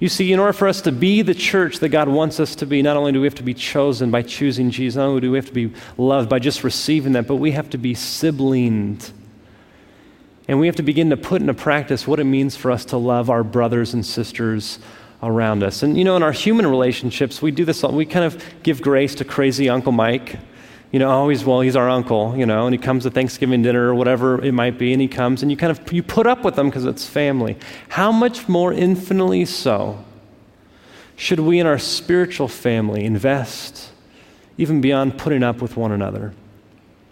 You 0.00 0.08
see, 0.08 0.32
in 0.32 0.40
order 0.40 0.52
for 0.52 0.66
us 0.66 0.80
to 0.80 0.90
be 0.90 1.22
the 1.22 1.34
church 1.34 1.78
that 1.78 1.90
God 1.90 2.08
wants 2.08 2.40
us 2.40 2.56
to 2.56 2.66
be, 2.66 2.82
not 2.82 2.96
only 2.96 3.12
do 3.12 3.20
we 3.20 3.26
have 3.26 3.36
to 3.36 3.44
be 3.44 3.54
chosen 3.54 4.10
by 4.10 4.22
choosing 4.22 4.70
Jesus, 4.70 4.96
not 4.96 5.06
only 5.06 5.20
do 5.20 5.30
we 5.30 5.38
have 5.38 5.46
to 5.46 5.52
be 5.52 5.72
loved 5.96 6.28
by 6.28 6.40
just 6.40 6.64
receiving 6.64 7.12
that, 7.12 7.28
but 7.28 7.36
we 7.36 7.52
have 7.52 7.70
to 7.70 7.78
be 7.78 7.94
siblinged. 7.94 9.12
And 10.48 10.58
we 10.58 10.66
have 10.66 10.74
to 10.76 10.82
begin 10.82 11.10
to 11.10 11.16
put 11.16 11.40
into 11.40 11.54
practice 11.54 12.04
what 12.04 12.18
it 12.18 12.24
means 12.24 12.56
for 12.56 12.72
us 12.72 12.84
to 12.86 12.96
love 12.96 13.30
our 13.30 13.44
brothers 13.44 13.94
and 13.94 14.04
sisters 14.04 14.80
around 15.22 15.62
us. 15.62 15.82
And 15.82 15.96
you 15.96 16.04
know, 16.04 16.16
in 16.16 16.22
our 16.22 16.32
human 16.32 16.66
relationships, 16.66 17.40
we 17.40 17.50
do 17.50 17.64
this, 17.64 17.82
we 17.82 18.06
kind 18.06 18.24
of 18.24 18.42
give 18.62 18.82
grace 18.82 19.14
to 19.16 19.24
crazy 19.24 19.68
Uncle 19.68 19.92
Mike 19.92 20.38
you 20.92 20.98
know, 20.98 21.10
always, 21.10 21.42
well, 21.42 21.62
he's 21.62 21.74
our 21.74 21.88
uncle, 21.88 22.36
you 22.36 22.44
know, 22.44 22.66
and 22.66 22.74
he 22.74 22.78
comes 22.78 23.04
to 23.04 23.10
Thanksgiving 23.10 23.62
dinner 23.62 23.88
or 23.88 23.94
whatever 23.94 24.44
it 24.44 24.52
might 24.52 24.78
be, 24.78 24.92
and 24.92 25.00
he 25.00 25.08
comes 25.08 25.40
and 25.40 25.50
you 25.50 25.56
kind 25.56 25.70
of, 25.70 25.90
you 25.90 26.02
put 26.02 26.26
up 26.26 26.44
with 26.44 26.56
him 26.58 26.68
because 26.68 26.84
it's 26.84 27.06
family. 27.06 27.56
How 27.88 28.12
much 28.12 28.46
more 28.46 28.74
infinitely 28.74 29.46
so 29.46 30.04
should 31.16 31.40
we 31.40 31.58
in 31.58 31.66
our 31.66 31.78
spiritual 31.78 32.46
family 32.46 33.04
invest 33.04 33.90
even 34.58 34.82
beyond 34.82 35.16
putting 35.16 35.42
up 35.42 35.62
with 35.62 35.78
one 35.78 35.92
another? 35.92 36.34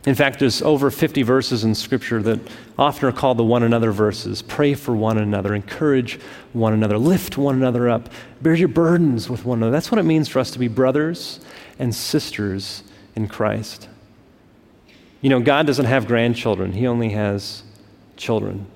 In 0.06 0.14
fact, 0.14 0.38
there's 0.38 0.62
over 0.62 0.90
50 0.90 1.22
verses 1.22 1.62
in 1.62 1.74
Scripture 1.74 2.22
that 2.22 2.40
often 2.78 3.06
are 3.08 3.12
called 3.12 3.36
the 3.36 3.44
one 3.44 3.62
another 3.62 3.92
verses. 3.92 4.40
Pray 4.40 4.72
for 4.72 4.96
one 4.96 5.18
another, 5.18 5.54
encourage 5.54 6.18
one 6.54 6.72
another, 6.72 6.96
lift 6.96 7.36
one 7.36 7.56
another 7.56 7.88
up, 7.90 8.08
bear 8.40 8.54
your 8.54 8.68
burdens 8.68 9.28
with 9.28 9.44
one 9.44 9.58
another. 9.58 9.72
That's 9.72 9.92
what 9.92 9.98
it 9.98 10.04
means 10.04 10.28
for 10.28 10.38
us 10.38 10.50
to 10.52 10.58
be 10.58 10.68
brothers 10.68 11.40
and 11.78 11.94
sisters 11.94 12.82
in 13.14 13.28
Christ. 13.28 13.88
You 15.20 15.28
know, 15.28 15.40
God 15.40 15.66
doesn't 15.66 15.84
have 15.84 16.06
grandchildren, 16.06 16.72
He 16.72 16.86
only 16.86 17.10
has 17.10 17.62
children. 18.16 18.66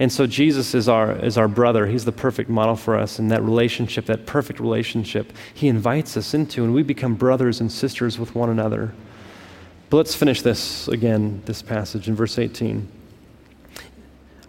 And 0.00 0.12
so 0.12 0.26
Jesus 0.26 0.74
is 0.74 0.88
our, 0.88 1.12
is 1.24 1.36
our 1.36 1.48
brother. 1.48 1.86
He's 1.86 2.04
the 2.04 2.12
perfect 2.12 2.48
model 2.48 2.76
for 2.76 2.96
us. 2.96 3.18
And 3.18 3.32
that 3.32 3.42
relationship, 3.42 4.06
that 4.06 4.26
perfect 4.26 4.60
relationship, 4.60 5.32
He 5.54 5.66
invites 5.66 6.16
us 6.16 6.34
into, 6.34 6.62
and 6.62 6.72
we 6.72 6.82
become 6.82 7.14
brothers 7.14 7.60
and 7.60 7.72
sisters 7.72 8.18
with 8.18 8.34
one 8.34 8.48
another. 8.50 8.94
But 9.90 9.96
let's 9.98 10.14
finish 10.14 10.42
this 10.42 10.88
again, 10.88 11.42
this 11.46 11.62
passage 11.62 12.08
in 12.08 12.14
verse 12.14 12.38
18. 12.38 12.88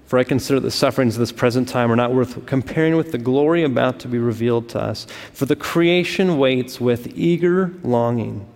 For 0.05 0.17
I 0.17 0.23
consider 0.23 0.59
the 0.59 0.71
sufferings 0.71 1.15
of 1.15 1.19
this 1.19 1.31
present 1.31 1.69
time 1.69 1.91
are 1.91 1.95
not 1.95 2.13
worth 2.13 2.45
comparing 2.45 2.97
with 2.97 3.11
the 3.11 3.17
glory 3.17 3.63
about 3.63 3.99
to 3.99 4.07
be 4.07 4.17
revealed 4.17 4.69
to 4.69 4.79
us. 4.79 5.05
For 5.33 5.45
the 5.45 5.55
creation 5.55 6.37
waits 6.37 6.81
with 6.81 7.15
eager 7.15 7.73
longing 7.83 8.47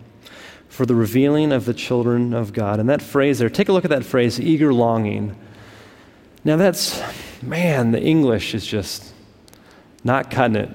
for 0.74 0.88
the 0.88 0.96
revealing 0.96 1.52
of 1.52 1.66
the 1.66 1.74
children 1.74 2.34
of 2.34 2.52
God. 2.52 2.80
And 2.80 2.90
that 2.90 3.00
phrase 3.00 3.38
there, 3.38 3.48
take 3.48 3.70
a 3.70 3.72
look 3.72 3.86
at 3.86 3.92
that 3.92 4.04
phrase, 4.04 4.42
eager 4.42 4.74
longing. 4.74 5.36
Now, 6.44 6.56
that's, 6.56 7.00
man, 7.44 7.92
the 7.92 8.02
English 8.02 8.56
is 8.56 8.66
just 8.66 9.14
not 10.04 10.32
cutting 10.32 10.56
it. 10.56 10.70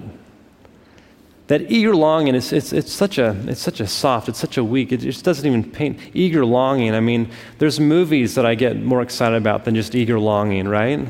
That 1.49 1.71
eager 1.71 1.97
longing, 1.97 2.35
it's, 2.35 2.53
it's, 2.53 2.75
it's, 2.75 2.93
such 2.93 3.17
a, 3.17 3.35
it's 3.49 3.61
such 3.61 3.81
a 3.81 3.87
soft, 3.87 4.29
it's 4.29 4.39
such 4.39 4.59
a 4.59 4.65
weak, 4.65 4.93
it 4.93 4.99
just 4.99 5.25
doesn't 5.25 5.47
even 5.47 5.65
paint. 5.65 5.99
Eager 6.13 6.45
longing, 6.45 6.95
I 6.95 7.01
mean, 7.01 7.31
there's 7.59 7.81
movies 7.81 8.35
that 8.35 8.45
I 8.45 8.55
get 8.55 8.77
more 8.83 9.01
excited 9.01 9.37
about 9.37 9.65
than 9.65 9.75
just 9.75 9.95
eager 9.95 10.21
longing, 10.21 10.69
right? 10.69 11.09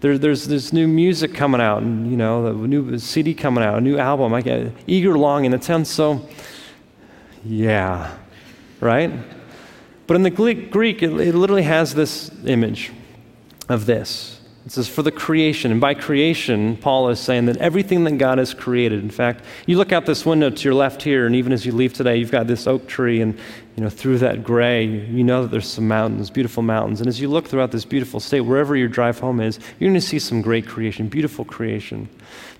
There, 0.00 0.16
there's, 0.18 0.46
there's 0.46 0.72
new 0.72 0.86
music 0.86 1.34
coming 1.34 1.60
out, 1.60 1.82
and, 1.82 2.08
you 2.08 2.16
know, 2.16 2.46
a 2.46 2.52
new 2.52 2.96
CD 2.98 3.34
coming 3.34 3.64
out, 3.64 3.76
a 3.76 3.80
new 3.80 3.98
album. 3.98 4.32
I 4.32 4.40
get 4.40 4.72
eager 4.86 5.18
longing. 5.18 5.52
It 5.52 5.64
sounds 5.64 5.90
so, 5.90 6.28
yeah, 7.44 8.16
right? 8.78 9.12
But 10.06 10.14
in 10.14 10.22
the 10.22 10.30
Greek, 10.30 11.02
it, 11.02 11.10
it 11.10 11.34
literally 11.34 11.64
has 11.64 11.94
this 11.94 12.30
image 12.46 12.92
of 13.68 13.86
this. 13.86 14.39
It 14.66 14.72
says, 14.72 14.88
for 14.88 15.02
the 15.02 15.10
creation. 15.10 15.72
And 15.72 15.80
by 15.80 15.94
creation, 15.94 16.76
Paul 16.76 17.08
is 17.08 17.18
saying 17.18 17.46
that 17.46 17.56
everything 17.56 18.04
that 18.04 18.18
God 18.18 18.36
has 18.36 18.52
created, 18.52 19.02
in 19.02 19.08
fact, 19.08 19.42
you 19.66 19.78
look 19.78 19.90
out 19.90 20.04
this 20.04 20.26
window 20.26 20.50
to 20.50 20.64
your 20.64 20.74
left 20.74 21.02
here, 21.02 21.26
and 21.26 21.34
even 21.34 21.52
as 21.52 21.64
you 21.64 21.72
leave 21.72 21.94
today, 21.94 22.16
you've 22.16 22.30
got 22.30 22.46
this 22.46 22.66
oak 22.66 22.86
tree, 22.86 23.22
and 23.22 23.38
you 23.76 23.82
know, 23.82 23.88
through 23.88 24.18
that 24.18 24.44
gray, 24.44 24.84
you 24.84 25.24
know 25.24 25.42
that 25.42 25.50
there's 25.50 25.66
some 25.66 25.88
mountains, 25.88 26.28
beautiful 26.28 26.62
mountains. 26.62 27.00
And 27.00 27.08
as 27.08 27.18
you 27.18 27.28
look 27.28 27.48
throughout 27.48 27.72
this 27.72 27.86
beautiful 27.86 28.20
state, 28.20 28.42
wherever 28.42 28.76
your 28.76 28.88
drive 28.88 29.18
home 29.18 29.40
is, 29.40 29.58
you're 29.78 29.88
going 29.88 29.98
to 29.98 30.06
see 30.06 30.18
some 30.18 30.42
great 30.42 30.66
creation, 30.66 31.08
beautiful 31.08 31.46
creation. 31.46 32.10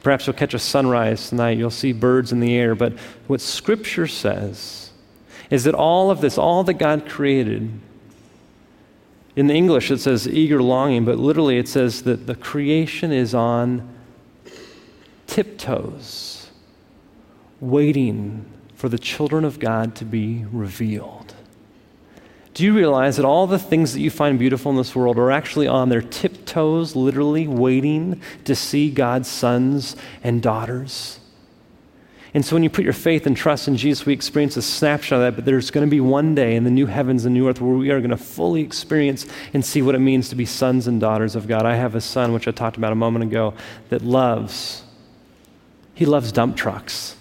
Perhaps 0.03 0.27
you'll 0.27 0.37
catch 0.37 0.55
a 0.55 0.59
sunrise 0.59 1.29
tonight, 1.29 1.59
you'll 1.59 1.69
see 1.69 1.93
birds 1.93 2.33
in 2.33 2.41
the 2.41 2.57
air. 2.57 2.75
But 2.75 2.95
what 3.27 3.43
Scripture 3.43 4.07
says 4.07 4.91
is 5.51 5.65
that 5.65 5.75
all 5.75 6.11
of 6.11 6.23
this, 6.23 6.39
all 6.39 6.65
that 6.65 6.75
God 6.75 7.07
created, 7.07 7.71
in 9.37 9.47
the 9.47 9.55
English 9.55 9.91
it 9.91 9.99
says 9.99 10.29
eager 10.29 10.63
longing, 10.63 11.05
but 11.05 11.19
literally 11.19 11.59
it 11.59 11.69
says 11.69 12.03
that 12.03 12.27
the 12.27 12.35
creation 12.35 13.13
is 13.13 13.35
on 13.35 13.89
tiptoes, 15.27 16.51
waiting 17.61 18.45
for 18.75 18.89
the 18.89 18.99
children 18.99 19.45
of 19.45 19.59
God 19.59 19.95
to 19.97 20.05
be 20.05 20.45
revealed. 20.51 21.35
Do 22.55 22.65
you 22.65 22.75
realize 22.75 23.17
that 23.17 23.25
all 23.25 23.47
the 23.47 23.59
things 23.59 23.93
that 23.93 24.01
you 24.01 24.11
find 24.11 24.39
beautiful 24.39 24.71
in 24.71 24.77
this 24.77 24.95
world 24.95 25.19
are 25.19 25.31
actually 25.31 25.69
on 25.69 25.89
their 25.89 26.03
tiptoes, 26.03 26.97
literally 26.97 27.47
waiting 27.47 28.21
to 28.45 28.57
see 28.57 28.91
God's 28.91 29.29
sons 29.29 29.95
and 30.25 30.43
daughters? 30.43 31.21
And 32.33 32.45
so 32.45 32.55
when 32.55 32.63
you 32.63 32.71
put 32.71 32.85
your 32.85 32.93
faith 32.93 33.27
and 33.27 33.37
trust 33.37 33.67
in 33.67 33.77
Jesus, 33.77 34.07
we 34.07 34.13
experience 34.13 34.57
a 34.57 34.63
snapshot 34.63 35.17
of 35.17 35.23
that, 35.23 35.35
but 35.35 35.45
there's 35.45 35.71
going 35.73 35.85
to 35.85 35.91
be 35.91 36.01
one 36.01 36.35
day 36.35 36.55
in 36.55 36.63
the 36.63 36.71
new 36.71 36.87
heavens 36.87 37.25
and 37.25 37.35
new 37.35 37.49
earth 37.49 37.61
where 37.61 37.75
we 37.75 37.91
are 37.91 37.99
going 37.99 38.11
to 38.11 38.17
fully 38.17 38.63
experience 38.63 39.27
and 39.53 39.65
see 39.65 39.83
what 39.83 39.97
it 39.97 39.99
means 39.99 40.29
to 40.29 40.37
be 40.37 40.45
sons 40.45 40.87
and 40.87 41.01
daughters 41.01 41.35
of 41.35 41.49
God. 41.49 41.67
I 41.67 41.75
have 41.75 41.97
a 41.97 42.01
son, 42.01 42.33
which 42.33 42.47
I 42.47 42.53
talked 42.53 42.77
about 42.77 42.93
a 42.93 42.97
moment 42.97 43.25
ago, 43.25 43.55
that 43.89 44.03
loves, 44.03 44.85
he 45.95 46.07
loves 46.07 46.31
dump 46.31 46.57
trucks. 46.57 47.17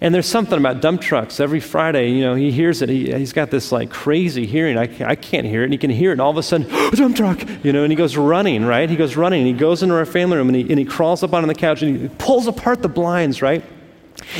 And 0.00 0.14
there's 0.14 0.26
something 0.26 0.58
about 0.58 0.80
dump 0.80 1.00
trucks. 1.00 1.40
Every 1.40 1.58
Friday, 1.58 2.10
you 2.10 2.20
know, 2.20 2.34
he 2.34 2.52
hears 2.52 2.82
it. 2.82 2.88
He, 2.88 3.10
has 3.10 3.32
got 3.32 3.50
this 3.50 3.72
like 3.72 3.90
crazy 3.90 4.46
hearing. 4.46 4.78
I, 4.78 4.88
I 5.04 5.16
can't 5.16 5.44
hear 5.44 5.62
it. 5.62 5.64
And 5.64 5.72
he 5.72 5.78
can 5.78 5.90
hear 5.90 6.10
it. 6.10 6.14
And 6.14 6.20
all 6.20 6.30
of 6.30 6.36
a 6.36 6.42
sudden, 6.42 6.68
dump 6.92 7.16
truck, 7.16 7.40
you 7.64 7.72
know, 7.72 7.82
and 7.82 7.90
he 7.90 7.96
goes 7.96 8.16
running, 8.16 8.64
right? 8.64 8.88
He 8.88 8.94
goes 8.94 9.16
running. 9.16 9.40
And 9.42 9.48
he 9.48 9.54
goes 9.54 9.82
into 9.82 9.96
our 9.96 10.06
family 10.06 10.36
room 10.36 10.48
and 10.48 10.56
he, 10.56 10.62
and 10.70 10.78
he 10.78 10.84
crawls 10.84 11.24
up 11.24 11.32
onto 11.32 11.48
the 11.48 11.54
couch 11.54 11.82
and 11.82 12.00
he 12.00 12.08
pulls 12.18 12.46
apart 12.46 12.82
the 12.82 12.88
blinds, 12.88 13.42
right? 13.42 13.64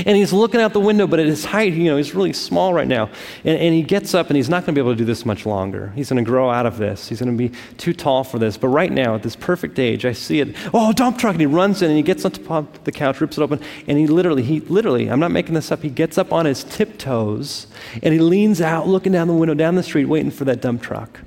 And 0.05 0.17
he's 0.17 0.33
looking 0.33 0.61
out 0.61 0.73
the 0.73 0.81
window, 0.81 1.07
but 1.07 1.19
at 1.19 1.27
his 1.27 1.45
height, 1.45 1.73
you 1.73 1.85
know, 1.85 1.97
he's 1.97 2.15
really 2.15 2.33
small 2.33 2.75
right 2.75 2.87
now. 2.87 3.11
And, 3.45 3.59
and 3.59 3.75
he 3.75 3.83
gets 3.83 4.15
up, 4.15 4.29
and 4.29 4.37
he's 4.37 4.49
not 4.49 4.65
going 4.65 4.75
to 4.75 4.79
be 4.79 4.81
able 4.81 4.93
to 4.93 4.99
do 4.99 5.05
this 5.05 5.25
much 5.25 5.47
longer. 5.47 5.93
He's 5.95 6.09
going 6.11 6.23
to 6.23 6.29
grow 6.29 6.51
out 6.51 6.67
of 6.67 6.79
this. 6.79 7.09
He's 7.09 7.21
going 7.21 7.37
to 7.37 7.49
be 7.49 7.57
too 7.79 7.93
tall 7.93 8.25
for 8.25 8.39
this. 8.39 8.57
But 8.57 8.69
right 8.69 8.93
now, 8.93 9.15
at 9.15 9.23
this 9.23 9.37
perfect 9.37 9.79
age, 9.79 10.05
I 10.05 10.13
see 10.13 10.41
it. 10.41 10.55
Oh, 10.75 10.93
dump 10.93 11.19
truck! 11.19 11.35
And 11.35 11.41
he 11.41 11.47
runs 11.47 11.83
in, 11.83 11.89
and 11.89 11.97
he 11.97 12.03
gets 12.03 12.25
onto 12.25 12.67
the 12.85 12.93
couch, 12.93 13.21
rips 13.21 13.39
it 13.39 13.43
open, 13.43 13.61
and 13.87 13.99
he 13.99 14.07
literally, 14.07 14.43
he 14.43 14.61
literally, 14.61 15.11
I'm 15.11 15.21
not 15.21 15.31
making 15.31 15.55
this 15.55 15.73
up. 15.73 15.83
He 15.83 15.91
gets 15.91 16.19
up 16.19 16.33
on 16.33 16.45
his 16.45 16.65
tiptoes, 16.65 17.67
and 18.03 18.13
he 18.13 18.21
leans 18.21 18.61
out, 18.61 18.87
looking 18.87 19.13
down 19.13 19.29
the 19.29 19.35
window, 19.35 19.55
down 19.55 19.75
the 19.75 19.83
street, 19.83 20.07
waiting 20.07 20.31
for 20.31 20.45
that 20.45 20.61
dump 20.61 20.83
truck. 20.83 21.21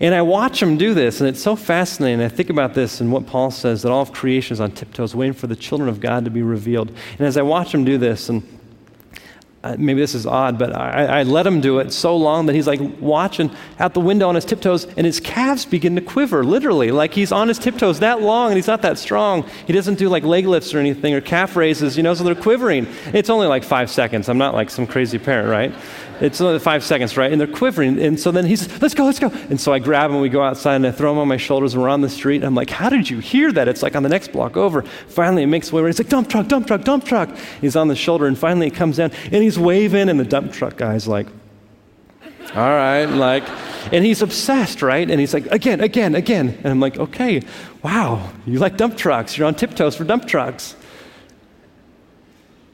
And 0.00 0.14
I 0.14 0.22
watch 0.22 0.62
him 0.62 0.76
do 0.76 0.94
this, 0.94 1.20
and 1.20 1.28
it's 1.28 1.42
so 1.42 1.56
fascinating. 1.56 2.20
I 2.24 2.28
think 2.28 2.50
about 2.50 2.74
this 2.74 3.00
and 3.00 3.12
what 3.12 3.26
Paul 3.26 3.50
says 3.50 3.82
that 3.82 3.90
all 3.90 4.02
of 4.02 4.12
creation 4.12 4.54
is 4.54 4.60
on 4.60 4.70
tiptoes, 4.70 5.14
waiting 5.14 5.32
for 5.32 5.48
the 5.48 5.56
children 5.56 5.88
of 5.88 5.98
God 5.98 6.24
to 6.24 6.30
be 6.30 6.42
revealed. 6.42 6.90
And 7.18 7.26
as 7.26 7.36
I 7.36 7.42
watch 7.42 7.74
him 7.74 7.84
do 7.84 7.98
this, 7.98 8.28
and 8.28 8.44
uh, 9.64 9.74
maybe 9.76 10.00
this 10.00 10.14
is 10.14 10.24
odd, 10.24 10.56
but 10.56 10.74
I, 10.74 11.20
I, 11.20 11.22
let 11.24 11.44
him 11.44 11.60
do 11.60 11.80
it 11.80 11.92
so 11.92 12.16
long 12.16 12.46
that 12.46 12.54
he's 12.54 12.68
like 12.68 12.80
watching 13.00 13.50
out 13.80 13.92
the 13.92 14.00
window 14.00 14.28
on 14.28 14.36
his 14.36 14.44
tiptoes, 14.44 14.84
and 14.96 15.04
his 15.04 15.18
calves 15.18 15.66
begin 15.66 15.96
to 15.96 16.00
quiver, 16.00 16.44
literally. 16.44 16.92
Like 16.92 17.12
he's 17.12 17.32
on 17.32 17.48
his 17.48 17.58
tiptoes 17.58 17.98
that 17.98 18.22
long, 18.22 18.52
and 18.52 18.56
he's 18.56 18.68
not 18.68 18.82
that 18.82 18.98
strong. 18.98 19.48
He 19.66 19.72
doesn't 19.72 19.98
do 19.98 20.08
like 20.08 20.22
leg 20.22 20.46
lifts 20.46 20.72
or 20.74 20.78
anything 20.78 21.12
or 21.12 21.20
calf 21.20 21.56
raises, 21.56 21.96
you 21.96 22.04
know, 22.04 22.14
so 22.14 22.22
they're 22.22 22.36
quivering. 22.36 22.86
It's 23.06 23.30
only 23.30 23.48
like 23.48 23.64
five 23.64 23.90
seconds. 23.90 24.28
I'm 24.28 24.38
not 24.38 24.54
like 24.54 24.70
some 24.70 24.86
crazy 24.86 25.18
parent, 25.18 25.48
right? 25.48 25.74
It's 26.20 26.40
only 26.40 26.58
five 26.58 26.82
seconds, 26.82 27.16
right? 27.16 27.30
And 27.30 27.40
they're 27.40 27.46
quivering. 27.46 28.00
And 28.00 28.18
so 28.18 28.30
then 28.30 28.44
he 28.44 28.56
says, 28.56 28.82
let's 28.82 28.94
go, 28.94 29.04
let's 29.04 29.18
go. 29.18 29.28
And 29.50 29.60
so 29.60 29.72
I 29.72 29.78
grab 29.78 30.10
him, 30.10 30.20
we 30.20 30.28
go 30.28 30.42
outside, 30.42 30.76
and 30.76 30.86
I 30.86 30.90
throw 30.90 31.12
him 31.12 31.18
on 31.18 31.28
my 31.28 31.36
shoulders, 31.36 31.74
and 31.74 31.82
we're 31.82 31.88
on 31.88 32.00
the 32.00 32.08
street. 32.08 32.42
I'm 32.42 32.54
like, 32.54 32.70
how 32.70 32.88
did 32.88 33.08
you 33.08 33.20
hear 33.20 33.52
that? 33.52 33.68
It's 33.68 33.82
like 33.82 33.94
on 33.94 34.02
the 34.02 34.08
next 34.08 34.32
block 34.32 34.56
over. 34.56 34.82
Finally, 34.82 35.44
it 35.44 35.46
makes 35.46 35.72
way 35.72 35.80
where 35.80 35.88
he's 35.88 35.98
like, 35.98 36.08
dump 36.08 36.28
truck, 36.28 36.48
dump 36.48 36.66
truck, 36.66 36.82
dump 36.82 37.04
truck. 37.04 37.36
He's 37.60 37.76
on 37.76 37.88
the 37.88 37.96
shoulder, 37.96 38.26
and 38.26 38.36
finally 38.36 38.66
it 38.66 38.74
comes 38.74 38.96
down, 38.96 39.12
and 39.24 39.42
he's 39.42 39.58
waving, 39.58 40.08
and 40.08 40.18
the 40.18 40.24
dump 40.24 40.52
truck 40.52 40.76
guy's 40.76 41.06
like, 41.06 41.28
all 42.54 42.62
right, 42.62 43.04
like, 43.04 43.44
and 43.92 44.04
he's 44.04 44.22
obsessed, 44.22 44.82
right? 44.82 45.08
And 45.08 45.20
he's 45.20 45.34
like, 45.34 45.46
again, 45.46 45.80
again, 45.80 46.14
again. 46.14 46.48
And 46.48 46.66
I'm 46.66 46.80
like, 46.80 46.98
okay, 46.98 47.42
wow, 47.82 48.30
you 48.46 48.58
like 48.58 48.76
dump 48.76 48.96
trucks. 48.96 49.36
You're 49.36 49.46
on 49.46 49.54
tiptoes 49.54 49.94
for 49.94 50.04
dump 50.04 50.26
trucks. 50.26 50.74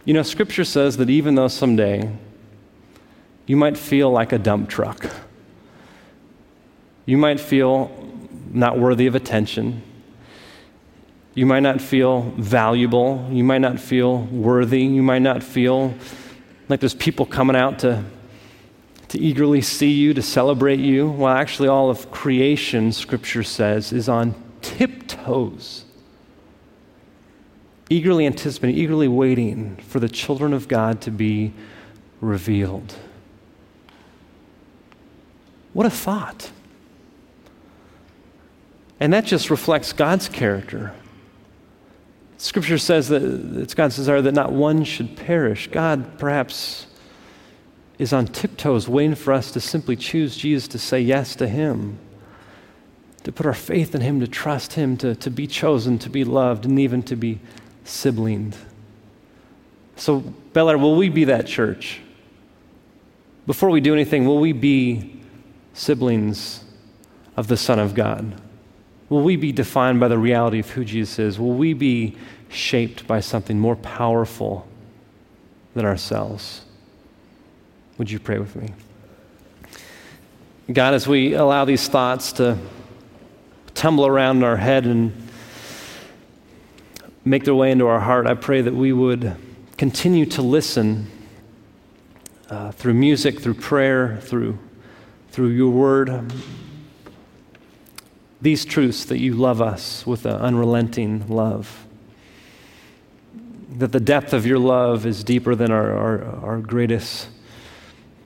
You 0.04 0.14
know, 0.14 0.22
Scripture 0.22 0.64
says 0.64 0.96
that 0.98 1.10
even 1.10 1.34
though 1.34 1.48
someday 1.48 2.10
You 3.46 3.56
might 3.56 3.76
feel 3.76 4.10
like 4.10 4.32
a 4.32 4.38
dump 4.38 4.68
truck. 4.68 5.06
You 7.06 7.18
might 7.18 7.38
feel 7.38 7.90
not 8.50 8.78
worthy 8.78 9.06
of 9.06 9.14
attention. 9.14 9.82
You 11.34 11.46
might 11.46 11.60
not 11.60 11.80
feel 11.80 12.22
valuable. 12.36 13.28
You 13.30 13.44
might 13.44 13.60
not 13.60 13.78
feel 13.78 14.22
worthy. 14.22 14.84
You 14.84 15.02
might 15.02 15.22
not 15.22 15.42
feel 15.42 15.94
like 16.68 16.80
there's 16.80 16.94
people 16.94 17.26
coming 17.26 17.56
out 17.56 17.80
to, 17.80 18.04
to 19.08 19.18
eagerly 19.18 19.60
see 19.60 19.90
you, 19.90 20.14
to 20.14 20.22
celebrate 20.22 20.80
you. 20.80 21.10
Well, 21.10 21.34
actually, 21.34 21.68
all 21.68 21.90
of 21.90 22.10
creation, 22.10 22.92
Scripture 22.92 23.42
says, 23.42 23.92
is 23.92 24.08
on 24.08 24.34
tiptoes, 24.62 25.84
eagerly 27.90 28.24
anticipating, 28.24 28.78
eagerly 28.78 29.08
waiting 29.08 29.76
for 29.76 30.00
the 30.00 30.08
children 30.08 30.54
of 30.54 30.68
God 30.68 31.02
to 31.02 31.10
be 31.10 31.52
revealed. 32.22 32.94
What 35.74 35.86
a 35.86 35.90
thought. 35.90 36.50
And 39.00 39.12
that 39.12 39.26
just 39.26 39.50
reflects 39.50 39.92
God's 39.92 40.28
character. 40.28 40.94
Scripture 42.38 42.78
says 42.78 43.08
that 43.08 43.22
it's 43.22 43.74
God's 43.74 43.96
desire 43.96 44.22
that 44.22 44.34
not 44.34 44.52
one 44.52 44.84
should 44.84 45.16
perish. 45.16 45.68
God 45.70 46.18
perhaps 46.18 46.86
is 47.98 48.12
on 48.12 48.26
tiptoes 48.26 48.88
waiting 48.88 49.14
for 49.14 49.32
us 49.32 49.50
to 49.52 49.60
simply 49.60 49.96
choose 49.96 50.36
Jesus, 50.36 50.68
to 50.68 50.78
say 50.78 51.00
yes 51.00 51.36
to 51.36 51.48
Him, 51.48 51.98
to 53.24 53.32
put 53.32 53.46
our 53.46 53.54
faith 53.54 53.94
in 53.94 54.00
Him, 54.00 54.20
to 54.20 54.28
trust 54.28 54.74
Him, 54.74 54.96
to, 54.98 55.14
to 55.16 55.30
be 55.30 55.46
chosen, 55.46 55.98
to 56.00 56.10
be 56.10 56.24
loved, 56.24 56.64
and 56.64 56.78
even 56.78 57.02
to 57.04 57.16
be 57.16 57.40
siblinged. 57.84 58.56
So, 59.96 60.20
Bel 60.52 60.70
Air, 60.70 60.78
will 60.78 60.96
we 60.96 61.08
be 61.08 61.24
that 61.24 61.46
church? 61.46 62.00
Before 63.46 63.70
we 63.70 63.80
do 63.80 63.92
anything, 63.92 64.24
will 64.26 64.40
we 64.40 64.52
be 64.52 65.23
siblings 65.74 66.64
of 67.36 67.48
the 67.48 67.56
Son 67.56 67.78
of 67.78 67.94
God? 67.94 68.40
Will 69.10 69.22
we 69.22 69.36
be 69.36 69.52
defined 69.52 70.00
by 70.00 70.08
the 70.08 70.18
reality 70.18 70.60
of 70.60 70.70
who 70.70 70.84
Jesus 70.84 71.18
is? 71.18 71.38
Will 71.38 71.52
we 71.52 71.74
be 71.74 72.16
shaped 72.48 73.06
by 73.06 73.20
something 73.20 73.58
more 73.58 73.76
powerful 73.76 74.66
than 75.74 75.84
ourselves? 75.84 76.62
Would 77.98 78.10
you 78.10 78.18
pray 78.18 78.38
with 78.38 78.56
me? 78.56 78.72
God, 80.72 80.94
as 80.94 81.06
we 81.06 81.34
allow 81.34 81.66
these 81.66 81.88
thoughts 81.88 82.32
to 82.32 82.56
tumble 83.74 84.06
around 84.06 84.38
in 84.38 84.44
our 84.44 84.56
head 84.56 84.86
and 84.86 85.12
make 87.24 87.44
their 87.44 87.54
way 87.54 87.70
into 87.70 87.86
our 87.86 88.00
heart, 88.00 88.26
I 88.26 88.34
pray 88.34 88.62
that 88.62 88.74
we 88.74 88.92
would 88.92 89.36
continue 89.76 90.24
to 90.26 90.42
listen 90.42 91.10
uh, 92.48 92.72
through 92.72 92.94
music, 92.94 93.40
through 93.40 93.54
prayer, 93.54 94.18
through, 94.22 94.58
through 95.34 95.48
your 95.48 95.70
word 95.70 96.08
um, 96.08 96.28
these 98.40 98.64
truths 98.64 99.06
that 99.06 99.18
you 99.18 99.34
love 99.34 99.60
us 99.60 100.06
with 100.06 100.26
an 100.26 100.36
unrelenting 100.36 101.26
love. 101.26 101.88
That 103.78 103.90
the 103.90 103.98
depth 103.98 104.32
of 104.32 104.46
your 104.46 104.60
love 104.60 105.04
is 105.06 105.24
deeper 105.24 105.56
than 105.56 105.72
our, 105.72 105.90
our, 105.92 106.24
our 106.44 106.58
greatest 106.58 107.26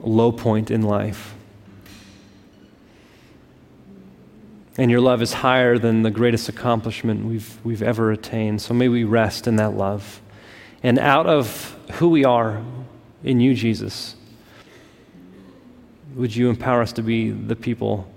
low 0.01 0.33
point 0.33 0.71
in 0.71 0.83
life. 0.83 1.35
And 4.77 4.91
your 4.91 5.01
love 5.01 5.23
is 5.23 5.33
higher 5.33 5.79
than 5.79 6.03
the 6.03 6.11
greatest 6.11 6.51
accomplishment 6.51 7.25
we've, 7.25 7.59
we've 7.65 7.83
ever 7.83 8.13
attained. 8.13 8.61
So 8.61 8.75
may 8.75 8.89
we 8.89 9.05
rest 9.05 9.47
in 9.47 9.57
that 9.57 9.71
love. 9.71 10.21
And 10.83 10.99
out 10.99 11.27
of 11.27 11.75
who 11.93 12.11
we 12.11 12.27
are 12.27 12.63
in 13.25 13.41
you, 13.41 13.55
Jesus, 13.55 14.15
would 16.15 16.35
you 16.35 16.49
empower 16.49 16.83
us 16.83 16.93
to 16.95 17.03
be 17.03 17.31
the 17.31 17.57
people 17.57 18.09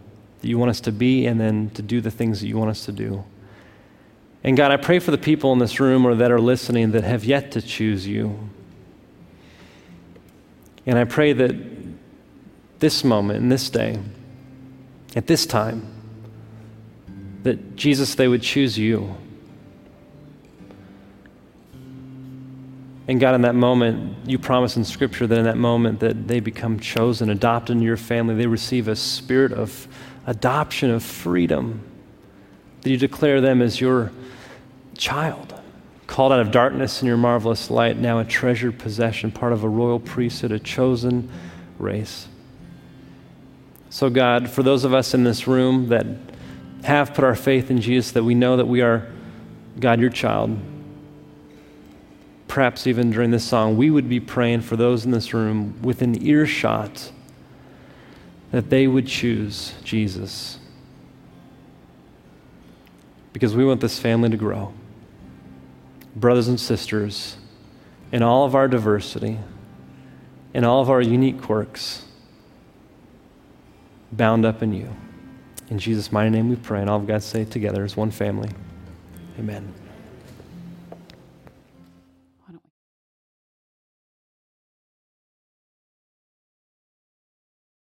that 0.41 0.47
you 0.47 0.57
want 0.57 0.69
us 0.69 0.81
to 0.81 0.91
be 0.91 1.25
and 1.25 1.39
then 1.39 1.69
to 1.71 1.81
do 1.81 2.01
the 2.01 2.11
things 2.11 2.41
that 2.41 2.47
you 2.47 2.57
want 2.57 2.69
us 2.71 2.85
to 2.85 2.91
do. 2.91 3.23
And 4.43 4.57
God, 4.57 4.71
I 4.71 4.77
pray 4.77 4.99
for 4.99 5.11
the 5.11 5.17
people 5.17 5.53
in 5.53 5.59
this 5.59 5.79
room 5.79 6.05
or 6.05 6.15
that 6.15 6.31
are 6.31 6.41
listening 6.41 6.91
that 6.91 7.03
have 7.03 7.23
yet 7.23 7.51
to 7.51 7.61
choose 7.61 8.07
you. 8.07 8.49
And 10.85 10.97
I 10.97 11.03
pray 11.03 11.33
that 11.33 11.55
this 12.79 13.03
moment, 13.03 13.37
in 13.37 13.49
this 13.49 13.69
day, 13.69 13.99
at 15.15 15.27
this 15.27 15.45
time, 15.45 15.87
that 17.43 17.75
Jesus, 17.75 18.15
they 18.15 18.27
would 18.27 18.41
choose 18.41 18.79
you. 18.79 19.15
And 23.07 23.19
God, 23.19 23.35
in 23.35 23.41
that 23.41 23.55
moment, 23.55 24.29
you 24.29 24.37
promise 24.37 24.77
in 24.77 24.85
Scripture 24.85 25.27
that 25.27 25.37
in 25.37 25.45
that 25.45 25.57
moment 25.57 25.99
that 26.01 26.27
they 26.27 26.39
become 26.39 26.79
chosen, 26.79 27.29
adopted 27.29 27.73
into 27.75 27.85
your 27.85 27.97
family, 27.97 28.35
they 28.35 28.47
receive 28.47 28.87
a 28.87 28.95
spirit 28.95 29.51
of 29.51 29.87
adoption 30.27 30.91
of 30.91 31.03
freedom, 31.03 31.81
that 32.81 32.89
you 32.89 32.97
declare 32.97 33.41
them 33.41 33.61
as 33.61 33.81
your 33.81 34.11
child, 34.97 35.59
called 36.05 36.31
out 36.31 36.39
of 36.39 36.51
darkness 36.51 37.01
in 37.01 37.07
your 37.07 37.17
marvelous 37.17 37.71
light, 37.71 37.97
now 37.97 38.19
a 38.19 38.25
treasured 38.25 38.77
possession, 38.77 39.31
part 39.31 39.51
of 39.51 39.63
a 39.63 39.69
royal 39.69 39.99
priesthood, 39.99 40.51
a 40.51 40.59
chosen 40.59 41.29
race. 41.79 42.27
So, 43.89 44.09
God, 44.09 44.49
for 44.49 44.63
those 44.63 44.83
of 44.83 44.93
us 44.93 45.13
in 45.13 45.23
this 45.23 45.47
room 45.47 45.89
that 45.89 46.05
have 46.83 47.13
put 47.13 47.23
our 47.23 47.35
faith 47.35 47.69
in 47.69 47.81
Jesus, 47.81 48.11
that 48.11 48.23
we 48.23 48.35
know 48.35 48.57
that 48.57 48.67
we 48.67 48.81
are, 48.81 49.11
God, 49.79 49.99
your 49.99 50.09
child, 50.09 50.57
perhaps 52.51 52.85
even 52.85 53.11
during 53.11 53.31
this 53.31 53.45
song, 53.45 53.77
we 53.77 53.89
would 53.89 54.09
be 54.09 54.19
praying 54.19 54.59
for 54.59 54.75
those 54.75 55.05
in 55.05 55.11
this 55.11 55.33
room 55.33 55.81
within 55.81 56.21
earshot 56.21 57.09
that 58.51 58.69
they 58.69 58.85
would 58.87 59.07
choose 59.07 59.73
Jesus. 59.85 60.59
Because 63.31 63.55
we 63.55 63.63
want 63.63 63.79
this 63.79 63.99
family 63.99 64.29
to 64.29 64.35
grow. 64.35 64.73
Brothers 66.13 66.49
and 66.49 66.59
sisters, 66.59 67.37
in 68.11 68.21
all 68.21 68.43
of 68.43 68.53
our 68.53 68.67
diversity, 68.67 69.39
in 70.53 70.65
all 70.65 70.81
of 70.81 70.89
our 70.89 71.01
unique 71.01 71.41
quirks, 71.41 72.03
bound 74.11 74.43
up 74.43 74.61
in 74.61 74.73
you. 74.73 74.89
In 75.69 75.79
Jesus' 75.79 76.11
mighty 76.11 76.31
name 76.31 76.49
we 76.49 76.57
pray, 76.57 76.81
and 76.81 76.89
all 76.89 76.99
of 76.99 77.07
God 77.07 77.23
say 77.23 77.45
together 77.45 77.85
as 77.85 77.95
one 77.95 78.11
family. 78.11 78.49
Amen. 79.39 79.73